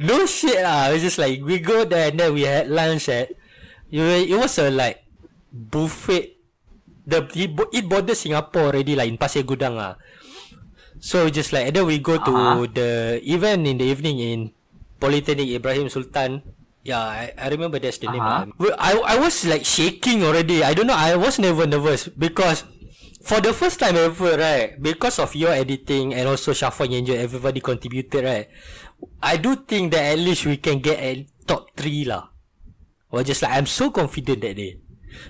No 0.00 0.24
shit 0.24 0.56
lah. 0.62 0.88
It 0.88 0.98
was 0.98 1.02
just 1.04 1.18
like 1.20 1.42
we 1.44 1.60
go 1.60 1.84
there 1.84 2.08
and 2.08 2.16
then 2.18 2.32
we 2.32 2.48
had 2.48 2.68
lunch 2.68 3.08
at. 3.12 3.28
It 3.92 4.00
wa- 4.00 4.24
it 4.24 4.36
was 4.38 4.56
a 4.58 4.72
like 4.72 5.04
buffet. 5.52 6.38
The 7.04 7.26
it, 7.34 7.50
bo- 7.52 7.68
it 7.74 7.84
border 7.90 8.14
Singapore 8.14 8.70
already 8.72 8.94
like 8.94 9.10
in 9.10 9.18
Pasir 9.18 9.42
Gudang 9.44 9.74
lah. 9.76 9.98
So 11.02 11.26
just 11.28 11.52
like 11.52 11.66
and 11.68 11.74
then 11.76 11.84
we 11.86 11.98
go 11.98 12.16
to 12.16 12.30
Uh-huh. 12.32 12.66
the 12.70 13.18
event 13.26 13.66
in 13.66 13.76
the 13.82 13.86
evening 13.90 14.22
in 14.22 14.38
Polytechnic 15.02 15.50
Ibrahim 15.50 15.90
Sultan. 15.90 16.46
Yeah, 16.82 17.02
I, 17.02 17.30
I 17.38 17.46
remember 17.50 17.78
that's 17.78 17.98
the 17.98 18.06
name. 18.10 18.22
Uh-huh. 18.22 18.46
lah. 18.46 18.54
Well, 18.58 18.74
I 18.78 18.94
I 18.96 19.16
was 19.18 19.42
like 19.44 19.66
shaking 19.66 20.22
already. 20.22 20.62
I 20.62 20.72
don't 20.74 20.86
know. 20.86 20.96
I 20.98 21.18
was 21.18 21.36
never 21.42 21.66
nervous 21.66 22.06
because 22.08 22.64
for 23.22 23.42
the 23.42 23.50
first 23.52 23.78
time 23.82 23.98
ever, 23.98 24.34
right? 24.38 24.78
Because 24.78 25.18
of 25.18 25.34
your 25.34 25.50
editing 25.54 26.14
and 26.14 26.26
also 26.26 26.54
Shafwan 26.54 26.90
Yenjo, 26.94 27.14
everybody 27.18 27.58
contributed, 27.62 28.22
right? 28.22 28.46
I 29.22 29.36
do 29.38 29.56
think 29.56 29.92
that 29.92 30.14
at 30.14 30.18
least 30.18 30.46
we 30.46 30.56
can 30.58 30.78
get 30.82 30.98
a 30.98 31.26
top 31.46 31.70
three 31.76 32.04
lah. 32.04 32.30
Or 33.12 33.22
just 33.22 33.42
like 33.42 33.52
I'm 33.52 33.66
so 33.68 33.90
confident 33.90 34.40
that 34.42 34.56
day. 34.56 34.80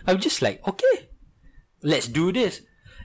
I'm 0.06 0.22
just 0.22 0.40
like 0.40 0.62
okay, 0.66 1.10
let's 1.82 2.08
do 2.08 2.32
this. 2.32 2.62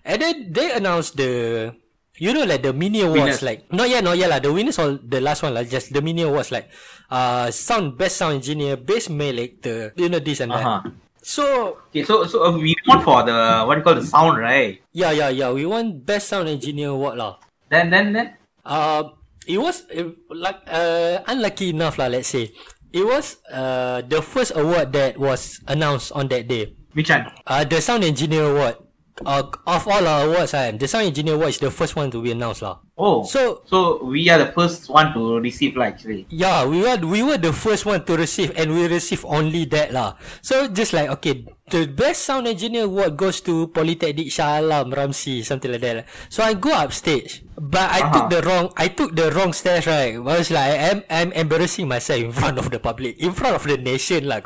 And 0.08 0.22
then 0.22 0.36
they 0.54 0.72
announced 0.72 1.18
the, 1.18 1.76
you 2.16 2.32
know, 2.32 2.48
like 2.48 2.64
the 2.64 2.72
mini 2.72 3.02
awards, 3.04 3.42
Winners. 3.42 3.44
like 3.44 3.68
not 3.74 3.90
yet, 3.90 4.04
not 4.04 4.16
yet 4.16 4.30
lah. 4.32 4.40
The 4.40 4.54
winners 4.54 4.80
all 4.80 4.96
the 4.96 5.20
last 5.20 5.44
one 5.44 5.52
like 5.54 5.68
just 5.68 5.92
the 5.92 6.00
mini 6.00 6.24
awards 6.24 6.52
like, 6.52 6.70
uh, 7.12 7.52
sound 7.52 7.98
best 7.98 8.16
sound 8.16 8.40
engineer, 8.40 8.78
best 8.78 9.10
male 9.10 9.36
actor, 9.44 9.92
you 9.98 10.08
know 10.08 10.20
this 10.24 10.40
and 10.40 10.54
Uh 10.54 10.62
that. 10.86 10.94
So 11.28 11.44
Okay, 11.92 12.08
so 12.08 12.24
so 12.24 12.48
uh, 12.48 12.56
we 12.56 12.72
went 12.88 13.04
for 13.04 13.20
the 13.28 13.68
what 13.68 13.76
you 13.76 13.84
call 13.84 14.00
the 14.00 14.06
sound, 14.06 14.40
right? 14.40 14.80
yeah, 14.96 15.12
yeah, 15.12 15.28
yeah, 15.28 15.52
we 15.52 15.68
won 15.68 16.00
best 16.00 16.32
sound 16.32 16.48
engineer 16.48 16.96
award 16.96 17.20
lah. 17.20 17.36
Then 17.68 17.92
then 17.92 18.16
then. 18.16 18.40
Uh, 18.64 19.12
it 19.48 19.58
was 19.58 19.88
like 20.30 20.60
uh, 20.68 21.24
unlucky 21.28 21.72
enough 21.72 21.98
lah. 21.98 22.08
Let's 22.08 22.28
say 22.30 22.52
it 22.92 23.04
was 23.08 23.40
uh 23.48 24.04
the 24.04 24.22
first 24.22 24.52
award 24.56 24.92
that 24.94 25.18
was 25.18 25.60
announced 25.68 26.12
on 26.12 26.28
that 26.30 26.48
day. 26.48 26.76
Which 26.94 27.10
one? 27.10 27.32
Uh, 27.46 27.64
the 27.64 27.80
sound 27.82 28.04
engineer 28.04 28.44
award. 28.52 28.78
Uh, 29.26 29.42
of 29.66 29.82
all 29.90 30.06
our 30.06 30.30
awards, 30.30 30.54
kan, 30.54 30.78
the 30.78 30.86
sound 30.86 31.10
engineer 31.10 31.34
award 31.34 31.50
is 31.50 31.58
the 31.58 31.74
first 31.74 31.98
one 31.98 32.06
to 32.14 32.22
be 32.22 32.30
announced 32.38 32.62
lah. 32.62 32.78
Oh, 32.94 33.26
So 33.26 33.66
so 33.66 34.06
we 34.06 34.30
are 34.30 34.38
the 34.38 34.54
first 34.54 34.86
one 34.94 35.10
to 35.18 35.42
receive 35.42 35.74
lah 35.74 35.90
actually. 35.90 36.30
yeah, 36.30 36.62
we 36.70 36.86
were 36.86 37.02
we 37.02 37.26
were 37.26 37.42
the 37.42 37.50
first 37.50 37.90
one 37.90 38.06
to 38.06 38.14
receive, 38.14 38.54
and 38.54 38.70
we 38.70 38.86
received 38.86 39.26
only 39.26 39.66
that 39.74 39.90
lah. 39.90 40.22
So 40.46 40.70
just 40.70 40.94
like 40.94 41.10
okay, 41.18 41.50
the 41.74 41.90
best 41.90 42.30
sound 42.30 42.46
engineer 42.46 42.86
award 42.86 43.18
goes 43.18 43.42
to 43.50 43.74
Polytechnic 43.74 44.30
Shah 44.30 44.62
Alam 44.62 44.94
Ramsi, 44.94 45.42
something 45.42 45.74
like 45.74 45.82
that. 45.82 46.06
So 46.30 46.46
I 46.46 46.54
go 46.54 46.70
upstage, 46.78 47.42
but 47.58 47.89
I 47.89 48.06
took 48.13 48.30
Uh-huh. 48.30 48.34
the 48.34 48.41
wrong 48.46 48.65
I 48.78 48.88
took 48.88 49.12
the 49.17 49.32
wrong 49.34 49.52
stairs 49.54 49.86
right. 49.89 50.15
I 50.15 50.22
was 50.22 50.50
like 50.54 50.78
I'm 50.80 51.02
I'm 51.10 51.32
embarrassing 51.34 51.88
myself 51.89 52.22
in 52.22 52.32
front 52.32 52.58
of 52.62 52.70
the 52.70 52.79
public, 52.79 53.17
in 53.17 53.34
front 53.34 53.58
of 53.58 53.65
the 53.65 53.77
nation 53.77 54.29
lah. 54.29 54.40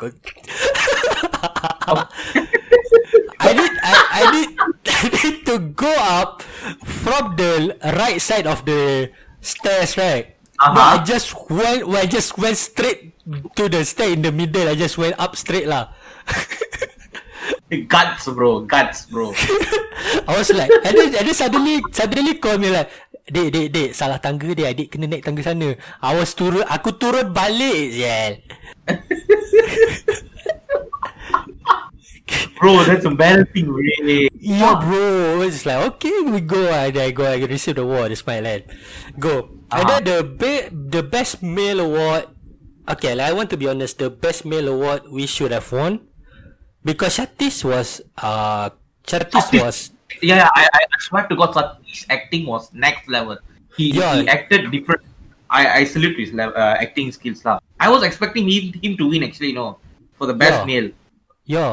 I 3.42 3.50
need 3.52 3.72
I, 3.82 3.92
I 4.10 4.22
need 4.32 4.50
I 5.02 5.04
need 5.22 5.36
to 5.46 5.58
go 5.74 5.90
up 5.92 6.42
from 6.86 7.36
the 7.36 7.76
right 7.98 8.20
side 8.22 8.46
of 8.46 8.64
the 8.64 9.10
stairs, 9.40 9.96
right? 9.98 10.36
No, 10.62 10.78
I 10.78 11.02
Uh-huh. 11.02 11.04
just 11.04 11.34
went 11.50 11.82
I 11.90 12.06
just 12.06 12.38
went 12.38 12.54
straight 12.56 13.18
to 13.58 13.66
the 13.68 13.82
stair 13.84 14.14
in 14.14 14.22
the 14.22 14.30
middle. 14.30 14.68
I 14.70 14.74
just 14.78 14.94
went 14.96 15.18
up 15.18 15.34
straight 15.34 15.66
lah. 15.66 15.90
Guts, 17.92 18.28
bro. 18.28 18.60
Guts, 18.68 19.06
bro. 19.06 19.32
I 20.28 20.36
was 20.38 20.50
like 20.52 20.70
and 20.84 20.94
then, 20.96 21.14
and 21.16 21.26
then 21.26 21.34
suddenly 21.34 21.82
suddenly 21.92 22.34
call 22.38 22.58
me 22.58 22.70
like 22.70 22.90
Dek, 23.22 23.54
dek, 23.54 23.70
dek, 23.70 23.90
salah 23.94 24.18
tangga 24.18 24.50
dia. 24.50 24.74
Adik 24.74 24.90
kena 24.90 25.06
naik 25.06 25.22
tangga 25.22 25.46
sana. 25.46 25.78
I 26.02 26.18
was 26.18 26.34
turun, 26.34 26.66
aku 26.66 26.90
turun 26.98 27.30
balik, 27.30 27.94
Ziel. 27.94 28.42
bro, 32.58 32.82
that's 32.82 33.06
embarrassing, 33.06 33.70
really. 33.70 34.26
Yeah, 34.34 34.74
bro. 34.74 35.38
It's 35.46 35.62
like, 35.62 35.86
okay, 35.96 36.18
we 36.26 36.42
go. 36.42 36.66
I, 36.66 36.90
I 36.90 37.14
go, 37.14 37.22
I 37.22 37.38
receive 37.46 37.78
the 37.78 37.86
award. 37.86 38.10
It's 38.10 38.26
my 38.26 38.42
land. 38.42 38.66
Go. 39.18 39.62
And 39.70 39.86
Uh-huh. 39.86 40.00
then 40.00 40.04
the 40.04 40.18
be- 40.26 40.68
the 40.68 41.02
best 41.06 41.42
male 41.46 41.78
award 41.80 42.26
okay, 42.90 43.14
like, 43.14 43.30
I 43.30 43.32
want 43.32 43.48
to 43.50 43.56
be 43.56 43.68
honest. 43.70 43.98
The 44.02 44.10
best 44.10 44.44
male 44.44 44.66
award 44.68 45.06
we 45.08 45.24
should 45.30 45.52
have 45.54 45.70
won 45.72 46.10
because 46.84 47.16
Shatis 47.18 47.64
was 47.64 48.02
uh 48.18 48.70
Shatis- 49.06 49.50
was 49.58 49.90
Yeah, 50.20 50.44
yeah, 50.44 50.50
I, 50.54 50.68
I 50.68 50.98
swear 51.00 51.24
to 51.26 51.34
God, 51.34 51.56
his 51.88 52.04
acting 52.12 52.44
was 52.44 52.68
next 52.76 53.08
level. 53.08 53.40
He, 53.80 53.96
Yeah. 53.96 54.20
he 54.20 54.28
acted 54.28 54.68
different. 54.70 55.00
I, 55.48 55.80
I 55.80 55.84
salute 55.88 56.20
his 56.20 56.36
uh, 56.36 56.52
acting 56.78 57.08
skills. 57.16 57.40
lah. 57.44 57.58
I 57.80 57.88
was 57.88 58.04
expecting 58.04 58.44
him, 58.44 58.76
him 58.76 59.00
to 59.00 59.08
win 59.08 59.24
actually, 59.24 59.56
you 59.56 59.58
know, 59.58 59.80
for 60.20 60.28
the 60.28 60.36
best 60.36 60.62
Yeah. 60.62 60.68
male. 60.68 60.88
yeah. 61.48 61.72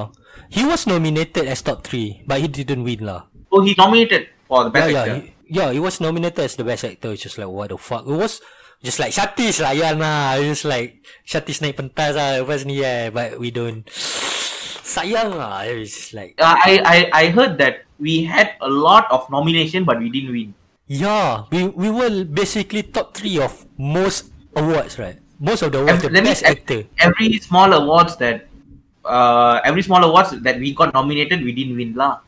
He 0.49 0.64
was 0.66 0.88
nominated 0.88 1.45
as 1.51 1.62
top 1.62 1.84
three, 1.84 2.24
but 2.26 2.39
he 2.39 2.47
didn't 2.47 2.82
win 2.88 3.05
lah. 3.05 3.28
So 3.51 3.60
he 3.62 3.76
nominated 3.78 4.32
for 4.47 4.64
the 4.64 4.72
best 4.72 4.88
yeah, 4.89 4.97
actor. 5.03 5.12
yeah, 5.12 5.20
he, 5.20 5.34
yeah. 5.60 5.70
He 5.76 5.80
was 5.84 5.99
nominated 5.99 6.39
as 6.39 6.55
the 6.55 6.64
best 6.64 6.88
actor. 6.88 7.12
It's 7.12 7.22
just 7.22 7.38
like 7.38 7.51
what 7.51 7.70
the 7.70 7.78
fuck. 7.78 8.07
It 8.07 8.16
was 8.18 8.39
just 8.82 8.97
like 8.97 9.12
Shatis 9.14 9.60
lah, 9.62 9.76
yan 9.76 9.99
lah. 9.99 10.39
It's 10.39 10.64
like 10.64 11.03
Shatis 11.28 11.60
naik 11.62 11.76
pentas 11.78 12.16
lah 12.16 12.39
lepas 12.41 12.64
ni 12.66 12.80
eh, 12.82 13.12
but 13.12 13.36
we 13.38 13.51
don't. 13.51 13.84
Sayang 14.90 15.38
lah. 15.38 15.70
It's 15.70 16.18
like 16.18 16.34
Uh, 16.42 16.58
I, 16.58 16.72
I 16.82 16.98
I 17.14 17.24
heard 17.30 17.62
that 17.62 17.86
we 18.02 18.26
had 18.26 18.58
a 18.58 18.70
lot 18.70 19.06
of 19.14 19.30
nomination, 19.30 19.86
but 19.86 20.02
we 20.02 20.10
didn't 20.10 20.34
win. 20.34 20.50
yeah, 20.90 21.46
we 21.54 21.70
we 21.78 21.94
were 21.94 22.26
basically 22.26 22.82
top 22.82 23.14
three 23.14 23.38
of 23.38 23.54
most 23.78 24.34
awards, 24.58 24.98
right? 24.98 25.22
Most 25.38 25.62
of 25.62 25.70
the 25.70 25.86
awards, 25.86 26.02
the 26.02 26.10
That 26.10 26.26
means 26.26 26.42
best 26.42 26.50
actor. 26.50 26.90
Every 26.98 27.38
small 27.38 27.70
awards 27.72 28.18
that 28.18 28.50
uh 29.06 29.62
every 29.62 29.86
small 29.86 30.02
awards 30.02 30.34
that 30.42 30.58
we 30.58 30.74
got 30.74 30.98
nominated, 30.98 31.46
we 31.46 31.54
didn't 31.54 31.78
win 31.78 31.94
lah. 31.94 32.26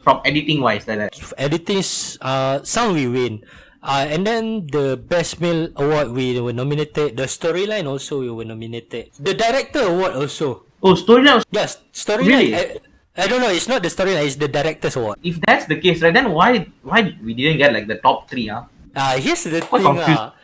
From 0.00 0.24
editing 0.24 0.64
wise, 0.64 0.88
like 0.88 1.04
that. 1.04 1.12
Editing, 1.36 1.84
uh, 2.24 2.64
some 2.64 2.96
we 2.96 3.04
win. 3.04 3.44
Uh, 3.84 4.08
and 4.08 4.24
then 4.24 4.64
the 4.72 4.96
best 4.96 5.36
male 5.44 5.68
award 5.76 6.16
we 6.16 6.40
were 6.40 6.56
nominated. 6.56 7.20
The 7.20 7.28
storyline 7.28 7.84
also 7.84 8.24
we 8.24 8.32
were 8.32 8.48
nominated. 8.48 9.12
The 9.20 9.36
director 9.36 9.84
award 9.84 10.16
also. 10.16 10.64
Oh, 10.82 10.94
storyline. 10.94 11.42
was- 11.42 11.46
Yes, 11.50 11.78
storyline. 11.92 12.26
Really? 12.26 12.54
I, 12.54 12.78
I 13.18 13.26
don't 13.26 13.40
know. 13.42 13.50
It's 13.50 13.66
not 13.66 13.82
the 13.82 13.90
storyline. 13.90 14.26
It's 14.26 14.36
the 14.38 14.46
director's 14.48 14.94
award. 14.96 15.18
If 15.22 15.40
that's 15.42 15.66
the 15.66 15.76
case, 15.80 16.02
right, 16.02 16.14
then 16.14 16.30
why 16.30 16.66
why 16.86 17.14
we 17.22 17.34
didn't 17.34 17.58
get 17.58 17.72
like 17.74 17.86
the 17.90 17.98
top 17.98 18.30
three, 18.30 18.46
huh? 18.46 18.64
Ah, 18.94 19.18
here's 19.18 19.42
the 19.44 19.58
Quite 19.62 19.82
thing. 19.82 19.98
Ah, 20.06 20.34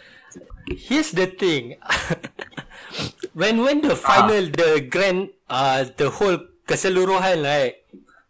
here's 0.67 1.11
the 1.15 1.27
thing. 1.31 1.79
when 3.39 3.63
when 3.63 3.79
the 3.83 3.95
final, 3.95 4.47
the 4.51 4.83
grand, 4.91 5.31
uh, 5.51 5.87
the 5.97 6.11
whole 6.11 6.39
keseluruhan, 6.67 7.43
right? 7.43 7.75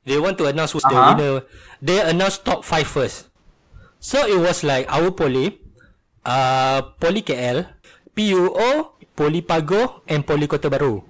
They 0.04 0.20
want 0.20 0.36
to 0.38 0.46
announce 0.52 0.72
who's 0.76 0.84
the 0.84 0.92
Uh-huh. 0.92 1.16
winner. 1.16 1.34
They 1.80 2.00
announced 2.04 2.44
top 2.44 2.64
five 2.64 2.84
first. 2.88 3.28
So 4.00 4.28
it 4.28 4.36
was 4.36 4.60
like 4.60 4.84
our 4.92 5.08
poly, 5.16 5.56
uh, 6.28 6.92
poly 7.00 7.24
KL, 7.24 7.64
PUO, 8.12 8.92
poly 9.16 9.40
Pago, 9.40 10.04
and 10.04 10.20
poly 10.28 10.44
Kota 10.44 10.68
Baru. 10.68 11.00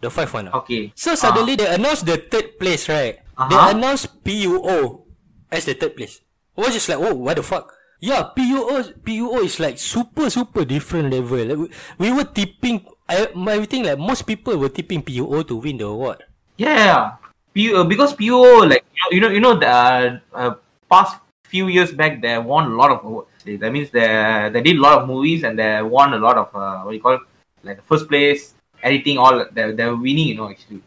The 0.00 0.10
five 0.10 0.30
one. 0.32 0.48
Okay. 0.62 0.92
So 0.94 1.14
suddenly 1.14 1.56
they 1.56 1.66
announced 1.66 2.06
the 2.06 2.16
third 2.18 2.58
place, 2.58 2.88
right? 2.88 3.18
They 3.50 3.54
Uh-huh. 3.58 3.70
announced 3.74 4.22
PUO 4.22 5.02
as 5.50 5.64
the 5.66 5.74
third 5.74 5.94
place. 5.96 6.20
I 6.56 6.60
was 6.66 6.74
just 6.74 6.88
like, 6.88 6.98
oh, 6.98 7.14
what 7.14 7.36
the 7.36 7.42
fuck? 7.42 7.70
Yeah, 8.00 8.30
PUO, 8.36 8.94
PUO 9.02 9.42
is 9.42 9.58
like 9.58 9.78
super, 9.78 10.30
super 10.30 10.64
different 10.64 11.10
level. 11.10 11.38
Like, 11.42 11.58
we, 11.58 11.66
we 11.98 12.08
were 12.14 12.24
tipping, 12.30 12.86
I, 13.08 13.26
everything 13.34 13.82
like 13.84 13.98
most 13.98 14.22
people 14.22 14.54
were 14.56 14.68
tipping 14.70 15.02
PUO 15.02 15.42
to 15.48 15.56
win 15.56 15.78
the 15.78 15.86
award. 15.86 16.22
Yeah, 16.56 17.18
P- 17.54 17.74
uh, 17.74 17.82
because 17.84 18.14
PO 18.14 18.66
like 18.66 18.84
you 19.10 19.18
know 19.20 19.30
you 19.30 19.40
know 19.40 19.54
the 19.58 19.66
uh, 19.66 20.18
uh, 20.34 20.54
past 20.90 21.18
few 21.46 21.66
years 21.66 21.90
back 21.90 22.20
they 22.22 22.38
won 22.38 22.70
a 22.70 22.74
lot 22.74 22.90
of 22.90 23.02
awards. 23.02 23.30
That 23.46 23.70
means 23.72 23.90
they 23.90 24.06
they 24.52 24.60
did 24.62 24.76
a 24.78 24.82
lot 24.82 24.98
of 25.02 25.08
movies 25.08 25.42
and 25.42 25.58
they 25.58 25.82
won 25.82 26.12
a 26.14 26.18
lot 26.18 26.36
of 26.38 26.50
uh, 26.54 26.82
what 26.82 26.90
do 26.92 26.96
you 26.98 27.02
call 27.02 27.14
it? 27.18 27.22
like 27.66 27.82
first 27.82 28.06
place 28.06 28.54
editing 28.82 29.18
all 29.18 29.44
they 29.52 29.72
they 29.72 29.84
were 29.86 29.96
winning 29.98 30.28
you 30.28 30.36
know 30.36 30.48
actually. 30.50 30.82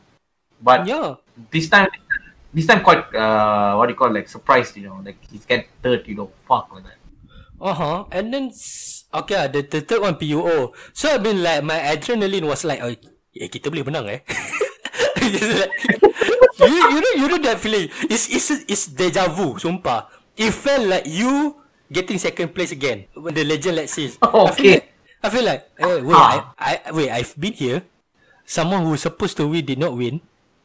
But 0.61 0.87
Yeah. 0.87 1.17
this 1.51 1.69
time 1.69 1.89
this 2.53 2.67
time 2.67 2.83
quite 2.83 3.03
uh, 3.15 3.75
what 3.75 3.87
do 3.87 3.93
you 3.93 3.99
call 3.99 4.11
like 4.13 4.27
surprised 4.27 4.75
you 4.77 4.87
know 4.87 4.99
like 5.03 5.17
he's 5.31 5.45
get 5.45 5.67
third 5.81 6.05
you 6.07 6.15
know 6.15 6.29
fuck 6.47 6.69
like 6.73 6.85
that. 6.85 6.99
Uh 7.61 7.77
huh. 7.77 7.97
And 8.09 8.33
then, 8.33 8.49
okay, 9.13 9.45
the, 9.53 9.61
the 9.61 9.81
third 9.85 10.01
one 10.01 10.15
PUO. 10.17 10.73
So 10.97 11.13
I 11.13 11.21
mean, 11.21 11.43
like 11.45 11.61
my 11.63 11.77
adrenaline 11.77 12.49
was 12.49 12.65
like, 12.65 12.81
oh, 12.81 12.89
eh, 12.89 13.49
kita 13.53 13.69
boleh 13.69 13.85
menang 13.85 14.09
eh. 14.09 14.19
Like, 15.21 15.69
you, 16.65 16.81
you 16.89 16.99
know, 17.05 17.13
you 17.21 17.25
know 17.29 17.37
that 17.45 17.61
feeling. 17.61 17.89
It's 18.09 18.27
it's 18.33 18.49
it's 18.65 18.83
deja 18.89 19.29
vu. 19.29 19.61
Sumpah. 19.61 20.09
It 20.33 20.51
felt 20.57 20.89
like 20.89 21.05
you 21.05 21.61
getting 21.93 22.17
second 22.17 22.55
place 22.57 22.73
again 22.73 23.05
when 23.13 23.37
the 23.37 23.45
legend 23.45 23.77
let's 23.77 23.93
say. 23.93 24.09
Feel 24.09 24.49
Okay. 24.57 24.90
I 25.23 25.29
feel 25.29 25.45
like, 25.45 25.69
eh, 25.77 26.01
wait, 26.01 26.15
I, 26.17 26.43
I, 26.57 26.91
wait, 26.91 27.09
I've 27.11 27.37
been 27.39 27.53
here. 27.53 27.83
Someone 28.45 28.83
who's 28.83 29.01
supposed 29.01 29.37
to 29.37 29.47
win 29.47 29.65
did 29.65 29.77
not 29.79 29.95
win. 29.95 30.21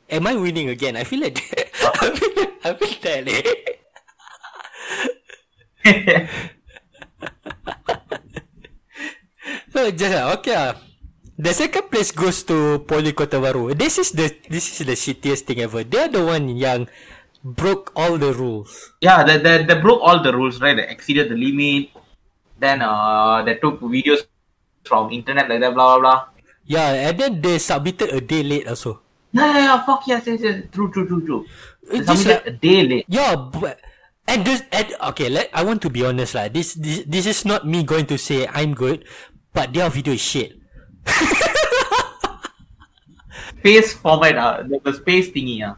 Am 0.09 0.27
I 0.27 0.35
winning 0.35 0.69
again? 0.71 0.97
I 0.97 1.05
feel 1.05 1.21
like 1.21 1.35
that. 1.35 1.69
I 2.03 2.11
feel, 2.15 2.33
I 2.65 2.71
feel 2.75 3.25
that. 3.25 3.47
Eh. 5.85 6.27
So 9.77 9.91
just 9.93 10.09
like, 10.09 10.41
okay 10.41 10.57
ah. 10.57 10.73
The 11.37 11.53
second 11.53 11.93
place 11.93 12.17
goes 12.17 12.41
to 12.49 12.81
Poly 12.89 13.13
Kota 13.13 13.37
Baru. 13.37 13.77
This 13.77 14.01
is 14.01 14.09
the 14.17 14.33
this 14.49 14.73
is 14.73 14.89
the 14.89 14.97
shittiest 14.97 15.45
thing 15.45 15.61
ever. 15.61 15.85
They're 15.85 16.09
the 16.09 16.25
one 16.25 16.49
yang 16.49 16.89
broke 17.45 17.93
all 17.93 18.17
the 18.17 18.33
rules. 18.33 18.97
yeah, 19.05 19.21
they, 19.21 19.37
they 19.37 19.69
they 19.69 19.77
broke 19.77 20.01
all 20.01 20.25
the 20.25 20.33
rules 20.33 20.65
right. 20.65 20.73
They 20.73 20.89
exceeded 20.89 21.29
the 21.29 21.37
limit. 21.37 21.93
Then 22.57 22.81
uh 22.81 23.45
they 23.45 23.61
took 23.61 23.85
videos 23.85 24.25
from 24.87 25.11
internet 25.11 25.51
like 25.51 25.61
that 25.61 25.75
blah 25.75 25.99
blah 25.99 26.01
blah. 26.01 26.19
Yeah, 26.67 27.11
and 27.11 27.15
then 27.19 27.33
they 27.43 27.59
submitted 27.59 28.11
a 28.11 28.21
day 28.21 28.43
late 28.43 28.67
also. 28.67 29.03
Yeah, 29.31 29.47
yeah, 29.53 29.65
yeah, 29.71 29.79
fuck 29.87 30.03
yes, 30.07 30.27
yes, 30.27 30.41
yes. 30.43 30.57
True, 30.73 30.91
true, 30.91 31.07
true, 31.07 31.23
true. 31.23 31.43
They 31.87 31.99
It's 32.03 32.07
just 32.07 32.23
submitted 32.27 32.47
a 32.47 32.55
day 32.59 32.83
late. 32.83 33.05
Yeah, 33.07 33.37
but 33.37 33.79
and 34.27 34.43
this 34.43 34.63
and 34.75 34.91
okay, 35.15 35.31
let 35.31 35.51
I 35.55 35.63
want 35.63 35.83
to 35.87 35.91
be 35.91 36.03
honest 36.03 36.35
lah. 36.35 36.51
This 36.51 36.75
this 36.75 37.07
this 37.07 37.27
is 37.31 37.45
not 37.47 37.63
me 37.67 37.87
going 37.87 38.11
to 38.11 38.19
say 38.19 38.51
I'm 38.51 38.75
good, 38.75 39.07
but 39.55 39.71
their 39.71 39.87
video 39.91 40.15
is 40.15 40.23
shit. 40.23 40.59
Space 43.63 43.95
format, 43.99 44.35
uh, 44.39 44.63
the, 44.63 44.79
the 44.79 44.93
space 44.95 45.31
thingy, 45.31 45.63
uh. 45.63 45.75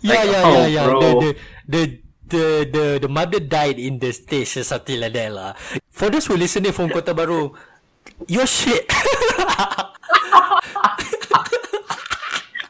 Yeah, 0.00 0.12
Like, 0.12 0.28
yeah, 0.28 0.42
oh, 0.44 0.52
yeah, 0.52 0.66
yeah. 0.68 0.86
The, 0.86 1.10
the 1.16 1.30
the 1.68 1.82
the 2.26 2.44
the 2.68 2.84
the 3.06 3.10
mother 3.12 3.40
died 3.40 3.78
in 3.80 3.98
the 3.98 4.12
stage 4.12 4.56
or 4.56 4.64
something 4.64 5.00
like 5.00 5.12
that 5.16 5.32
lah. 5.32 5.52
For 5.88 6.12
those 6.12 6.26
who 6.28 6.36
listening 6.36 6.72
from 6.72 6.92
Kota 6.92 7.16
Baru, 7.16 7.52
you're 8.28 8.46
shit. 8.46 8.90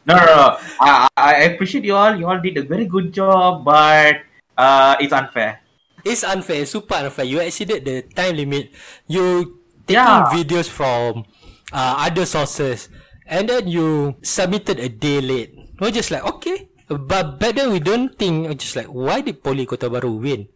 No, 0.06 0.14
no, 0.14 0.22
no. 0.24 0.46
I, 0.78 1.08
I 1.18 1.32
appreciate 1.50 1.82
you 1.82 1.94
all. 1.98 2.14
You 2.14 2.26
all 2.30 2.38
did 2.38 2.54
a 2.58 2.62
very 2.62 2.86
good 2.86 3.10
job, 3.12 3.64
but 3.66 4.22
uh, 4.56 4.94
it's 5.02 5.12
unfair. 5.12 5.58
it's 6.06 6.22
unfair, 6.22 6.62
super 6.64 6.94
unfair. 6.94 7.26
You 7.26 7.40
exceeded 7.42 7.82
the 7.84 8.02
time 8.14 8.36
limit. 8.38 8.70
You 9.10 9.58
taking 9.82 9.98
Yeah. 9.98 10.30
videos 10.30 10.70
from 10.70 11.26
uh, 11.74 12.06
other 12.06 12.22
sources, 12.24 12.86
and 13.26 13.50
then 13.50 13.66
you 13.66 14.14
submitted 14.22 14.78
a 14.78 14.86
day 14.88 15.18
late. 15.20 15.58
We're 15.82 15.90
just 15.90 16.14
like 16.14 16.22
okay, 16.38 16.70
but 16.86 17.42
back 17.42 17.58
then 17.58 17.74
we 17.74 17.82
don't 17.82 18.14
think. 18.14 18.46
we're 18.46 18.54
Just 18.54 18.78
like 18.78 18.86
why 18.86 19.26
did 19.26 19.42
Poly 19.42 19.66
Kota 19.66 19.90
Baru 19.90 20.22
win? 20.22 20.46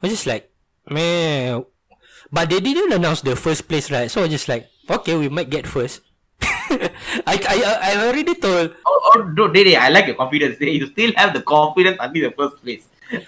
We're 0.00 0.16
just 0.16 0.24
like 0.24 0.48
man, 0.88 1.68
but 2.32 2.48
they 2.48 2.58
didn't 2.58 2.90
announce 2.92 3.20
the 3.20 3.36
first 3.36 3.68
place, 3.68 3.92
right? 3.92 4.10
So 4.10 4.24
we're 4.24 4.32
just 4.32 4.48
like 4.48 4.66
okay, 4.88 5.14
we 5.14 5.28
might 5.28 5.52
get 5.52 5.68
first. 5.68 6.00
I 7.28 7.36
I 7.38 7.56
I 7.62 7.90
already 8.08 8.34
told 8.34 8.74
Oh, 8.82 9.00
oh 9.14 9.18
no, 9.36 9.46
Dede, 9.52 9.76
I 9.76 9.92
like 9.92 10.08
your 10.08 10.16
confidence. 10.16 10.56
You 10.58 10.88
still 10.88 11.12
have 11.14 11.36
the 11.36 11.44
confidence 11.44 12.00
until 12.00 12.30
the 12.30 12.34
first 12.34 12.56
place. 12.64 12.88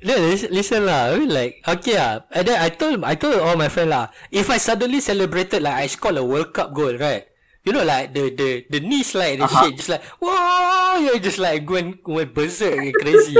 No, 0.00 0.16
listen, 0.16 0.48
listen 0.48 0.88
lah. 0.88 1.12
I 1.12 1.20
mean 1.20 1.28
like, 1.28 1.60
okay 1.60 2.00
lah. 2.00 2.24
And 2.32 2.48
then 2.48 2.56
I 2.56 2.72
told, 2.72 3.04
I 3.04 3.20
told 3.20 3.36
all 3.36 3.52
my 3.60 3.68
friend 3.68 3.92
lah. 3.92 4.08
If 4.32 4.48
I 4.48 4.56
suddenly 4.56 4.96
celebrated 5.04 5.60
like 5.60 5.76
I 5.76 5.86
scored 5.92 6.16
a 6.16 6.24
World 6.24 6.56
Cup 6.56 6.72
goal, 6.72 6.96
right? 6.96 7.28
You 7.60 7.72
know, 7.76 7.84
like 7.84 8.14
the 8.16 8.32
the 8.32 8.64
the 8.72 8.80
knee 8.80 9.04
slide 9.04 9.36
and 9.36 9.44
Uh-huh. 9.44 9.68
shit, 9.68 9.76
just 9.76 9.92
like 9.92 10.00
whoa, 10.16 10.96
you're 11.04 11.20
just 11.20 11.36
like 11.36 11.66
going 11.68 12.00
went 12.08 12.32
berserk 12.32 12.72
and 12.72 12.96
crazy. 12.96 13.36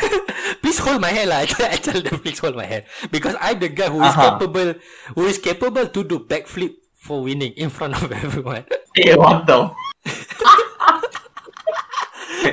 please 0.64 0.80
hold 0.80 1.04
my 1.04 1.12
hand 1.12 1.28
lah. 1.28 1.44
I 1.44 1.46
tell, 1.46 1.68
I 1.68 2.00
them 2.00 2.16
please 2.24 2.40
hold 2.40 2.56
my 2.56 2.64
hand 2.64 2.88
because 3.12 3.36
I'm 3.36 3.60
the 3.60 3.68
guy 3.68 3.92
who 3.92 4.00
is 4.00 4.08
Uh-huh. 4.16 4.40
capable, 4.40 4.72
who 5.14 5.22
is 5.28 5.36
capable 5.36 5.84
to 5.84 6.00
do 6.00 6.16
backflip 6.24 6.80
for 6.96 7.20
winning 7.22 7.52
in 7.60 7.68
front 7.68 7.92
of 8.00 8.08
everyone. 8.24 8.64
Hey, 8.96 9.12
what 9.14 9.44
the? 9.44 9.68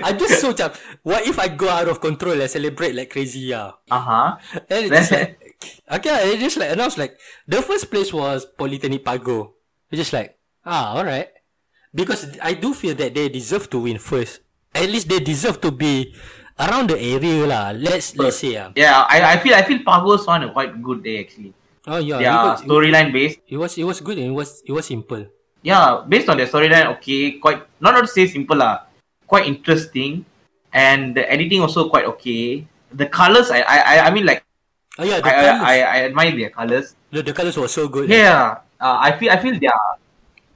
I 0.03 0.11
just 0.17 0.41
so 0.41 0.51
macam, 0.51 0.73
what 1.05 1.23
if 1.27 1.37
I 1.39 1.47
go 1.47 1.69
out 1.69 1.87
of 1.87 2.01
control 2.01 2.35
and 2.39 2.49
celebrate 2.51 2.95
like 2.95 3.09
crazy 3.11 3.55
Yeah. 3.55 3.71
Uh 3.87 4.01
huh. 4.03 4.29
And 4.67 4.91
it's 4.91 5.07
just 5.07 5.11
like, 5.15 5.39
okay, 5.99 6.35
it 6.35 6.39
just 6.43 6.57
like 6.57 6.71
announced 6.75 6.97
like 6.99 7.15
the 7.47 7.61
first 7.61 7.87
place 7.91 8.11
was 8.11 8.43
Polytechnic 8.45 9.05
Pago. 9.05 9.55
It's 9.91 10.01
just 10.01 10.13
like, 10.13 10.34
ah, 10.65 10.97
alright. 10.97 11.29
Because 11.95 12.27
I 12.43 12.53
do 12.53 12.73
feel 12.75 12.95
that 12.99 13.15
they 13.15 13.29
deserve 13.29 13.69
to 13.71 13.79
win 13.79 13.97
first. 13.97 14.41
At 14.75 14.89
least 14.91 15.07
they 15.07 15.19
deserve 15.23 15.61
to 15.63 15.71
be 15.71 16.11
around 16.59 16.91
the 16.91 16.99
area 16.99 17.47
lah. 17.47 17.71
Let's 17.71 18.11
let's 18.19 18.43
say 18.43 18.59
ah. 18.59 18.75
Yeah, 18.75 19.07
I, 19.07 19.35
I 19.35 19.35
feel 19.39 19.55
I 19.55 19.63
feel 19.63 19.79
Pago's 19.79 20.27
on 20.27 20.43
a 20.43 20.51
quite 20.51 20.75
good 20.83 20.99
day 21.03 21.23
actually. 21.23 21.55
Oh 21.87 22.01
yeah, 22.01 22.19
Yeah, 22.19 22.57
storyline 22.59 23.13
based. 23.15 23.39
it 23.47 23.55
was 23.55 23.77
it 23.77 23.85
was 23.87 24.01
good 24.01 24.17
and 24.19 24.33
it 24.33 24.35
was 24.35 24.59
it 24.65 24.73
was 24.73 24.89
simple. 24.89 25.23
yeah, 25.65 26.03
based 26.05 26.27
on 26.29 26.37
the 26.37 26.45
storyline, 26.45 26.85
okay, 26.97 27.37
quite 27.39 27.63
not 27.79 27.93
not 27.97 28.05
to 28.05 28.11
say 28.11 28.27
simple 28.27 28.57
lah, 28.57 28.85
quite 29.29 29.45
interesting, 29.49 30.25
and 30.73 31.15
the 31.15 31.23
editing 31.29 31.61
also 31.61 31.87
quite 31.89 32.05
okay. 32.17 32.65
The 32.91 33.05
colors, 33.07 33.49
I 33.53 33.61
I 33.65 33.77
I- 33.97 34.03
I 34.05 34.09
mean 34.11 34.25
like 34.27 34.43
Oh 34.97 35.03
yeah, 35.07 35.19
the 35.23 35.27
I, 35.29 35.33
I. 35.33 35.53
I 35.55 35.75
I 35.79 35.97
admire 36.11 36.31
their 36.35 36.49
colors. 36.51 36.95
the, 37.11 37.19
the 37.23 37.33
colors 37.33 37.55
were 37.57 37.67
so 37.71 37.87
good. 37.87 38.07
Yeah, 38.09 38.59
uh, 38.81 38.97
I 38.99 39.13
feel 39.19 39.29
I 39.31 39.37
feel 39.41 39.55
their 39.59 39.75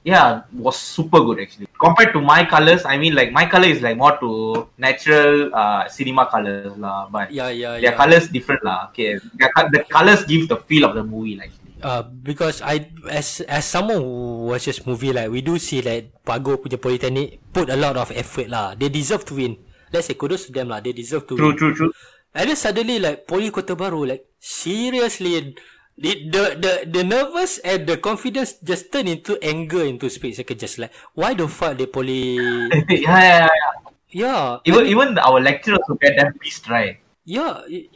yeah 0.04 0.42
was 0.56 0.76
super 0.80 1.20
good 1.20 1.40
actually 1.40 1.68
compared 1.76 2.12
to 2.12 2.20
my 2.20 2.44
colors. 2.44 2.84
I 2.84 2.96
mean 2.96 3.14
like 3.14 3.32
my 3.32 3.44
color 3.46 3.68
is 3.68 3.80
like 3.84 3.96
more 3.96 4.16
to 4.20 4.68
natural 4.78 5.52
uh 5.54 5.88
cinema 5.88 6.26
colors 6.26 6.72
lah, 6.76 7.08
but 7.12 7.28
Yeah, 7.32 7.50
yeah, 7.52 7.76
their 7.80 7.92
yeah. 7.92 7.96
colors 7.96 8.28
different 8.28 8.64
lah. 8.64 8.88
Okay, 8.92 9.20
their, 9.36 9.52
the 9.72 9.84
colors 9.88 10.24
give 10.24 10.48
the 10.48 10.56
feel 10.68 10.84
of 10.88 10.94
the 10.96 11.04
movie 11.04 11.36
like. 11.36 11.52
Uh, 11.80 12.04
because 12.04 12.60
I 12.60 12.92
as 13.08 13.40
as 13.48 13.64
someone 13.64 14.04
who 14.04 14.52
watches 14.52 14.84
movie 14.84 15.16
like 15.16 15.32
we 15.32 15.40
do 15.40 15.56
see 15.56 15.80
like 15.80 16.12
Pago 16.28 16.60
punya 16.60 16.76
Polytechnic 16.76 17.40
put 17.56 17.72
a 17.72 17.76
lot 17.80 17.96
of 17.96 18.12
effort 18.12 18.52
lah. 18.52 18.76
They 18.76 18.92
deserve 18.92 19.24
to 19.32 19.34
win. 19.40 19.56
Let's 19.88 20.12
say 20.12 20.16
kudos 20.16 20.44
to 20.48 20.52
them 20.52 20.68
lah. 20.68 20.84
They 20.84 20.92
deserve 20.92 21.24
to 21.32 21.40
True, 21.40 21.52
win. 21.52 21.56
true, 21.56 21.72
true. 21.72 21.92
And 22.36 22.52
then 22.52 22.56
suddenly 22.60 23.00
like 23.00 23.24
Poly 23.24 23.48
Kota 23.48 23.72
Baru 23.74 24.04
like 24.04 24.28
seriously 24.36 25.56
the 26.00 26.12
the 26.32 26.42
the, 26.56 26.72
the 26.88 27.02
nervous 27.04 27.60
and 27.60 27.84
the 27.86 27.96
confidence 28.00 28.56
just 28.64 28.88
turn 28.90 29.06
into 29.06 29.36
anger 29.44 29.84
into 29.84 30.08
split 30.08 30.36
second 30.36 30.58
just 30.58 30.80
like 30.80 30.92
why 31.12 31.34
the 31.36 31.44
fuck 31.46 31.76
they 31.76 31.86
Poly 31.86 32.40
yeah, 32.88 32.88
yeah, 32.88 33.48
yeah. 33.48 33.72
yeah 34.08 34.44
Even 34.64 34.84
even 34.88 35.08
our 35.20 35.38
lecturers 35.40 35.84
will 35.88 36.00
get 36.00 36.16
them 36.16 36.32
pissed, 36.40 36.66
right? 36.72 36.98
yeah 37.28 37.60
i- 37.68 37.88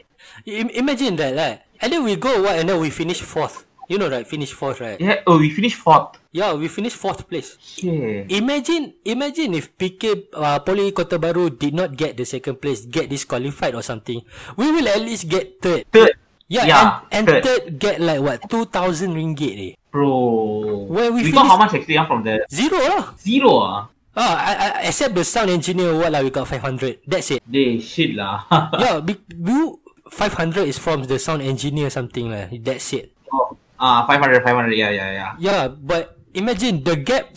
i- 0.46 0.72
imagine 0.76 1.16
that 1.16 1.32
like 1.34 1.64
and 1.80 1.92
then 1.92 2.04
we 2.04 2.16
go 2.16 2.44
what 2.44 2.60
and 2.60 2.68
then 2.68 2.76
we 2.78 2.90
finish 2.92 3.20
fourth 3.24 3.64
you 3.88 3.96
know 4.00 4.08
right 4.08 4.24
finish 4.28 4.52
fourth 4.52 4.80
right 4.80 5.00
Yeah. 5.00 5.20
Oh, 5.26 5.36
we 5.40 5.48
finished 5.52 5.76
fourth. 5.80 6.16
yeah 6.32 6.52
we 6.56 6.68
finish 6.68 6.92
fourth 6.96 7.28
place 7.28 7.56
Yeah. 7.80 8.24
Imagine, 8.32 8.94
imagine 9.04 9.52
if 9.56 9.76
PK 9.76 10.28
uh, 10.32 10.60
Poly 10.60 10.92
Kota 10.92 11.18
Baru 11.18 11.50
did 11.50 11.74
not 11.76 11.92
get 11.96 12.16
the 12.16 12.24
second 12.24 12.60
place, 12.64 12.84
get 12.88 13.08
disqualified 13.12 13.74
or 13.74 13.82
something, 13.82 14.22
we 14.56 14.72
will 14.72 14.88
at 14.88 15.00
least 15.04 15.28
get 15.28 15.60
third. 15.60 15.84
Third, 15.92 16.16
Yeah, 16.54 16.64
Yeah, 16.70 16.84
and, 17.10 17.10
and 17.10 17.24
third. 17.26 17.42
third. 17.42 17.62
get 17.82 17.96
like 17.98 18.22
what 18.22 18.38
two 18.46 18.62
thousand 18.70 19.18
ringgit 19.18 19.54
eh? 19.58 19.72
bro. 19.90 20.86
Where 20.86 21.10
we 21.10 21.26
got 21.34 21.42
finished- 21.42 21.50
how 21.50 21.58
much 21.58 21.74
actually 21.74 21.98
ah, 21.98 22.06
from 22.06 22.22
the 22.22 22.46
Zero 22.46 22.78
lah. 22.78 23.02
zero? 23.18 23.54
Ah, 23.58 23.90
Ah, 24.14 24.34
I, 24.38 24.52
I, 24.54 24.68
except 24.86 25.18
the 25.18 25.26
sound 25.26 25.50
engineer, 25.50 25.90
what 25.98 26.14
lah? 26.14 26.22
We 26.22 26.30
got 26.30 26.46
five 26.46 26.62
hundred. 26.62 27.02
That's 27.02 27.34
it. 27.34 27.42
they 27.50 27.82
shit 27.82 28.14
lah. 28.14 28.46
yeah, 28.78 29.02
be, 29.02 29.18
you 29.26 29.82
five 30.06 30.38
hundred 30.38 30.70
is 30.70 30.78
from 30.78 31.02
the 31.10 31.18
sound 31.18 31.42
engineer 31.42 31.90
something 31.90 32.30
lah. 32.30 32.46
That's 32.62 32.86
it. 32.94 33.10
Oh, 33.34 33.58
Ah, 33.74 34.06
500, 34.06 34.46
500. 34.46 34.78
Yeah, 34.78 34.94
yeah, 34.94 35.10
yeah. 35.10 35.30
Yeah, 35.42 35.62
but 35.66 36.14
imagine 36.30 36.86
the 36.86 36.94
gap 36.94 37.34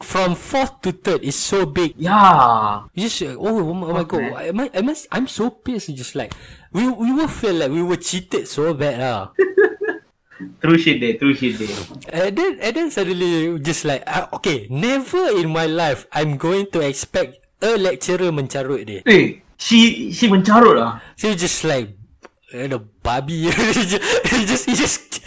from 0.00 0.34
fourth 0.34 0.80
to 0.82 0.92
third 0.92 1.20
is 1.22 1.36
so 1.36 1.66
big. 1.68 1.94
Yeah. 1.96 2.88
You 2.94 3.08
just 3.08 3.22
oh, 3.22 3.36
oh 3.40 3.74
my, 3.74 3.86
oh 4.00 4.04
god, 4.04 4.20
am 4.48 4.60
I, 4.60 4.66
am 4.72 4.88
I, 4.88 4.94
I'm 5.12 5.28
so 5.28 5.50
pissed. 5.50 5.92
Just 5.94 6.16
like 6.16 6.32
we 6.72 6.88
we 6.88 7.12
will 7.12 7.28
feel 7.28 7.54
like 7.54 7.70
we 7.70 7.82
were 7.82 8.00
cheated 8.00 8.48
so 8.48 8.72
bad 8.74 9.00
lah. 9.00 9.20
True 10.60 10.76
shit 10.80 11.00
day, 11.00 11.20
true 11.20 11.36
shit 11.36 11.60
day. 11.60 11.68
and 12.12 12.32
then 12.32 12.52
and 12.64 12.72
then 12.72 12.88
suddenly 12.88 13.60
just 13.60 13.84
like 13.84 14.00
uh, 14.08 14.28
okay, 14.40 14.64
never 14.72 15.36
in 15.36 15.52
my 15.52 15.68
life 15.68 16.08
I'm 16.12 16.40
going 16.40 16.72
to 16.72 16.80
expect 16.80 17.44
a 17.60 17.76
lecturer 17.76 18.32
mencarut 18.32 18.88
dia. 18.88 19.04
Eh, 19.04 19.44
she 19.60 20.08
she 20.16 20.32
mencarut 20.32 20.80
lah. 20.80 21.04
So 21.20 21.28
he 21.28 21.36
just 21.36 21.60
like 21.68 21.92
the 22.52 22.80
babi. 22.80 23.52
he 24.32 24.48
just 24.48 24.64
he 24.64 24.72
just 24.72 25.19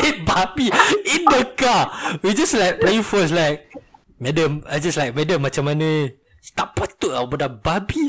said 0.00 0.16
babi 0.26 0.68
in 1.04 1.22
the 1.28 1.42
car. 1.54 1.90
We 2.22 2.34
just 2.34 2.54
like 2.54 2.80
playing 2.80 3.02
phones 3.06 3.32
like, 3.32 3.70
madam, 4.18 4.62
I 4.68 4.78
just 4.78 4.98
like 4.98 5.14
madam 5.14 5.42
macam 5.42 5.70
mana? 5.70 6.10
Tak 6.54 6.76
patut 6.76 7.10
lah 7.14 7.24
budak 7.24 7.64
babi. 7.64 8.04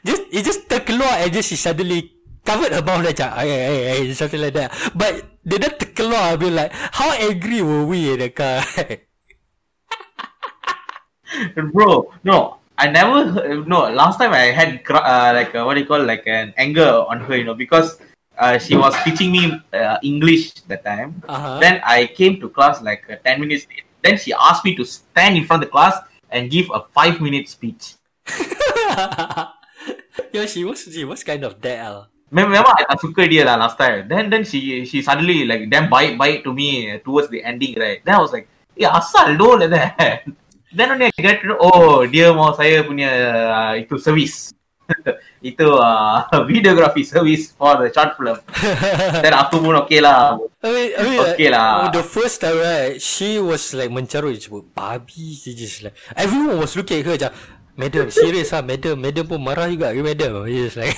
Just 0.00 0.22
he 0.32 0.40
just 0.40 0.64
terkeluar 0.66 1.20
and 1.20 1.30
just 1.30 1.52
she 1.52 1.56
suddenly 1.60 2.12
covered 2.46 2.72
her 2.72 2.80
mouth 2.80 3.04
macam 3.04 3.28
ay, 3.36 3.50
ay, 3.50 3.78
ay, 3.92 3.98
something 4.16 4.40
like 4.40 4.54
that. 4.56 4.72
But 4.96 5.40
dia 5.44 5.60
dah 5.60 5.72
terkeluar 5.76 6.32
I 6.32 6.36
mean 6.40 6.54
like 6.56 6.72
how 6.72 7.12
angry 7.12 7.60
were 7.60 7.84
we 7.84 8.16
in 8.16 8.22
the 8.22 8.30
car? 8.32 8.64
Bro, 11.72 12.14
no. 12.24 12.58
I 12.78 12.88
never 12.92 13.24
heard- 13.32 13.68
no. 13.68 13.88
Last 13.88 14.20
time 14.20 14.32
I 14.36 14.52
had 14.52 14.84
uh, 14.88 15.32
like 15.32 15.54
uh, 15.56 15.64
what 15.64 15.74
do 15.74 15.80
you 15.80 15.88
call 15.88 16.04
like 16.04 16.24
an 16.28 16.52
anger 16.56 17.04
on 17.08 17.20
her, 17.24 17.36
you 17.36 17.44
know, 17.44 17.56
because 17.56 17.96
uh, 18.38 18.58
she 18.58 18.76
was 18.76 18.94
teaching 19.04 19.32
me 19.32 19.60
uh, 19.72 19.98
English 20.02 20.54
that 20.68 20.84
time. 20.84 21.22
Uh-huh. 21.28 21.58
Then 21.60 21.80
I 21.84 22.06
came 22.06 22.40
to 22.40 22.48
class 22.48 22.82
like 22.82 23.04
uh, 23.10 23.16
ten 23.24 23.40
minutes 23.40 23.66
late. 23.68 23.84
Then 24.02 24.18
she 24.18 24.32
asked 24.32 24.64
me 24.64 24.76
to 24.76 24.84
stand 24.84 25.36
in 25.36 25.44
front 25.44 25.62
of 25.62 25.68
the 25.68 25.72
class 25.72 25.98
and 26.30 26.50
give 26.50 26.70
a 26.72 26.84
five 26.94 27.20
minute 27.20 27.48
speech. 27.48 27.94
yeah, 30.32 30.46
she 30.46 30.64
was 30.64 30.84
she 30.84 31.04
was 31.04 31.24
kind 31.24 31.44
of 31.44 31.60
that 31.60 31.80
lah. 31.88 32.06
Mem- 32.30 32.50
Memang 32.50 32.74
I 32.74 32.82
tak 32.86 32.98
suka 32.98 33.26
dia 33.26 33.46
lah 33.46 33.56
last 33.56 33.78
time. 33.78 34.10
Then 34.10 34.30
then 34.30 34.42
she 34.42 34.82
she 34.84 35.00
suddenly 35.02 35.46
like 35.46 35.70
damn 35.70 35.86
baik 35.86 36.18
baik 36.18 36.42
to 36.42 36.50
me 36.50 36.90
uh, 36.90 36.98
towards 37.02 37.30
the 37.30 37.42
ending 37.42 37.78
right. 37.78 38.02
Then 38.02 38.18
I 38.18 38.22
was 38.22 38.34
like, 38.34 38.50
yeah 38.74 38.94
asal 38.94 39.38
do 39.38 39.56
like 39.56 39.70
that. 39.72 40.26
Then 40.76 40.92
only 40.92 41.08
I 41.08 41.22
get 41.22 41.40
to 41.40 41.54
know, 41.54 41.58
oh 41.62 42.04
dia 42.04 42.34
mau 42.36 42.52
saya 42.52 42.84
punya 42.84 43.08
uh, 43.48 43.72
itu 43.80 43.96
service. 43.96 44.52
itu 45.50 45.66
uh, 45.66 46.26
videography 46.50 47.02
service 47.02 47.52
for 47.54 47.78
the 47.82 47.90
short 47.90 48.14
film. 48.18 48.38
Then 49.24 49.34
aku 49.34 49.62
pun 49.62 49.74
okay 49.86 50.00
lah. 50.02 50.38
I 50.62 50.68
mean, 50.70 50.88
I 50.94 51.00
mean, 51.04 51.20
Okay 51.34 51.48
lah. 51.50 51.90
The 51.90 52.02
first 52.06 52.42
time, 52.42 52.58
right, 52.58 52.98
she 52.98 53.38
was 53.38 53.74
like 53.74 53.90
mencarut 53.90 54.38
je 54.38 54.46
sebut 54.46 54.66
babi. 54.74 55.36
She 55.36 55.54
just 55.54 55.82
like 55.82 55.94
everyone 56.14 56.58
was 56.62 56.74
looking 56.74 57.02
at 57.02 57.06
her 57.06 57.14
macam, 57.18 57.32
madam, 57.76 58.06
serious 58.10 58.54
ah, 58.54 58.62
madam, 58.62 58.98
madam 58.98 59.24
pun 59.26 59.38
marah 59.42 59.68
juga 59.70 59.92
ke 59.92 60.00
madam? 60.02 60.46
Just 60.48 60.78
like, 60.78 60.96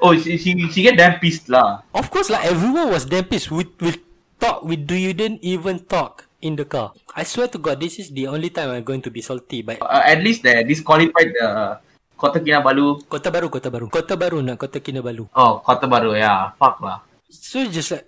Oh 0.00 0.16
she 0.16 0.40
she 0.40 0.56
she 0.72 0.80
get 0.84 0.96
damn 0.96 1.20
pissed 1.20 1.48
lah. 1.52 1.84
of 1.92 2.08
course, 2.08 2.32
like 2.32 2.44
everyone 2.48 2.88
was 2.88 3.04
damn 3.04 3.28
pissed. 3.28 3.52
We 3.52 3.68
we 3.80 4.00
talk, 4.40 4.64
we 4.64 4.76
didn't 4.76 5.40
even 5.44 5.84
talk 5.84 6.25
in 6.42 6.56
the 6.56 6.64
car. 6.64 6.92
I 7.14 7.24
swear 7.24 7.48
to 7.48 7.58
God, 7.58 7.80
this 7.80 7.98
is 7.98 8.10
the 8.10 8.26
only 8.28 8.50
time 8.50 8.70
I'm 8.70 8.84
going 8.84 9.02
to 9.02 9.10
be 9.10 9.20
salty. 9.20 9.62
But 9.62 9.80
Uh, 9.80 10.02
at 10.04 10.20
least 10.22 10.42
they 10.42 10.62
disqualified 10.64 11.32
the 11.32 11.78
Kota 12.16 12.40
Kinabalu. 12.40 13.08
Kota 13.08 13.30
Baru, 13.30 13.48
Kota 13.48 13.70
Baru, 13.70 13.86
Kota 13.88 14.16
Baru 14.16 14.42
nak 14.42 14.58
Kota 14.58 14.80
Kinabalu. 14.80 15.28
Oh 15.34 15.60
Kota 15.64 15.86
Baru 15.86 16.12
yeah. 16.16 16.52
Fuck 16.60 16.80
lah. 16.80 17.00
So 17.28 17.64
just 17.68 17.90
like, 17.92 18.06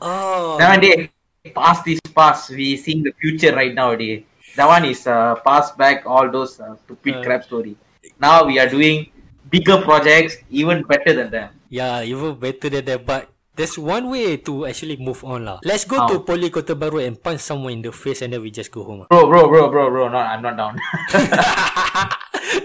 oh, 0.00 0.56
one 0.60 0.80
day, 0.80 1.10
past 1.54 1.84
is 1.88 2.00
past. 2.14 2.50
We 2.50 2.76
seeing 2.76 3.02
the 3.02 3.12
future 3.18 3.52
right 3.52 3.74
now. 3.74 3.94
Day. 3.96 4.24
That 4.56 4.68
one 4.68 4.84
is 4.84 5.06
uh, 5.08 5.34
past 5.40 5.76
back 5.80 6.04
all 6.04 6.28
those 6.28 6.60
uh, 6.60 6.72
Uh. 6.72 6.76
stupid 6.84 7.24
crap 7.24 7.42
story. 7.48 7.76
Now 8.20 8.44
we 8.44 8.60
are 8.60 8.68
doing 8.68 9.08
bigger 9.48 9.80
projects, 9.80 10.36
even 10.52 10.84
better 10.84 11.12
than 11.16 11.32
them. 11.32 11.48
Yeah, 11.72 12.04
even 12.04 12.36
better 12.36 12.68
than 12.68 12.84
that. 12.84 13.00
But 13.08 13.31
there's 13.54 13.76
one 13.76 14.08
way 14.08 14.38
to 14.40 14.66
actually 14.66 14.96
move 14.96 15.22
on 15.24 15.44
lah. 15.44 15.60
Let's 15.64 15.84
go 15.84 16.00
How? 16.00 16.08
to 16.08 16.20
Poly 16.24 16.48
Kota 16.48 16.74
Baru 16.74 17.04
and 17.04 17.20
punch 17.20 17.40
someone 17.40 17.72
in 17.72 17.82
the 17.82 17.92
face 17.92 18.22
and 18.22 18.32
then 18.32 18.40
we 18.40 18.50
just 18.50 18.72
go 18.72 18.84
home. 18.84 19.06
Bro, 19.10 19.28
bro, 19.28 19.48
bro, 19.48 19.68
bro, 19.68 19.90
bro. 19.90 20.08
No, 20.08 20.18
I'm 20.18 20.40
not 20.40 20.56
down. 20.56 20.76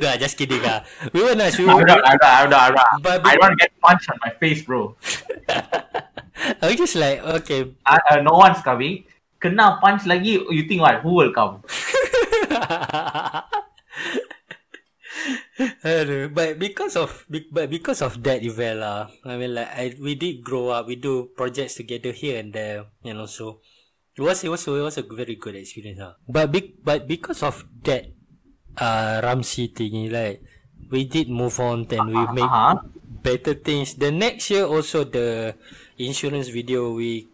nah, 0.01 0.15
just 0.15 0.37
kidding 0.39 0.63
ah. 0.63 0.83
We 1.11 1.23
were 1.23 1.35
nice. 1.35 1.59
We 1.59 1.67
I'm 1.67 1.75
were, 1.75 1.83
not. 1.83 1.99
I'm 2.07 2.17
not. 2.19 2.31
I'm 2.31 2.49
not. 2.49 2.63
I'm 2.63 2.75
not. 2.75 2.87
But- 3.03 3.27
I 3.27 3.35
don't 3.35 3.59
get 3.59 3.71
punched 3.83 4.09
on 4.09 4.17
my 4.23 4.31
face, 4.39 4.63
bro. 4.63 4.95
I 6.61 6.63
was 6.63 6.77
just 6.79 6.95
like, 6.95 7.19
okay. 7.43 7.67
Uh, 7.85 7.99
uh, 8.11 8.21
no 8.23 8.39
one's 8.39 8.63
coming. 8.63 9.03
Kena 9.43 9.81
punch 9.83 10.07
lagi. 10.07 10.39
You 10.39 10.63
think 10.65 10.81
what? 10.81 11.03
Who 11.03 11.19
will 11.19 11.33
come? 11.35 11.61
Aduh, 15.83 16.29
but 16.29 16.59
because 16.61 16.93
of 16.95 17.25
but 17.49 17.69
because 17.69 18.01
of 18.05 18.21
that 18.21 18.45
event 18.45 18.77
lah, 18.85 19.09
I 19.25 19.37
mean 19.41 19.57
like 19.57 19.69
I, 19.73 19.85
we 19.97 20.13
did 20.13 20.45
grow 20.45 20.69
up, 20.69 20.85
we 20.85 20.95
do 20.95 21.33
projects 21.33 21.75
together 21.81 22.13
here 22.13 22.37
and 22.37 22.53
there, 22.53 22.85
and 23.01 23.17
also 23.17 23.59
it 24.13 24.21
was 24.21 24.43
it 24.45 24.49
was 24.53 24.67
it 24.69 24.85
was 24.85 24.97
a 25.01 25.05
very 25.05 25.33
good 25.33 25.57
experience 25.57 25.97
lah. 25.97 26.13
But 26.29 26.53
be, 26.53 26.77
but 26.77 27.09
because 27.09 27.41
of 27.41 27.65
that, 27.89 28.13
uh, 28.77 29.21
Ramsey 29.25 29.73
thingy 29.73 30.13
like 30.13 30.45
we 30.93 31.05
did 31.09 31.29
move 31.29 31.57
on 31.59 31.89
and 31.89 32.05
we 32.05 32.21
make 32.37 32.45
Uh-huh. 32.45 32.77
better 33.25 33.57
things. 33.57 33.97
The 33.97 34.13
next 34.13 34.53
year 34.53 34.63
also 34.69 35.03
the 35.09 35.57
insurance 35.97 36.53
video 36.53 36.93
we 36.93 37.25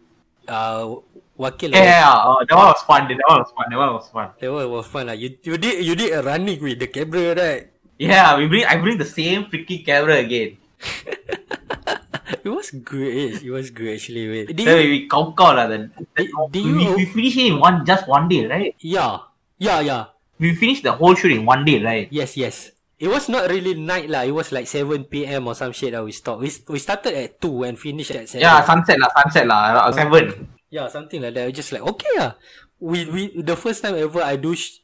uh 0.48 0.96
wakil 1.36 1.76
Yeah, 1.76 2.08
oh, 2.24 2.40
that 2.48 2.56
one 2.56 2.72
was 2.72 2.82
fun. 2.88 3.04
That 3.04 3.20
one 3.28 3.38
was 3.44 3.52
fun. 3.52 3.66
That 3.68 3.78
one 3.78 3.92
was 3.92 4.08
fun. 4.08 4.26
That 4.40 4.48
one 4.48 4.68
was 4.72 4.86
fun 4.88 5.04
lah. 5.12 5.16
You 5.16 5.36
you 5.44 5.60
did 5.60 5.84
you 5.84 5.92
did 5.92 6.16
a 6.16 6.24
running 6.24 6.56
with 6.64 6.80
the 6.80 6.88
camera 6.88 7.36
right? 7.36 7.73
Yeah, 7.98 8.36
we 8.38 8.46
bring. 8.50 8.64
I 8.66 8.76
bring 8.82 8.98
the 8.98 9.06
same 9.06 9.46
freaking 9.46 9.84
camera 9.86 10.18
again. 10.18 10.58
It 12.44 12.48
was 12.52 12.72
good. 12.72 13.40
It 13.40 13.50
was 13.52 13.68
good 13.72 13.96
actually. 13.96 14.28
Wait. 14.28 14.46
Did 14.52 14.64
Then 14.68 14.80
you, 14.84 14.90
we 14.90 14.98
cow 15.08 15.32
cow 15.36 15.52
lah. 15.56 15.68
Then 15.68 15.92
Did- 16.16 16.32
did 16.52 16.64
we, 16.64 16.84
you- 16.84 16.96
we 16.96 17.04
finish 17.08 17.36
it 17.36 17.46
in 17.52 17.56
one 17.60 17.84
just 17.84 18.04
one 18.08 18.28
day, 18.28 18.44
right? 18.48 18.72
yeah, 18.80 19.28
yeah, 19.60 19.80
yeah. 19.80 20.04
We 20.40 20.52
finished 20.56 20.82
the 20.82 20.92
whole 20.92 21.14
shoot 21.14 21.32
in 21.32 21.46
one 21.46 21.64
day, 21.64 21.80
right? 21.80 22.08
Yes, 22.10 22.36
yes. 22.36 22.72
It 22.98 23.08
was 23.08 23.28
not 23.28 23.48
really 23.48 23.74
night 23.78 24.08
lah. 24.10 24.24
It 24.24 24.32
was 24.34 24.50
like 24.52 24.66
7 24.66 25.04
p.m. 25.08 25.46
or 25.48 25.54
some 25.54 25.72
shit 25.72 25.92
that 25.92 26.02
we 26.02 26.10
stopped. 26.12 26.40
We, 26.42 26.50
we 26.68 26.78
started 26.80 27.14
at 27.14 27.40
2 27.40 27.64
and 27.64 27.78
finished 27.78 28.10
at 28.12 28.28
7. 28.28 28.40
Yeah, 28.42 28.60
sunset 28.64 28.98
lah, 28.98 29.08
sunset 29.20 29.44
lah, 29.46 29.84
uh, 29.86 29.92
seven. 29.92 30.48
Yeah, 30.72 30.88
something 30.88 31.22
like 31.22 31.34
that. 31.38 31.48
Just 31.54 31.70
like 31.70 31.84
okay 31.86 32.14
ah. 32.18 32.34
We 32.82 33.06
we 33.06 33.22
the 33.40 33.54
first 33.56 33.80
time 33.84 33.94
ever 33.94 34.20
I 34.20 34.34
do 34.36 34.52
sh- 34.58 34.82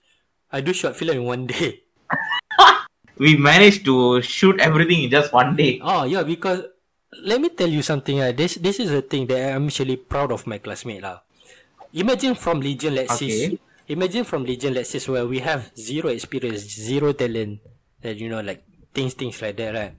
I 0.55 0.63
do 0.63 0.71
short 0.73 0.95
film 0.95 1.19
in 1.19 1.25
one 1.27 1.45
day. 1.51 1.83
We 3.21 3.37
managed 3.37 3.85
to 3.85 4.25
shoot 4.25 4.57
everything 4.65 5.05
in 5.05 5.11
just 5.13 5.29
one 5.29 5.53
day. 5.53 5.77
Oh 5.85 6.09
yeah, 6.09 6.25
because 6.25 6.65
let 7.21 7.37
me 7.37 7.53
tell 7.53 7.69
you 7.69 7.85
something. 7.85 8.17
Uh, 8.17 8.33
this 8.33 8.57
this 8.57 8.81
is 8.81 8.89
a 8.97 9.05
thing 9.05 9.29
that 9.29 9.53
I'm 9.53 9.69
actually 9.69 10.01
proud 10.01 10.33
of 10.33 10.49
my 10.49 10.57
classmate 10.57 11.05
lah. 11.05 11.21
Imagine 11.93 12.33
from 12.33 12.65
Legion, 12.65 12.97
let's. 12.97 13.21
Okay. 13.21 13.61
Imagine 13.91 14.25
from 14.25 14.47
Legion, 14.47 14.73
let's 14.73 14.95
say 14.95 15.03
where 15.11 15.27
we 15.27 15.43
have 15.43 15.75
zero 15.77 16.09
experience, 16.15 16.63
zero 16.63 17.13
talent, 17.13 17.59
that 18.01 18.17
you 18.17 18.31
know 18.31 18.41
like 18.41 18.63
things 18.95 19.13
things 19.19 19.37
like 19.43 19.59
that, 19.61 19.75
right? 19.75 19.93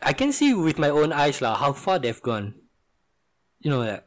I 0.00 0.16
can 0.16 0.32
see 0.32 0.56
with 0.56 0.80
my 0.80 0.88
own 0.88 1.12
eyes 1.12 1.44
lah 1.44 1.54
how 1.54 1.76
far 1.76 2.00
they've 2.00 2.22
gone. 2.24 2.56
You 3.60 3.70
know, 3.70 3.84
like, 3.84 4.02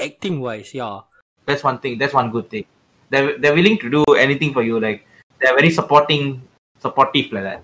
acting 0.00 0.40
wise, 0.40 0.72
yeah. 0.72 1.04
That's 1.44 1.62
one 1.62 1.78
thing. 1.84 2.00
That's 2.00 2.16
one 2.16 2.32
good 2.32 2.48
thing. 2.48 2.64
They're 3.12 3.36
they're 3.36 3.54
willing 3.54 3.76
to 3.84 3.92
do 3.92 4.02
anything 4.16 4.56
for 4.56 4.64
you. 4.64 4.80
Like 4.80 5.04
they're 5.36 5.52
very 5.52 5.68
supporting, 5.68 6.40
supportive 6.80 7.30
like 7.34 7.44
that. 7.44 7.60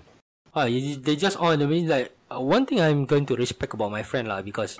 Ah, 0.55 0.71
you- 0.71 0.95
they 0.99 1.19
just 1.19 1.35
on. 1.35 1.59
I 1.59 1.67
mean, 1.67 1.91
like 1.91 2.15
uh, 2.31 2.39
one 2.39 2.63
thing 2.63 2.79
I'm 2.79 3.03
going 3.03 3.27
to 3.27 3.35
respect 3.35 3.75
about 3.75 3.91
my 3.91 4.03
friend 4.07 4.31
lah 4.31 4.39
because 4.39 4.79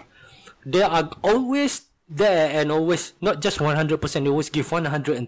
they 0.64 0.82
are 0.82 1.12
always 1.20 1.92
there 2.08 2.62
and 2.62 2.72
always 2.72 3.12
not 3.20 3.42
just 3.44 3.60
100%. 3.60 4.00
They 4.00 4.32
always 4.32 4.48
give 4.50 4.72
120%. 4.72 5.28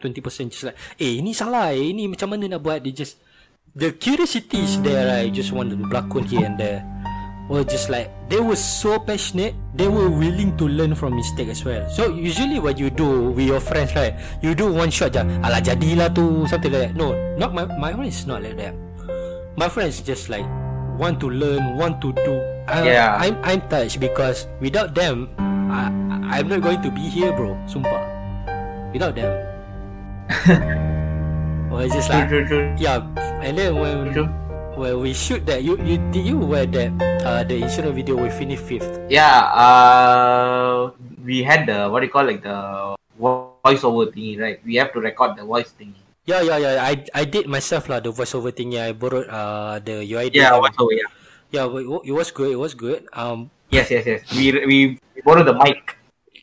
Just 0.53 0.64
like, 0.72 0.78
eh, 1.01 1.20
ini 1.20 1.36
salah. 1.36 1.76
Eh, 1.76 1.91
ini 1.91 2.08
macam 2.08 2.32
mana 2.32 2.47
nak 2.58 2.64
buat? 2.64 2.80
They 2.80 2.95
just 2.95 3.20
the 3.76 3.91
curiosity 3.91 4.64
is 4.64 4.80
there. 4.82 5.03
Right, 5.12 5.30
just 5.36 5.51
want 5.51 5.74
to 5.74 5.78
berlakon 5.78 6.24
here 6.26 6.47
and 6.47 6.55
there. 6.55 6.82
Or 7.47 7.64
just 7.64 7.88
like 7.88 8.12
they 8.28 8.43
were 8.43 8.60
so 8.60 8.99
passionate, 8.99 9.55
they 9.76 9.88
were 9.88 10.12
willing 10.12 10.55
to 10.60 10.68
learn 10.68 10.95
from 10.95 11.16
mistake 11.16 11.47
as 11.47 11.64
well. 11.64 11.84
So 11.88 12.12
usually 12.12 12.60
what 12.60 12.76
you 12.76 12.91
do 12.91 13.32
with 13.32 13.47
your 13.47 13.64
friends, 13.64 13.95
right? 13.95 14.16
You 14.43 14.51
do 14.51 14.68
one 14.72 14.91
shot 14.91 15.16
je. 15.16 15.24
Alah 15.43 15.64
jadilah 15.64 16.12
tu 16.12 16.43
something 16.47 16.72
like 16.72 16.91
that. 16.91 16.93
No, 16.99 17.16
not 17.39 17.55
my 17.55 17.64
my 17.80 17.91
is 18.03 18.28
not 18.28 18.43
like 18.43 18.60
that 18.60 18.87
my 19.58 19.68
friends 19.68 19.99
just 20.05 20.30
like 20.30 20.45
want 21.01 21.20
to 21.20 21.28
learn, 21.30 21.76
want 21.76 21.99
to 22.05 22.14
do. 22.14 22.34
I, 22.70 22.86
Yeah. 22.86 23.18
I'm 23.18 23.36
I'm 23.41 23.62
touched 23.68 23.99
because 23.99 24.45
without 24.62 24.93
them, 24.93 25.34
I 25.41 25.89
I'm 26.30 26.47
not 26.47 26.62
going 26.62 26.80
to 26.86 26.93
be 26.93 27.10
here, 27.10 27.34
bro. 27.34 27.58
Sumpah. 27.66 28.05
Without 28.93 29.18
them. 29.18 29.34
it's 31.82 31.93
just 31.93 32.10
like 32.14 32.30
yeah, 32.78 33.01
and 33.41 33.58
then 33.58 33.82
when 33.82 34.14
when 34.78 34.93
we 35.01 35.12
shoot 35.14 35.41
that, 35.49 35.66
you 35.66 35.78
you 35.82 35.97
did 36.14 36.26
you 36.26 36.38
wear 36.38 36.70
that 36.70 36.93
uh 37.26 37.41
the 37.41 37.66
insurance 37.66 37.97
video 37.97 38.14
with 38.20 38.34
Finish 38.38 38.62
Fifth? 38.62 39.01
Yeah. 39.10 39.49
Uh, 39.55 40.91
we 41.26 41.41
had 41.41 41.66
the 41.66 41.89
what 41.89 42.01
do 42.01 42.05
you 42.05 42.14
call 42.14 42.30
like 42.30 42.43
the 42.43 42.93
voiceover 43.18 44.12
thingy, 44.14 44.38
right? 44.38 44.60
We 44.62 44.76
have 44.78 44.93
to 44.93 44.99
record 44.99 45.38
the 45.39 45.45
voice 45.45 45.74
thingy. 45.74 46.07
Yeah, 46.28 46.41
yeah, 46.43 46.57
yeah. 46.59 46.73
I 46.84 46.93
I 47.15 47.23
did 47.23 47.47
myself 47.47 47.88
lah 47.88 48.03
the 48.03 48.11
voiceover 48.11 48.51
thing. 48.51 48.75
Yeah, 48.75 48.91
I 48.91 48.93
borrowed 48.93 49.32
uh 49.32 49.80
the 49.80 50.03
UID. 50.03 50.36
Yeah, 50.36 50.59
voiceover. 50.59 50.91
Yeah. 50.93 51.09
yeah. 51.55 51.65
It 51.71 51.88
wa- 51.88 52.03
it 52.03 52.11
was 52.15 52.30
good. 52.36 52.51
It 52.51 52.59
was 52.59 52.75
good. 52.75 53.07
Um, 53.15 53.49
Yes, 53.67 53.91
yes, 53.91 54.07
yes. 54.07 54.21
We 54.32 54.51
we, 54.63 54.78
we 55.15 55.19
borrow 55.28 55.43
the 55.43 55.51
mic. 55.51 55.97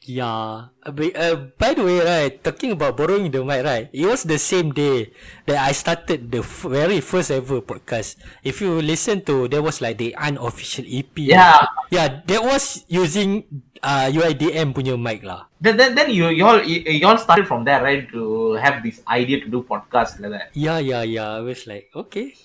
Yeah. 0.04 0.68
Uh, 0.84 0.92
by- 0.92 1.16
uh, 1.16 1.48
by 1.56 1.72
the 1.72 1.80
way, 1.84 1.98
right, 2.04 2.32
talking 2.44 2.76
about 2.76 2.96
borrowing 2.96 3.32
the 3.32 3.40
mic, 3.40 3.64
right, 3.64 3.88
it 3.88 4.04
was 4.04 4.24
the 4.28 4.36
same 4.36 4.72
day 4.76 5.16
that 5.48 5.56
I 5.64 5.72
started 5.72 6.28
the 6.28 6.44
f- 6.44 6.68
very 6.68 7.00
first 7.00 7.32
ever 7.32 7.64
podcast. 7.64 8.20
If 8.44 8.60
you 8.60 8.84
listen 8.84 9.24
to, 9.24 9.48
there 9.48 9.64
was 9.64 9.80
like 9.80 9.96
the 9.96 10.12
unofficial 10.16 10.84
EP. 10.84 11.16
Yeah. 11.16 11.64
Yeah, 11.88 12.20
that 12.28 12.40
was 12.44 12.84
using 12.88 13.48
uh, 13.80 14.12
UIDM 14.12 14.76
punya 14.76 15.00
mic 15.00 15.24
lah. 15.24 15.48
Then 15.56 15.80
then, 15.80 15.96
then 15.96 16.12
you 16.12 16.28
you 16.28 16.44
all 16.44 16.60
you, 16.60 16.84
you 16.84 17.04
all 17.08 17.16
started 17.16 17.48
from 17.48 17.64
there, 17.64 17.80
right? 17.80 18.04
To 18.12 18.52
have 18.60 18.84
this 18.84 19.00
idea 19.08 19.40
to 19.40 19.48
do 19.48 19.64
podcast 19.64 20.20
like 20.20 20.36
that. 20.36 20.46
Yeah, 20.52 20.76
yeah, 20.84 21.00
yeah. 21.00 21.40
I 21.40 21.42
was 21.44 21.64
like, 21.64 21.88
okay. 21.96 22.36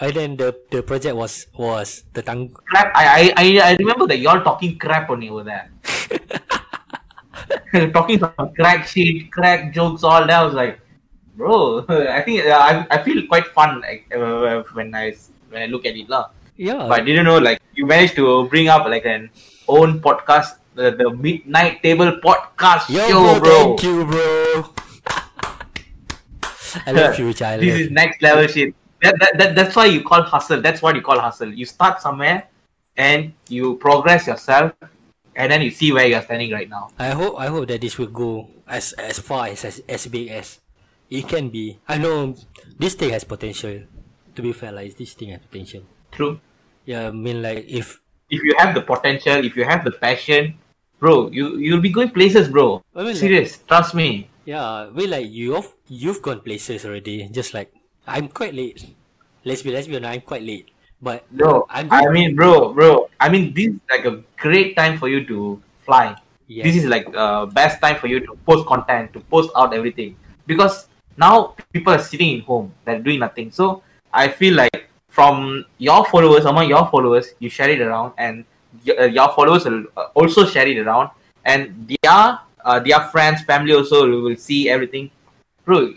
And 0.00 0.14
then 0.14 0.30
the 0.38 0.54
the 0.70 0.80
project 0.86 1.12
was 1.18 1.50
was 1.52 2.06
tentang 2.14 2.54
Crap. 2.54 2.88
I 2.94 3.34
I 3.36 3.44
I, 3.60 3.68
remember 3.76 4.06
that 4.08 4.16
you 4.22 4.30
all 4.30 4.40
talking 4.40 4.78
crap 4.80 5.10
only 5.10 5.28
over 5.28 5.44
there. 5.44 5.68
talking 7.92 8.18
some 8.18 8.52
crack 8.54 8.86
shit, 8.86 9.30
crack 9.32 9.72
jokes, 9.74 10.02
all 10.04 10.20
that. 10.26 10.30
I 10.30 10.44
was 10.44 10.54
like, 10.54 10.80
bro, 11.36 11.84
I 11.88 12.22
think 12.22 12.46
uh, 12.46 12.58
I 12.58 12.86
I 12.90 13.02
feel 13.02 13.26
quite 13.26 13.46
fun 13.48 13.80
like, 13.80 14.06
uh, 14.14 14.62
when 14.72 14.94
I 14.94 15.14
when 15.48 15.62
I 15.62 15.66
look 15.66 15.86
at 15.86 15.96
it 15.96 16.08
lah. 16.08 16.30
yeah. 16.56 16.86
But 16.88 17.00
I 17.00 17.04
didn't 17.04 17.24
know 17.24 17.38
like 17.38 17.60
you 17.74 17.86
managed 17.86 18.14
to 18.16 18.46
bring 18.48 18.68
up 18.68 18.86
like 18.86 19.06
an 19.06 19.30
own 19.68 20.00
podcast, 20.00 20.58
the, 20.74 20.90
the 20.92 21.10
midnight 21.10 21.82
table 21.82 22.12
podcast 22.22 22.88
Yo, 22.88 23.08
show, 23.08 23.22
bro, 23.22 23.40
bro. 23.40 23.54
thank 23.58 23.82
you, 23.82 24.04
bro. 24.04 24.74
I 26.86 26.92
love 26.92 27.18
you, 27.22 27.32
child. 27.32 27.62
this 27.62 27.80
is 27.80 27.90
next 27.90 28.22
level 28.22 28.46
shit. 28.46 28.74
That, 29.02 29.16
that, 29.20 29.38
that, 29.38 29.54
that's 29.56 29.74
why 29.74 29.86
you 29.86 30.02
call 30.04 30.22
hustle. 30.22 30.60
That's 30.60 30.82
what 30.82 30.94
you 30.94 31.02
call 31.02 31.18
hustle. 31.18 31.52
You 31.52 31.64
start 31.64 32.02
somewhere 32.02 32.48
and 32.96 33.32
you 33.48 33.76
progress 33.78 34.26
yourself 34.26 34.72
and 35.40 35.50
then 35.50 35.62
you 35.62 35.70
see 35.72 35.90
where 35.92 36.06
you're 36.06 36.22
standing 36.22 36.52
right 36.52 36.68
now. 36.68 36.90
I 36.98 37.10
hope 37.16 37.34
I 37.40 37.46
hope 37.48 37.68
that 37.68 37.80
this 37.80 37.96
will 37.98 38.12
go 38.12 38.48
as 38.68 38.92
as 38.94 39.18
far 39.18 39.48
as 39.48 39.64
as, 39.64 39.80
as 39.88 40.06
big 40.06 40.28
as 40.28 40.60
it 41.08 41.26
can 41.26 41.48
be. 41.50 41.78
I 41.88 41.98
know 41.98 42.36
this 42.78 42.94
thing 42.94 43.10
has 43.10 43.24
potential. 43.24 43.82
To 44.36 44.40
be 44.42 44.52
fair, 44.52 44.70
like 44.72 44.94
this 44.96 45.14
thing 45.14 45.30
has 45.34 45.40
potential. 45.40 45.82
True. 46.12 46.38
Yeah, 46.84 47.08
I 47.08 47.10
mean 47.10 47.42
like 47.42 47.64
if 47.68 47.98
If 48.30 48.40
you 48.46 48.54
have 48.62 48.74
the 48.78 48.82
potential, 48.86 49.42
if 49.42 49.56
you 49.58 49.64
have 49.66 49.82
the 49.82 49.90
passion, 49.90 50.54
bro, 51.02 51.28
you 51.34 51.58
you'll 51.58 51.82
be 51.82 51.90
going 51.90 52.10
places, 52.14 52.46
bro. 52.46 52.78
I 52.94 53.02
mean, 53.02 53.18
like- 53.18 53.22
Serious. 53.26 53.58
Trust 53.66 53.94
me. 53.98 54.30
yeah, 54.46 54.86
we 54.94 55.06
like 55.10 55.26
you've 55.28 55.74
you've 55.90 56.22
gone 56.22 56.40
places 56.46 56.86
already. 56.86 57.26
Just 57.34 57.54
like 57.58 57.74
I'm 58.06 58.28
quite 58.30 58.54
late. 58.54 58.86
Let's 59.42 59.62
be 59.66 59.74
let's 59.74 59.88
be 59.90 59.96
honest, 59.98 60.14
I'm 60.14 60.22
quite 60.22 60.46
late. 60.46 60.70
But 61.02 61.24
Bro, 61.32 61.66
I'm 61.70 61.88
I 61.90 62.08
mean, 62.08 62.34
bro, 62.36 62.72
bro. 62.72 63.08
I 63.20 63.28
mean, 63.28 63.54
this 63.54 63.68
is 63.68 63.80
like 63.90 64.04
a 64.04 64.22
great 64.36 64.76
time 64.76 64.98
for 64.98 65.08
you 65.08 65.24
to 65.26 65.60
fly. 65.84 66.16
yeah, 66.46 66.64
This 66.64 66.76
is 66.76 66.84
like 66.86 67.06
uh, 67.14 67.46
best 67.46 67.80
time 67.80 67.96
for 67.96 68.06
you 68.06 68.20
to 68.20 68.36
post 68.46 68.66
content, 68.66 69.12
to 69.14 69.20
post 69.20 69.50
out 69.56 69.72
everything. 69.74 70.16
Because 70.46 70.88
now 71.16 71.54
people 71.56 71.82
are 71.82 71.98
sitting 71.98 72.22
in 72.34 72.40
home, 72.40 72.72
they're 72.84 72.88
doing 73.00 73.20
nothing. 73.20 73.50
So 73.50 73.82
I 74.12 74.28
feel 74.28 74.54
like 74.54 74.88
from 75.08 75.64
your 75.78 76.04
followers, 76.06 76.44
among 76.44 76.68
your 76.68 76.86
followers, 76.88 77.34
you 77.38 77.48
share 77.48 77.70
it 77.70 77.80
around, 77.80 78.12
and 78.18 78.44
y- 78.86 78.94
uh, 78.98 79.04
your 79.06 79.32
followers 79.32 79.64
will 79.64 79.84
uh, 79.96 80.06
also 80.14 80.44
share 80.46 80.66
it 80.66 80.78
around, 80.78 81.10
and 81.44 81.88
their 82.02 82.38
uh, 82.64 82.78
their 82.80 83.00
friends, 83.08 83.42
family 83.42 83.72
also 83.74 84.08
will 84.20 84.36
see 84.36 84.68
everything. 84.68 85.10
Bro, 85.64 85.94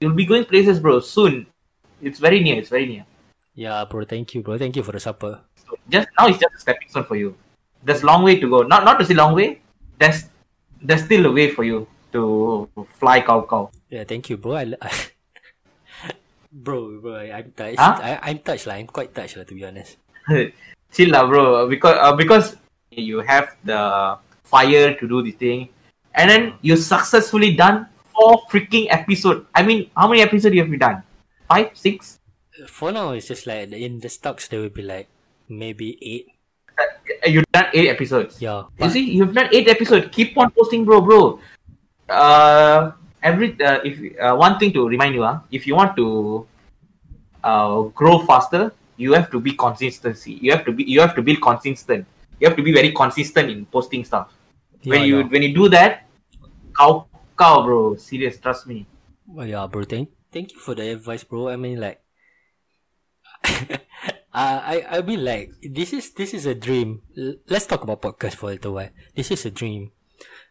you'll 0.00 0.14
be 0.14 0.26
going 0.26 0.44
places, 0.44 0.78
bro, 0.78 1.00
soon. 1.00 1.46
It's 2.00 2.18
very 2.18 2.40
near. 2.40 2.56
It's 2.56 2.68
very 2.68 2.86
near. 2.86 3.04
Yeah, 3.58 3.82
bro. 3.90 4.06
Thank 4.06 4.38
you, 4.38 4.46
bro. 4.46 4.54
Thank 4.54 4.78
you 4.78 4.86
for 4.86 4.94
the 4.94 5.02
supper. 5.02 5.42
So 5.66 5.74
just 5.90 6.06
now 6.14 6.30
it's 6.30 6.38
just 6.38 6.54
a 6.54 6.60
stepping 6.62 6.88
stone 6.88 7.04
for 7.10 7.18
you. 7.18 7.34
There's 7.82 8.06
long 8.06 8.22
way 8.22 8.38
to 8.38 8.46
go. 8.46 8.62
Not 8.62 8.86
not 8.86 9.02
to 9.02 9.04
say 9.04 9.18
long 9.18 9.34
way. 9.34 9.58
There's 9.98 10.30
there's 10.78 11.02
still 11.02 11.26
a 11.26 11.32
way 11.34 11.50
for 11.50 11.66
you 11.66 11.90
to 12.14 12.70
fly 13.02 13.20
cow 13.20 13.42
cow. 13.42 13.70
Yeah, 13.90 14.06
thank 14.06 14.30
you, 14.30 14.38
bro. 14.38 14.62
I, 14.62 14.74
I 14.78 14.92
bro, 16.52 17.02
bro, 17.02 17.18
I'm 17.18 17.50
touched. 17.50 17.82
Huh? 17.82 17.98
I, 17.98 18.30
I'm 18.30 18.38
touched, 18.38 18.70
lah. 18.70 18.78
I'm 18.78 18.86
quite 18.86 19.10
touched, 19.10 19.36
lah. 19.36 19.44
To 19.44 19.54
be 19.54 19.66
honest. 19.66 19.98
Chill 20.94 21.10
lah, 21.10 21.26
bro. 21.26 21.66
Because 21.66 21.98
uh, 21.98 22.14
because 22.14 22.54
you 22.94 23.26
have 23.26 23.58
the 23.66 24.16
fire 24.46 24.94
to 24.94 25.04
do 25.10 25.18
the 25.20 25.34
thing, 25.34 25.68
and 26.14 26.30
then 26.30 26.54
you 26.62 26.78
successfully 26.78 27.58
done 27.58 27.90
four 28.14 28.46
freaking 28.46 28.86
episode. 28.94 29.50
I 29.50 29.66
mean, 29.66 29.90
how 29.98 30.06
many 30.06 30.22
episodes 30.22 30.54
you 30.54 30.62
have 30.62 30.70
you 30.70 30.78
done? 30.78 31.02
Five, 31.50 31.74
six. 31.74 32.17
For 32.66 32.90
now, 32.90 33.12
it's 33.12 33.28
just 33.28 33.46
like 33.46 33.70
in 33.72 34.00
the 34.00 34.08
stocks 34.08 34.48
there 34.48 34.60
will 34.60 34.74
be 34.74 34.82
like 34.82 35.08
maybe 35.48 35.98
eight. 36.02 36.26
Uh, 36.78 37.28
You've 37.28 37.44
done 37.52 37.66
eight 37.74 37.88
episodes. 37.88 38.40
Yeah. 38.40 38.64
You 38.78 38.90
see, 38.90 39.10
you've 39.10 39.34
done 39.34 39.48
eight 39.52 39.68
episodes. 39.68 40.08
Keep 40.12 40.36
on 40.38 40.50
posting, 40.50 40.84
bro, 40.84 41.00
bro. 41.00 41.40
Uh, 42.08 42.92
every 43.22 43.56
uh, 43.60 43.80
if 43.84 43.98
uh, 44.18 44.34
one 44.34 44.58
thing 44.58 44.72
to 44.72 44.88
remind 44.88 45.14
you, 45.14 45.24
ah, 45.24 45.42
if 45.50 45.66
you 45.66 45.74
want 45.74 45.96
to 45.96 46.46
uh, 47.44 47.82
grow 47.94 48.20
faster, 48.20 48.72
you 48.96 49.12
have 49.12 49.30
to 49.30 49.40
be 49.40 49.52
consistency. 49.52 50.38
You 50.40 50.52
have 50.52 50.64
to 50.64 50.72
be 50.72 50.84
you 50.84 51.00
have 51.00 51.14
to 51.16 51.22
be 51.22 51.36
consistent. 51.36 52.06
You 52.40 52.48
have 52.48 52.56
to 52.56 52.62
be 52.62 52.72
very 52.72 52.92
consistent 52.92 53.50
in 53.50 53.66
posting 53.66 54.04
stuff. 54.04 54.32
when 54.84 55.02
you 55.02 55.18
yeah. 55.18 55.26
when 55.26 55.42
you 55.42 55.54
do 55.54 55.68
that, 55.70 56.06
cow 56.76 57.06
cow, 57.38 57.62
bro. 57.62 57.96
Serious, 57.96 58.38
trust 58.38 58.66
me. 58.66 58.86
Well, 59.26 59.46
yeah, 59.46 59.66
bro. 59.66 59.84
Thank 59.84 60.10
thank 60.32 60.52
you 60.52 60.58
for 60.58 60.74
the 60.74 60.90
advice, 60.90 61.24
bro. 61.24 61.48
I 61.48 61.56
mean, 61.56 61.80
like, 61.80 62.00
uh, 64.34 64.58
I 64.62 64.84
I 64.88 65.02
mean, 65.02 65.24
like, 65.24 65.52
this 65.62 65.92
is 65.92 66.12
this 66.12 66.34
is 66.34 66.46
a 66.46 66.54
dream. 66.54 67.02
Let's 67.48 67.66
talk 67.66 67.82
about 67.82 68.02
podcast 68.02 68.34
for 68.34 68.50
a 68.50 68.58
little 68.58 68.74
while. 68.74 68.90
This 69.14 69.30
is 69.30 69.44
a 69.46 69.50
dream 69.50 69.92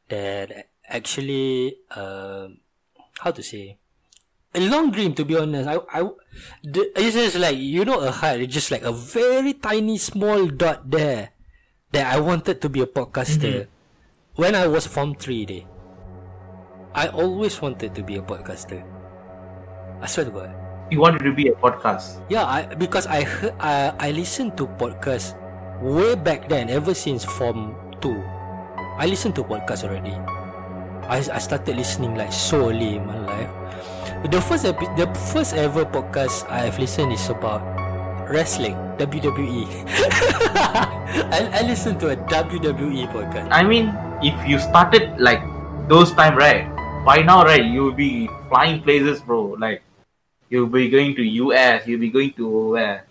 that 0.09 0.69
actually, 0.87 1.77
um, 1.95 2.59
how 3.19 3.31
to 3.31 3.43
say, 3.43 3.77
a 4.55 4.61
long 4.61 4.91
dream. 4.91 5.13
To 5.15 5.25
be 5.25 5.37
honest, 5.37 5.67
I 5.67 5.77
I 5.91 6.01
the, 6.63 6.91
it's 6.95 7.15
just 7.15 7.37
like 7.37 7.57
you 7.57 7.85
know 7.85 7.99
a 7.99 8.11
heart. 8.11 8.41
It's 8.41 8.53
just 8.53 8.71
like 8.71 8.83
a 8.83 8.93
very 8.93 9.53
tiny 9.53 9.97
small 9.97 10.47
dot 10.47 10.89
there 10.89 11.31
that 11.91 12.13
I 12.13 12.19
wanted 12.19 12.61
to 12.61 12.69
be 12.69 12.81
a 12.81 12.87
podcaster 12.87 13.67
when 14.35 14.55
I 14.55 14.67
was 14.67 14.87
form 14.87 15.15
three. 15.15 15.45
Day 15.45 15.67
I 16.97 17.09
always 17.09 17.61
wanted 17.61 17.93
to 17.93 18.01
be 18.01 18.17
a 18.17 18.23
podcaster. 18.25 18.81
I 20.01 20.07
swear 20.07 20.25
to 20.25 20.31
God. 20.31 20.66
You 20.87 21.03
wanted 21.03 21.27
to 21.27 21.33
be 21.35 21.51
a 21.51 21.55
podcast. 21.59 22.23
Yeah, 22.31 22.47
I 22.47 22.63
because 22.79 23.07
I 23.11 23.27
heard 23.27 23.51
I 23.59 23.91
I 23.99 24.09
listened 24.15 24.55
to 24.55 24.71
podcast 24.79 25.35
way 25.83 26.15
back 26.15 26.47
then, 26.47 26.71
ever 26.71 26.95
since 26.95 27.27
Form 27.27 27.75
Two. 27.99 28.15
I 28.95 29.03
listened 29.03 29.35
to 29.35 29.43
podcast 29.43 29.83
already. 29.83 30.15
I 31.11 31.19
I 31.27 31.39
started 31.43 31.75
listening 31.75 32.15
like 32.15 32.31
so 32.31 32.71
early 32.71 32.97
in 32.97 33.03
my 33.03 33.19
life. 33.19 33.51
The 34.31 34.39
first 34.39 34.63
epi- 34.63 34.89
the 34.95 35.11
first 35.35 35.59
ever 35.59 35.83
podcast 35.83 36.47
I've 36.47 36.79
listened 36.79 37.11
is 37.11 37.27
about 37.27 37.61
wrestling 38.31 38.79
WWE. 38.95 39.67
I 41.35 41.51
I 41.51 41.61
listened 41.67 41.99
to 41.99 42.15
a 42.15 42.17
WWE 42.31 43.11
podcast. 43.11 43.51
I 43.51 43.63
mean, 43.63 43.91
if 44.23 44.35
you 44.47 44.55
started 44.55 45.19
like 45.19 45.43
those 45.91 46.15
time, 46.15 46.39
right? 46.39 46.63
By 47.03 47.23
now, 47.23 47.43
right, 47.43 47.63
you'll 47.63 47.95
be 47.95 48.27
flying 48.47 48.83
places, 48.83 49.19
bro. 49.23 49.55
Like 49.59 49.83
you'll 50.49 50.71
be 50.71 50.89
going 50.89 51.15
to 51.15 51.23
US, 51.47 51.87
you'll 51.87 52.03
be 52.03 52.09
going 52.09 52.33
to 52.39 52.75
where 52.75 53.05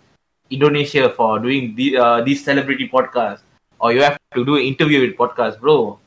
Indonesia 0.49 1.09
for 1.11 1.39
doing 1.39 1.75
the 1.75 1.97
uh, 1.97 2.19
this 2.23 2.43
celebrity 2.43 2.87
podcast, 2.87 3.43
or 3.79 3.91
you 3.91 4.01
have 4.01 4.17
to 4.33 4.45
do 4.45 4.55
an 4.55 4.63
interview 4.63 5.03
with 5.03 5.17
podcast, 5.19 5.59
bro. 5.59 5.99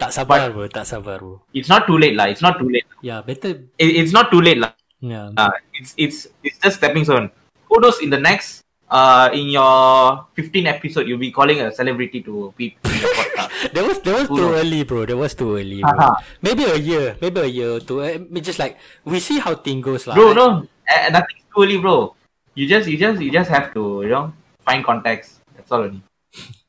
Tak 0.00 0.12
sabar 0.12 0.48
bro, 0.52 0.68
tak 0.68 0.88
sabar 0.88 1.20
bro. 1.20 1.40
It's 1.52 1.68
not 1.68 1.84
too 1.84 2.00
late, 2.00 2.16
lah. 2.16 2.32
It's 2.32 2.40
not 2.40 2.56
too 2.58 2.68
late. 2.68 2.88
Yeah, 3.04 3.20
better. 3.20 3.68
It, 3.76 3.90
it's 4.00 4.12
not 4.12 4.32
too 4.32 4.40
late, 4.40 4.58
lah. 4.58 4.72
Yeah. 5.02 5.34
Uh, 5.36 5.52
it's 5.76 5.92
it's 5.98 6.30
it's 6.40 6.58
just 6.62 6.80
stepping 6.80 7.04
stone. 7.04 7.28
Who 7.68 7.80
knows 7.80 8.00
in 8.00 8.08
the 8.08 8.20
next 8.20 8.64
uh 8.92 9.32
in 9.32 9.48
your 9.48 10.28
15 10.36 10.66
episode 10.68 11.08
you'll 11.08 11.16
be 11.18 11.32
calling 11.32 11.60
a 11.64 11.72
celebrity 11.72 12.20
to 12.20 12.52
be 12.60 12.76
in 12.84 12.96
your 13.00 13.08
podcast. 13.16 13.48
That 13.72 13.84
was 13.86 13.98
that 14.04 14.14
was 14.18 14.26
Who 14.28 14.36
too 14.36 14.48
knows? 14.52 14.58
early, 14.60 14.82
bro. 14.84 15.06
That 15.06 15.16
was 15.16 15.32
too 15.38 15.54
early. 15.56 15.80
Haha. 15.80 16.18
maybe 16.42 16.66
a 16.66 16.74
year, 16.76 17.16
maybe 17.22 17.40
a 17.40 17.46
year 17.46 17.70
or 17.78 17.80
two. 17.80 18.02
I 18.02 18.18
mean, 18.18 18.42
just 18.42 18.58
like 18.58 18.76
we 19.06 19.22
see 19.22 19.38
how 19.38 19.54
thing 19.54 19.80
goes, 19.80 20.04
lah. 20.04 20.18
bro, 20.18 20.34
no, 20.34 20.46
uh, 20.66 21.08
nothing's 21.14 21.46
too 21.46 21.62
early, 21.62 21.78
bro. 21.78 22.12
You 22.58 22.66
just 22.66 22.90
you 22.90 22.98
just 22.98 23.22
you 23.22 23.30
just 23.30 23.48
have 23.48 23.70
to 23.78 24.02
you 24.02 24.10
know 24.10 24.34
find 24.66 24.82
context. 24.84 25.38
That's 25.54 25.70
all. 25.70 25.86
Only. 25.86 26.02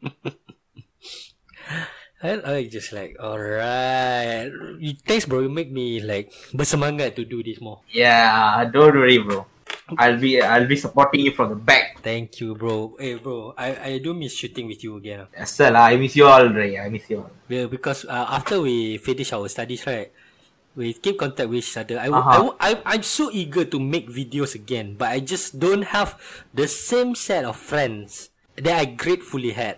I, 2.24 2.39
I 2.45 2.57
just 2.71 2.93
like, 2.95 3.17
alright. 3.19 4.47
You 4.80 4.95
thanks, 5.03 5.26
bro. 5.28 5.43
You 5.43 5.51
make 5.51 5.71
me 5.74 5.99
like 5.99 6.32
bersemangat 6.55 7.19
to 7.19 7.26
do 7.28 7.43
this 7.43 7.59
more. 7.59 7.84
Yeah, 7.91 8.63
don't 8.71 8.95
worry, 8.95 9.19
bro. 9.19 9.43
I'll 9.97 10.18
be 10.18 10.41
I'll 10.41 10.68
be 10.68 10.76
supporting 10.80 11.22
you 11.28 11.32
from 11.36 11.53
the 11.53 11.59
back. 11.59 11.99
Thank 12.01 12.39
you, 12.39 12.55
bro. 12.55 12.95
Hey, 12.99 13.16
bro. 13.20 13.53
I 13.57 13.76
I 13.76 13.91
do 13.99 14.16
miss 14.16 14.34
shooting 14.34 14.68
with 14.68 14.82
you 14.84 14.97
again. 14.97 15.28
Yes, 15.36 15.53
sir, 15.53 15.70
lah. 15.70 15.91
I 15.91 15.99
miss 15.99 16.16
you 16.16 16.26
all, 16.26 16.47
Ray. 16.49 16.80
I 16.80 16.88
miss 16.89 17.05
you 17.11 17.24
all. 17.24 17.32
Yeah, 17.51 17.68
because 17.68 18.05
uh, 18.07 18.28
after 18.32 18.64
we 18.64 18.97
finish 18.97 19.32
our 19.36 19.47
studies, 19.51 19.86
right? 19.86 20.09
We 20.74 20.97
keep 20.97 21.22
contact 21.22 21.53
with 21.53 21.61
each 21.61 21.78
other. 21.78 22.01
I, 22.01 22.09
Uh-huh. 22.09 22.57
I, 22.57 22.74
I, 22.74 22.97
I'm 22.97 23.05
so 23.05 23.30
eager 23.30 23.61
to 23.61 23.78
make 23.78 24.09
videos 24.09 24.57
again, 24.57 24.97
but 24.97 25.14
I 25.14 25.22
just 25.22 25.61
don't 25.61 25.86
have 25.93 26.18
the 26.49 26.66
same 26.66 27.14
set 27.14 27.45
of 27.45 27.61
friends 27.61 28.34
that 28.57 28.74
I 28.74 28.89
gratefully 28.89 29.53
had 29.53 29.78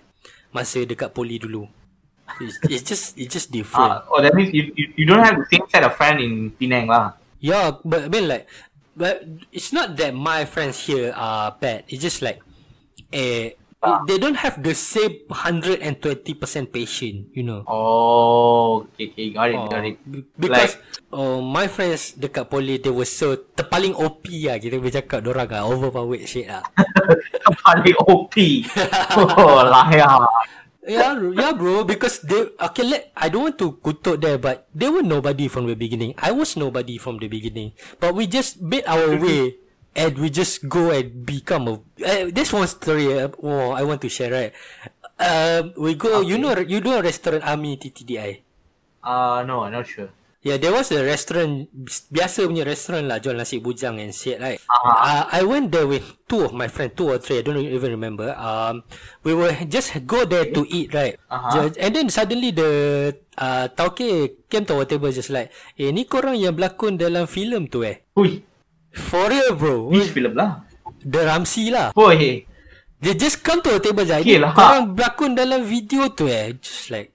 masa 0.55 0.87
dekat 0.87 1.11
poli 1.11 1.35
dulu. 1.35 1.67
It's, 2.39 2.55
it's 2.71 2.83
just 2.87 3.19
it's 3.19 3.27
just 3.27 3.51
different. 3.51 3.91
Uh, 3.91 4.07
oh, 4.07 4.23
that 4.23 4.33
means 4.33 4.55
you, 4.55 4.71
you, 4.71 5.03
you 5.03 5.05
don't 5.05 5.19
have 5.19 5.35
the 5.35 5.43
same 5.51 5.67
set 5.67 5.83
of 5.83 5.99
friend 5.99 6.23
in 6.23 6.55
Penang, 6.55 6.87
lah. 6.87 7.19
Yeah, 7.43 7.75
but 7.83 8.07
I 8.07 8.09
mean 8.09 8.31
like, 8.31 8.47
but 8.95 9.21
it's 9.51 9.69
not 9.69 9.95
that 9.99 10.15
my 10.15 10.43
friends 10.43 10.87
here 10.87 11.11
are 11.11 11.53
bad. 11.53 11.83
It's 11.87 12.01
just 12.01 12.23
like, 12.23 12.39
eh, 13.11 13.53
Ah. 13.85 14.01
they 14.09 14.17
don't 14.17 14.41
have 14.41 14.65
the 14.65 14.73
same 14.73 15.29
hundred 15.29 15.77
and 15.77 16.01
twenty 16.01 16.33
percent 16.33 16.73
patient. 16.73 17.29
You 17.37 17.45
know. 17.45 17.61
Oh, 17.69 18.89
okay, 18.97 19.13
okay, 19.13 19.29
got 19.29 19.53
it, 19.53 19.61
got 19.69 19.85
it. 19.85 20.01
Be- 20.01 20.25
Because 20.33 20.81
uh, 21.13 21.37
my 21.37 21.69
friends 21.69 22.17
dekat 22.17 22.49
poly 22.49 22.81
they 22.81 22.89
were 22.89 23.05
so 23.05 23.37
terpaling 23.53 23.93
OP 23.93 24.25
lah 24.41 24.57
kita 24.57 24.81
boleh 24.81 24.89
cakap 24.89 25.21
dorang 25.21 25.45
lah 25.53 25.69
overpowered 25.69 26.25
shit 26.25 26.49
lah. 26.49 26.65
Paling 27.61 27.93
OP. 28.09 28.33
oh, 29.21 29.61
lah 29.69 29.85
ya. 29.93 30.09
Yeah, 30.87 31.17
yeah 31.33 31.51
bro 31.53 31.83
because 31.83 32.21
they 32.21 32.49
okay 32.57 32.85
let 32.85 33.11
I 33.17 33.29
don't 33.29 33.43
want 33.51 33.57
to 33.59 33.77
kutuk 33.81 34.21
there 34.21 34.37
but 34.37 34.67
they 34.73 34.89
were 34.89 35.03
nobody 35.03 35.47
from 35.47 35.65
the 35.67 35.75
beginning. 35.75 36.13
I 36.17 36.31
was 36.31 36.55
nobody 36.55 36.97
from 36.97 37.17
the 37.19 37.27
beginning. 37.27 37.73
But 37.99 38.13
we 38.15 38.27
just 38.27 38.61
made 38.61 38.85
our 38.85 39.17
way 39.17 39.57
and 39.95 40.17
we 40.17 40.29
just 40.29 40.67
go 40.67 40.91
and 40.91 41.25
become 41.25 41.67
a 41.67 41.73
uh, 42.05 42.29
this 42.29 42.53
one 42.53 42.67
story 42.67 43.09
uh, 43.17 43.29
oh, 43.41 43.71
I 43.71 43.83
want 43.83 44.01
to 44.05 44.09
share 44.09 44.31
right. 44.31 44.51
Um, 45.17 45.73
we 45.77 45.95
go 45.95 46.21
you 46.21 46.37
know 46.37 46.53
you 46.59 46.81
know 46.81 47.01
restaurant 47.01 47.43
Army 47.43 47.77
TTDI. 47.77 48.41
Uh, 49.03 49.43
no, 49.45 49.63
I'm 49.63 49.71
not 49.71 49.87
sure. 49.87 50.09
Yeah, 50.45 50.61
there 50.61 50.69
was 50.69 50.93
a 50.93 51.01
restaurant 51.01 51.73
biasa 52.13 52.45
punya 52.45 52.61
restaurant 52.69 53.09
lah 53.09 53.17
jual 53.17 53.33
nasi 53.33 53.57
bujang 53.57 53.97
and 53.97 54.13
shit 54.13 54.37
right. 54.37 54.61
Uh-huh. 54.61 54.93
Uh, 54.93 55.25
I 55.33 55.41
went 55.41 55.73
there 55.73 55.89
with 55.89 56.05
two 56.29 56.45
of 56.45 56.53
my 56.53 56.69
friends, 56.69 56.93
two 56.93 57.09
or 57.09 57.17
three, 57.17 57.41
I 57.41 57.41
don't 57.41 57.57
even 57.57 57.89
remember. 57.97 58.29
Um, 58.37 58.85
we 59.25 59.33
were 59.33 59.49
just 59.65 60.05
go 60.05 60.21
there 60.21 60.45
to 60.53 60.61
eat 60.69 60.93
right. 60.93 61.17
Uh-huh. 61.33 61.73
And 61.81 61.97
then 61.97 62.13
suddenly 62.13 62.53
the 62.53 62.69
uh, 63.41 63.73
tauke 63.73 64.45
came 64.45 64.69
to 64.69 64.77
our 64.77 64.85
table 64.85 65.09
just 65.09 65.33
like, 65.33 65.49
eh 65.81 65.89
ni 65.89 66.05
korang 66.05 66.37
yang 66.37 66.53
berlakon 66.53 67.01
dalam 67.01 67.25
filem 67.25 67.65
tu 67.65 67.81
eh. 67.81 68.05
Hui, 68.13 68.45
For 68.93 69.25
real 69.25 69.57
bro. 69.57 69.89
which 69.89 70.13
film 70.13 70.37
lah? 70.37 70.61
The 71.01 71.25
Ramsey 71.25 71.73
lah. 71.73 71.89
Hui, 71.97 72.45
They 73.01 73.17
just 73.17 73.41
come 73.41 73.65
to 73.65 73.73
our 73.73 73.81
table 73.81 74.05
je. 74.05 74.13
Okay 74.21 74.37
lah. 74.37 74.53
korang 74.53 74.93
berlakon 74.93 75.33
dalam 75.33 75.65
video 75.65 76.13
tu 76.13 76.29
eh. 76.29 76.53
Just 76.61 76.93
like, 76.93 77.14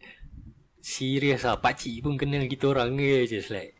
serious 0.83 1.45
lah. 1.45 1.57
Pakcik 1.61 2.03
pun 2.03 2.17
kenal 2.17 2.45
kita 2.45 2.73
orang 2.73 2.97
ke. 2.97 3.25
Just 3.29 3.51
like, 3.53 3.77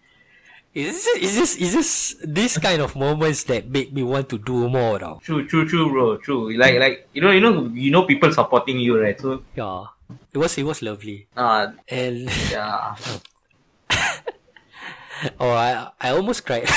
It's 0.71 1.03
just, 1.03 1.19
it's 1.19 1.35
just, 1.35 1.55
it's 1.59 1.75
just 1.75 1.95
this 2.23 2.55
kind 2.63 2.79
of 2.79 2.95
moments 2.95 3.43
that 3.51 3.67
make 3.67 3.91
me 3.91 4.07
want 4.07 4.31
to 4.31 4.39
do 4.39 4.71
more 4.71 5.03
tau. 5.03 5.19
true, 5.19 5.43
true, 5.43 5.67
true, 5.67 5.91
bro, 5.91 6.15
true. 6.23 6.55
Like, 6.55 6.79
like 6.79 7.11
you 7.11 7.19
know, 7.19 7.35
you 7.35 7.43
know, 7.43 7.67
you 7.75 7.91
know, 7.91 8.07
people 8.07 8.31
supporting 8.31 8.79
you, 8.79 8.95
right? 8.95 9.19
So, 9.19 9.43
Yeah. 9.59 9.91
It 10.31 10.39
was, 10.39 10.55
it 10.55 10.63
was 10.63 10.79
lovely. 10.79 11.27
uh, 11.35 11.75
And, 11.91 12.31
yeah. 12.55 12.95
oh, 15.43 15.51
I, 15.59 15.91
I 16.01 16.11
almost 16.15 16.47
cried. 16.47 16.71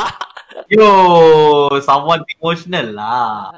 Yo, 0.68 1.80
someone 1.80 2.24
emotional 2.28 2.92
lah. 2.92 3.56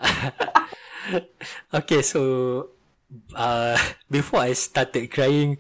okay, 1.74 2.03
so, 2.03 2.70
uh, 3.34 3.78
before 4.10 4.40
I 4.40 4.52
started 4.52 5.10
crying, 5.10 5.58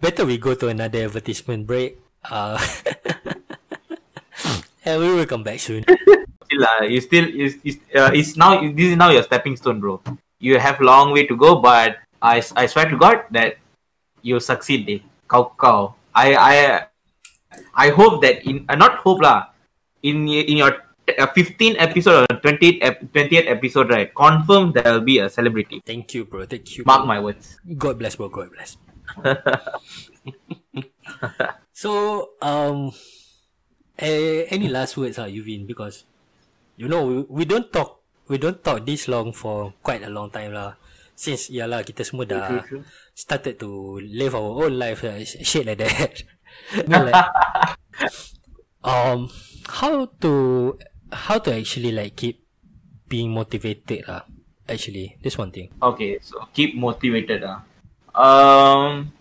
better 0.00 0.24
we 0.24 0.38
go 0.38 0.54
to 0.54 0.68
another 0.68 1.04
advertisement 1.04 1.66
break. 1.66 1.98
Uh, 2.26 2.54
and 4.84 5.00
we 5.00 5.14
will 5.14 5.26
come 5.26 5.42
back 5.42 5.60
soon. 5.60 5.84
Still, 6.46 6.62
uh, 6.62 6.84
you 6.86 7.00
still 7.00 7.26
is 7.26 7.58
uh, 7.94 8.10
it's 8.14 8.36
now 8.36 8.62
this 8.62 8.94
is 8.94 8.96
now 8.96 9.10
your 9.10 9.22
stepping 9.22 9.56
stone, 9.56 9.80
bro. 9.80 10.00
You 10.38 10.58
have 10.58 10.80
long 10.80 11.12
way 11.12 11.26
to 11.26 11.34
go, 11.34 11.58
but 11.58 11.98
I 12.22 12.42
I 12.54 12.66
swear 12.66 12.90
to 12.90 12.96
God 12.96 13.26
that 13.30 13.58
you 14.22 14.38
succeed, 14.38 14.86
eh. 14.86 15.00
Kau 15.26 15.50
kau. 15.58 15.98
I 16.14 16.34
I 16.34 16.54
I 17.74 17.90
hope 17.90 18.22
that 18.22 18.46
in 18.46 18.62
uh, 18.70 18.78
not 18.78 19.02
hope 19.02 19.22
lah. 19.22 19.50
In 20.06 20.30
in 20.30 20.62
your 20.62 20.85
uh, 21.18 21.26
15 21.26 21.76
episode 21.76 22.26
or 22.30 22.36
20th 22.40 22.78
ep- 22.82 23.02
20th 23.12 23.48
episode, 23.50 23.90
right? 23.90 24.12
Confirm 24.14 24.72
there 24.72 24.92
will 24.92 25.04
be 25.04 25.18
a 25.18 25.28
celebrity. 25.28 25.82
Thank 25.84 26.14
you, 26.14 26.24
bro. 26.24 26.44
Thank 26.46 26.76
you. 26.76 26.84
Mark 26.86 27.02
bro. 27.02 27.06
my 27.06 27.20
words. 27.20 27.58
God 27.76 27.98
bless, 27.98 28.16
bro. 28.16 28.28
God 28.28 28.50
bless. 28.52 28.76
so, 31.72 32.30
um, 32.42 32.92
eh, 33.98 34.46
any 34.50 34.68
last 34.68 34.96
words, 34.96 35.18
ah, 35.18 35.30
Yuvin? 35.30 35.66
Because 35.66 36.04
you 36.76 36.88
know 36.88 37.06
we, 37.06 37.16
we 37.28 37.44
don't 37.44 37.72
talk 37.72 38.02
we 38.28 38.38
don't 38.38 38.62
talk 38.62 38.84
this 38.84 39.08
long 39.08 39.32
for 39.32 39.72
quite 39.82 40.02
a 40.02 40.10
long 40.10 40.30
time 40.30 40.52
lah. 40.52 40.76
Since 41.16 41.48
yalah 41.48 41.80
kita 41.80 42.04
semua 42.04 42.28
dah 42.28 42.60
started 43.16 43.56
to 43.56 43.96
live 44.04 44.36
our 44.36 44.68
own 44.68 44.76
life, 44.76 45.00
uh, 45.00 45.16
sh- 45.24 45.40
shit 45.40 45.64
like 45.64 45.80
that. 45.80 46.22
Like, 46.88 47.12
um, 48.80 49.28
how 49.68 50.08
to 50.24 50.32
how 51.12 51.38
to 51.38 51.54
actually 51.54 51.92
like 51.92 52.16
keep 52.16 52.42
being 53.08 53.32
motivated 53.32 54.06
lah. 54.08 54.22
Actually, 54.68 55.16
this 55.22 55.38
one 55.38 55.50
thing. 55.50 55.70
Okay, 55.80 56.18
so 56.20 56.42
keep 56.52 56.74
motivated. 56.74 57.44
Uh. 57.44 57.62
Um. 58.18 59.12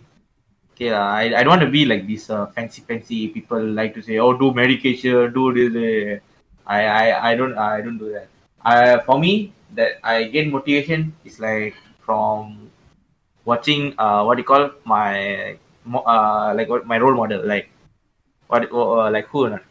Okay, 0.73 0.89
uh, 0.91 0.99
I, 0.99 1.31
I 1.31 1.43
don't 1.45 1.55
want 1.55 1.61
to 1.61 1.71
be 1.71 1.85
like 1.85 2.07
these 2.07 2.29
uh, 2.29 2.47
fancy 2.47 2.81
fancy 2.81 3.29
people 3.29 3.61
like 3.61 3.93
to 3.95 4.01
say, 4.01 4.17
oh, 4.19 4.33
do 4.35 4.51
medication, 4.53 5.31
do 5.33 5.53
this. 5.53 5.71
eh." 5.71 6.19
I, 6.65 6.81
I 6.85 7.31
I 7.31 7.35
don't 7.35 7.55
I 7.57 7.81
don't 7.81 7.97
do 8.01 8.11
that. 8.11 8.27
I 8.65 8.97
for 9.05 9.19
me 9.19 9.53
that 9.77 10.01
I 10.03 10.23
get 10.25 10.49
motivation 10.49 11.13
is 11.23 11.39
like 11.39 11.75
from 12.01 12.71
watching 13.45 13.93
uh 13.99 14.23
what 14.25 14.39
you 14.39 14.43
call 14.43 14.71
my 14.83 15.57
uh 15.85 16.53
like 16.57 16.67
what 16.67 16.87
my 16.87 16.97
role 16.97 17.13
model 17.13 17.45
like 17.45 17.69
what 18.47 18.65
uh, 18.73 19.11
like 19.11 19.27
who 19.27 19.49
not. 19.49 19.61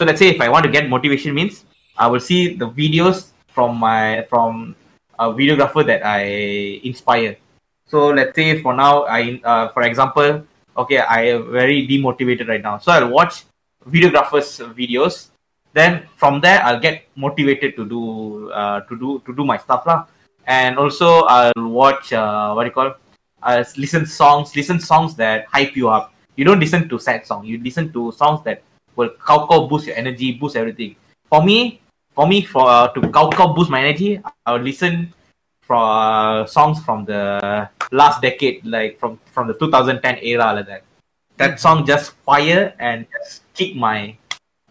So 0.00 0.06
let's 0.06 0.18
say 0.18 0.30
if 0.32 0.40
I 0.40 0.48
want 0.48 0.64
to 0.64 0.72
get 0.72 0.88
motivation 0.88 1.34
means 1.34 1.66
I 1.94 2.06
will 2.06 2.24
see 2.24 2.56
the 2.56 2.64
videos 2.64 3.36
from 3.52 3.76
my 3.76 4.24
from 4.30 4.74
a 5.18 5.28
videographer 5.28 5.84
that 5.84 6.00
I 6.00 6.80
inspire. 6.82 7.36
So 7.84 8.08
let's 8.08 8.34
say 8.34 8.62
for 8.62 8.72
now, 8.72 9.04
I 9.04 9.42
uh, 9.44 9.68
for 9.68 9.82
example, 9.82 10.40
okay, 10.74 11.04
I 11.04 11.36
am 11.36 11.52
very 11.52 11.86
demotivated 11.86 12.48
right 12.48 12.62
now. 12.62 12.78
So 12.78 12.92
I'll 12.92 13.12
watch 13.12 13.44
videographers' 13.84 14.64
videos. 14.72 15.28
Then 15.74 16.08
from 16.16 16.40
there, 16.40 16.64
I'll 16.64 16.80
get 16.80 17.04
motivated 17.14 17.76
to 17.76 17.84
do 17.84 18.48
uh, 18.56 18.80
to 18.88 18.96
do 18.96 19.20
to 19.28 19.36
do 19.36 19.44
my 19.44 19.58
stuff 19.60 19.84
lah. 19.84 20.08
And 20.48 20.80
also, 20.80 21.28
I'll 21.28 21.68
watch 21.68 22.14
uh, 22.14 22.56
what 22.56 22.64
do 22.64 22.72
you 22.72 22.72
call? 22.72 22.96
I'll 23.42 23.68
listen 23.76 24.06
songs, 24.06 24.56
listen 24.56 24.80
songs 24.80 25.14
that 25.20 25.44
hype 25.52 25.76
you 25.76 25.92
up. 25.92 26.16
You 26.40 26.48
don't 26.48 26.58
listen 26.58 26.88
to 26.88 26.96
sad 26.96 27.28
song. 27.28 27.44
You 27.44 27.60
listen 27.60 27.92
to 27.92 28.16
songs 28.16 28.40
that 28.48 28.64
will 28.96 29.10
cow 29.26 29.46
cow 29.46 29.66
boost 29.66 29.86
your 29.86 29.96
energy, 29.96 30.32
boost 30.32 30.56
everything. 30.56 30.96
For 31.28 31.42
me, 31.42 31.80
for 32.14 32.26
me, 32.26 32.42
for 32.42 32.68
uh, 32.68 32.88
to 32.88 33.00
cow 33.10 33.30
cow 33.30 33.52
boost 33.52 33.70
my 33.70 33.80
energy, 33.80 34.20
I 34.46 34.52
will 34.52 34.60
listen 34.60 35.12
for 35.62 35.76
uh, 35.78 36.46
songs 36.46 36.82
from 36.82 37.04
the 37.04 37.68
last 37.92 38.22
decade, 38.22 38.64
like 38.66 38.98
from 38.98 39.18
from 39.32 39.46
the 39.46 39.54
2010 39.54 40.18
era, 40.22 40.52
like 40.54 40.66
that. 40.66 40.82
That 41.36 41.60
song 41.60 41.86
just 41.86 42.12
fire 42.26 42.74
and 42.78 43.06
just 43.08 43.42
kick 43.54 43.76
my 43.76 44.16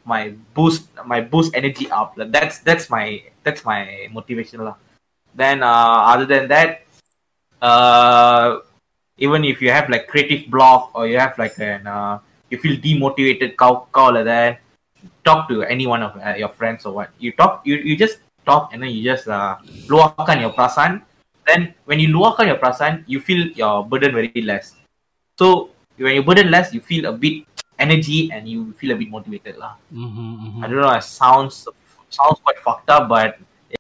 my 0.06 0.34
boost 0.54 0.90
my 1.06 1.22
boost 1.22 1.56
energy 1.56 1.90
up. 1.90 2.14
Like, 2.18 2.32
That's 2.32 2.60
that's 2.60 2.90
my 2.90 3.24
that's 3.44 3.64
my 3.64 4.08
motivation 4.12 4.64
lah. 4.64 4.76
Then 5.34 5.64
uh, 5.64 6.12
other 6.12 6.26
than 6.26 6.48
that, 6.50 6.84
uh, 7.62 8.60
even 9.18 9.44
if 9.46 9.62
you 9.62 9.72
have 9.72 9.90
like 9.90 10.08
creative 10.08 10.50
block 10.50 10.92
or 10.94 11.08
you 11.08 11.20
have 11.20 11.38
like 11.38 11.58
an 11.60 11.88
uh, 11.88 12.20
you 12.50 12.58
feel 12.58 12.78
demotivated, 12.78 13.58
cow 13.58 13.88
cow 13.94 14.12
like 14.12 14.26
that, 14.26 14.62
talk 15.24 15.48
to 15.50 15.64
any 15.64 15.88
one 15.88 16.04
of 16.04 16.18
uh, 16.18 16.36
your 16.36 16.50
friends 16.50 16.86
or 16.86 16.94
what. 16.94 17.10
You 17.20 17.32
talk, 17.32 17.62
you, 17.66 17.78
you 17.78 17.96
just 17.96 18.20
talk 18.46 18.74
and 18.74 18.82
then 18.82 18.90
you 18.90 19.04
just 19.04 19.28
uh, 19.28 19.58
luahkan 19.88 20.42
your 20.42 20.54
perasaan. 20.54 21.02
Then 21.46 21.74
when 21.86 22.00
you 22.00 22.10
luahkan 22.10 22.48
your 22.48 22.58
perasaan, 22.58 23.04
you 23.08 23.20
feel 23.20 23.48
your 23.54 23.86
burden 23.86 24.14
very 24.14 24.34
less. 24.42 24.76
So 25.38 25.72
when 25.98 26.16
you 26.16 26.24
burden 26.24 26.52
less, 26.52 26.74
you 26.74 26.82
feel 26.82 27.06
a 27.06 27.14
bit 27.14 27.46
energy 27.78 28.30
and 28.32 28.48
you 28.48 28.74
feel 28.76 28.92
a 28.92 28.98
bit 28.98 29.10
motivated 29.10 29.58
lah. 29.58 29.80
Mm-hmm, 29.94 30.64
I 30.64 30.68
don't 30.68 30.82
know. 30.82 30.92
It 30.94 31.06
sounds 31.06 31.68
sounds 32.10 32.38
quite 32.44 32.60
fucked 32.60 32.90
up, 32.90 33.08
but 33.08 33.40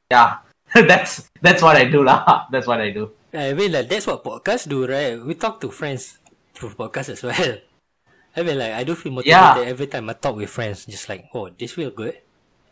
yeah, 0.09 0.39
that's 0.89 1.29
that's 1.41 1.61
what 1.61 1.75
I 1.75 1.85
do 1.85 2.03
lah. 2.05 2.47
That's 2.53 2.65
what 2.65 2.81
I 2.81 2.89
do. 2.89 3.11
I 3.29 3.53
mean, 3.53 3.69
like, 3.69 3.85
that's 3.85 4.09
what 4.09 4.25
podcasts 4.25 4.65
do, 4.65 4.89
right? 4.89 5.13
We 5.21 5.37
talk 5.37 5.61
to 5.61 5.69
friends 5.69 6.17
through 6.57 6.73
podcasts 6.73 7.13
as 7.13 7.21
well. 7.21 7.61
I 8.35 8.43
mean, 8.43 8.57
like, 8.59 8.73
I 8.73 8.83
do 8.83 8.95
feel 8.95 9.11
motivated 9.11 9.31
Yeah. 9.31 9.63
every 9.73 9.87
time 9.87 10.09
I 10.09 10.13
talk 10.13 10.35
with 10.35 10.49
friends. 10.49 10.85
Just 10.85 11.09
like, 11.09 11.25
oh, 11.33 11.49
this 11.49 11.73
feel 11.73 11.91
good. 11.91 12.15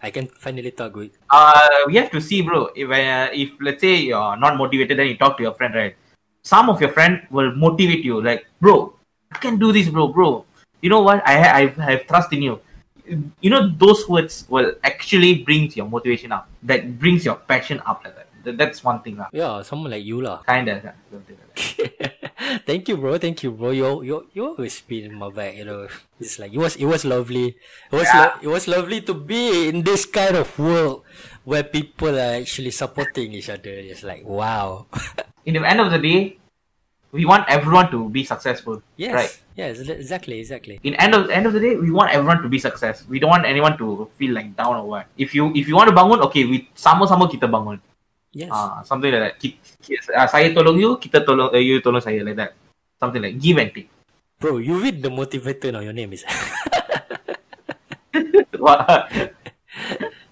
I 0.01 0.11
can 0.11 0.27
finally 0.27 0.71
talk 0.71 0.93
good. 0.93 1.11
uh, 1.31 1.69
we 1.87 1.95
have 1.95 2.11
to 2.11 2.21
see, 2.21 2.41
bro. 2.43 2.69
If 2.75 2.89
uh, 2.89 3.29
if 3.33 3.49
let's 3.59 3.81
say 3.81 3.95
you're 4.13 4.37
not 4.37 4.55
motivated, 4.55 4.99
then 4.99 5.07
you 5.07 5.17
talk 5.17 5.37
to 5.37 5.43
your 5.43 5.53
friend, 5.53 5.73
right? 5.73 5.95
Some 6.43 6.69
of 6.69 6.79
your 6.79 6.91
friend 6.91 7.25
will 7.31 7.51
motivate 7.55 8.05
you, 8.05 8.21
like, 8.21 8.45
bro, 8.61 8.93
I 9.31 9.37
can 9.39 9.57
do 9.57 9.71
this, 9.73 9.89
bro, 9.89 10.07
bro. 10.09 10.45
You 10.81 10.89
know 10.93 11.01
what? 11.01 11.25
I 11.25 11.33
ha- 11.41 11.53
I 11.57 11.61
have 11.91 12.05
trust 12.05 12.31
in 12.31 12.43
you. 12.43 12.61
You 13.41 13.49
know 13.49 13.67
those 13.69 14.07
words 14.07 14.45
will 14.49 14.73
actually 14.83 15.43
brings 15.43 15.75
your 15.75 15.87
motivation 15.89 16.31
up. 16.31 16.47
That 16.61 16.99
brings 16.99 17.25
your 17.25 17.35
passion 17.35 17.81
up, 17.85 18.03
like 18.05 18.15
that. 18.15 18.26
Th- 18.47 18.55
That's 18.55 18.79
one 18.79 19.03
thing, 19.03 19.19
lah. 19.19 19.27
Yeah, 19.35 19.59
someone 19.67 19.91
like 19.91 20.07
you 20.07 20.23
lah. 20.23 20.39
Kinda. 20.47 20.95
something 21.11 21.35
like 21.35 21.51
that. 21.51 22.63
Thank 22.69 22.87
you, 22.87 22.95
bro. 22.95 23.19
Thank 23.19 23.43
you, 23.43 23.51
bro. 23.51 23.75
You 23.75 23.99
you 24.07 24.23
you 24.31 24.55
always 24.55 24.79
been 24.87 25.11
in 25.11 25.15
my 25.19 25.27
back. 25.27 25.59
You 25.59 25.67
know, 25.67 25.91
it's 26.15 26.39
like 26.39 26.55
it 26.55 26.61
was 26.63 26.79
it 26.79 26.87
was 26.87 27.03
lovely. 27.03 27.59
It 27.91 27.95
was 27.99 28.07
Yeah. 28.07 28.31
lo- 28.31 28.37
it 28.39 28.47
was 28.47 28.71
lovely 28.71 29.03
to 29.03 29.11
be 29.11 29.67
in 29.67 29.83
this 29.83 30.07
kind 30.07 30.39
of 30.39 30.47
world 30.55 31.03
where 31.43 31.67
people 31.67 32.15
are 32.15 32.39
actually 32.39 32.71
supporting 32.71 33.35
each 33.35 33.51
other. 33.51 33.75
It's 33.75 34.07
like 34.07 34.23
wow. 34.23 34.87
In 35.47 35.59
the 35.59 35.63
end 35.67 35.83
of 35.83 35.91
the 35.91 35.99
day, 35.99 36.39
we 37.11 37.23
want 37.27 37.47
everyone 37.47 37.87
to 37.91 38.07
be 38.11 38.23
successful, 38.27 38.83
yes. 38.99 39.11
right? 39.15 39.33
Yes. 39.55 39.79
Exactly. 39.79 40.39
Exactly. 40.39 40.75
in 40.87 40.93
end 41.01 41.15
of 41.15 41.31
end 41.33 41.47
of 41.47 41.51
the 41.55 41.59
day 41.59 41.73
we 41.75 41.89
want 41.89 42.13
everyone 42.13 42.43
to 42.45 42.49
be 42.51 42.61
success 42.61 43.01
we 43.09 43.17
don't 43.17 43.33
want 43.33 43.41
anyone 43.41 43.73
to 43.79 44.05
feel 44.19 44.29
like 44.37 44.53
down 44.53 44.77
or 44.77 44.85
what 44.85 45.09
if 45.17 45.33
you 45.33 45.49
if 45.57 45.65
you 45.65 45.73
want 45.73 45.89
to 45.89 45.95
bangun 45.97 46.21
okay 46.21 46.45
we 46.45 46.69
sama-sama 46.77 47.25
kita 47.25 47.49
bangun 47.49 47.81
Yes. 48.38 48.53
ah 48.53 48.85
something 48.85 49.09
like 49.09 49.23
that 49.25 49.33
Ki- 49.41 49.57
ki- 49.81 49.97
uh, 50.13 50.29
saya 50.29 50.53
tolong 50.53 50.77
you 50.77 51.01
kita 51.01 51.25
tolong 51.25 51.49
uh, 51.49 51.57
you 51.57 51.81
tolong 51.81 52.03
saya 52.05 52.21
like 52.21 52.38
that 52.38 52.53
something 53.01 53.17
like 53.17 53.41
give 53.41 53.57
and 53.57 53.73
take 53.73 53.89
Bro, 54.38 54.61
you 54.61 54.77
read 54.77 55.01
the 55.01 55.09
motivator 55.09 55.73
now. 55.73 55.81
Your 55.81 55.97
name 55.97 56.13
is. 56.13 56.21
What- 58.61 58.85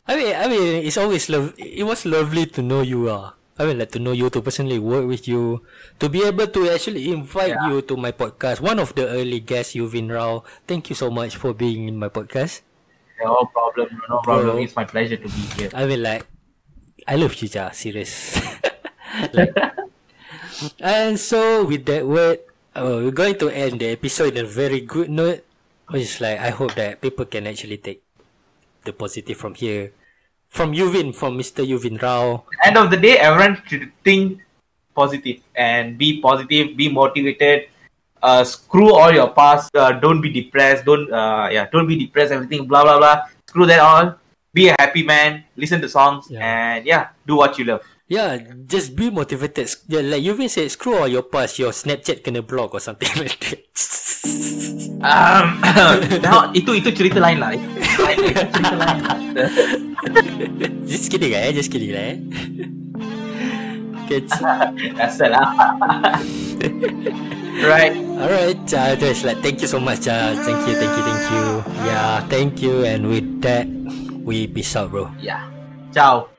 I 0.06 0.14
mean, 0.14 0.34
I 0.38 0.45
mean, 0.45 0.86
it's 0.86 0.97
always 1.01 1.26
love. 1.30 1.58
It 1.58 1.82
was 1.82 2.06
lovely 2.06 2.45
to 2.53 2.62
know 2.62 2.86
you. 2.86 3.10
Uh. 3.10 3.34
I 3.58 3.66
mean, 3.66 3.80
like 3.82 3.89
to 3.95 3.99
know 4.03 4.12
you, 4.14 4.30
to 4.30 4.45
personally 4.45 4.78
work 4.78 5.08
with 5.10 5.26
you, 5.26 5.66
to 5.97 6.06
be 6.06 6.22
able 6.22 6.45
to 6.45 6.70
actually 6.70 7.10
invite 7.10 7.56
Yeah. 7.58 7.74
you 7.74 7.82
to 7.89 7.97
my 7.97 8.12
podcast. 8.14 8.62
One 8.62 8.78
of 8.78 8.93
the 8.93 9.08
early 9.10 9.39
guests, 9.41 9.74
Yuvin 9.74 10.12
Rao. 10.14 10.45
Thank 10.70 10.91
you 10.91 10.95
so 10.95 11.10
much 11.10 11.34
for 11.39 11.56
being 11.58 11.88
in 11.89 11.97
my 11.97 12.14
podcast. 12.14 12.62
no 13.16 13.47
problem 13.49 13.88
no 14.12 14.20
problem 14.20 14.60
Bro. 14.60 14.64
it's 14.68 14.76
my 14.76 14.84
pleasure 14.84 15.16
to 15.16 15.24
be 15.32 15.43
here 15.56 15.72
I 15.74 15.88
mean, 15.88 16.03
like, 16.03 16.28
I 17.08 17.16
love 17.16 17.38
ja, 17.38 17.70
serious. 17.70 18.41
like, 19.34 19.53
and 20.82 21.20
so 21.20 21.64
with 21.64 21.86
that 21.86 22.06
word, 22.06 22.39
uh, 22.74 22.97
we're 23.06 23.12
going 23.14 23.38
to 23.38 23.49
end 23.49 23.80
the 23.80 23.93
episode 23.93 24.34
in 24.34 24.45
a 24.45 24.47
very 24.47 24.82
good 24.82 25.10
note. 25.10 25.45
Which 25.88 26.01
is 26.01 26.20
like, 26.20 26.39
I 26.39 26.49
hope 26.49 26.74
that 26.76 27.01
people 27.01 27.26
can 27.26 27.45
actually 27.45 27.78
take 27.78 28.01
the 28.84 28.91
positive 28.91 29.38
from 29.38 29.53
here. 29.53 29.93
From 30.49 30.74
Yuvin, 30.74 31.14
from 31.14 31.38
Mr. 31.38 31.62
Yuvin 31.62 32.01
Rao. 32.01 32.45
end 32.66 32.78
of 32.78 32.89
the 32.89 32.97
day 32.97 33.18
everyone 33.18 33.62
should 33.68 33.91
think 34.03 34.41
positive 34.95 35.41
and 35.53 35.97
be 35.97 36.22
positive 36.22 36.76
be 36.78 36.88
motivated 36.89 37.68
uh, 38.24 38.43
screw 38.43 38.93
all 38.93 39.12
your 39.12 39.30
past 39.30 39.76
uh, 39.76 39.91
don't 39.91 40.22
be 40.22 40.32
depressed 40.32 40.86
don't 40.86 41.12
uh, 41.12 41.49
yeah 41.51 41.68
don't 41.72 41.88
be 41.88 41.99
depressed 41.99 42.32
everything 42.32 42.66
blah 42.66 42.84
blah 42.84 42.97
blah 42.97 43.28
screw 43.45 43.66
that 43.66 43.80
all 43.80 44.16
be 44.56 44.72
a 44.72 44.76
happy 44.80 45.03
man 45.03 45.43
listen 45.60 45.84
to 45.84 45.89
songs 45.91 46.32
Yeah. 46.32 46.39
and 46.39 46.80
yeah 46.88 47.12
do 47.28 47.36
what 47.36 47.60
you 47.60 47.68
love 47.68 47.84
Yeah, 48.06 48.38
just 48.70 48.93
be 48.93 49.10
motivated. 49.10 49.66
Yeah, 49.89 50.06
like 50.06 50.22
Yuvin 50.22 50.45
said, 50.45 50.70
screw 50.70 50.93
all 50.93 51.10
your 51.10 51.26
past, 51.26 51.58
your 51.58 51.74
Snapchat 51.74 52.22
kena 52.22 52.45
block 52.45 52.78
or 52.78 52.80
something 52.80 53.10
like 53.18 53.34
that. 53.41 53.66
um, 55.01 55.58
now, 56.22 56.53
itu 56.53 56.78
itu 56.78 56.93
cerita 56.93 57.18
lain 57.18 57.41
lah 57.41 57.58
cerita 57.58 58.76
lain 58.78 58.97
lah. 59.01 59.18
just 60.89 61.10
kidding 61.10 61.34
lah 61.34 61.49
eh, 61.49 61.53
just 61.58 61.74
kidding 61.74 61.97
lah 61.97 62.03
eh. 62.14 62.18
Okay, 64.06 64.22
Asal 65.01 65.34
lah 65.34 65.49
right 67.66 67.97
Alright, 68.22 68.62
uh, 68.70 68.93
just 69.01 69.26
like 69.26 69.41
thank 69.41 69.66
you 69.66 69.70
so 69.70 69.82
much, 69.82 70.06
uh, 70.06 70.38
thank 70.45 70.62
you, 70.70 70.78
thank 70.78 70.93
you, 70.93 71.03
thank 71.10 71.26
you. 71.34 71.45
Yeah, 71.89 72.14
thank 72.30 72.51
you, 72.62 72.86
and 72.86 73.10
with 73.10 73.26
that, 73.41 73.66
we 74.26 74.47
peace 74.47 74.76
out, 74.76 74.89
bro. 74.89 75.13
yeah 75.21 75.45
ciao 75.93 76.35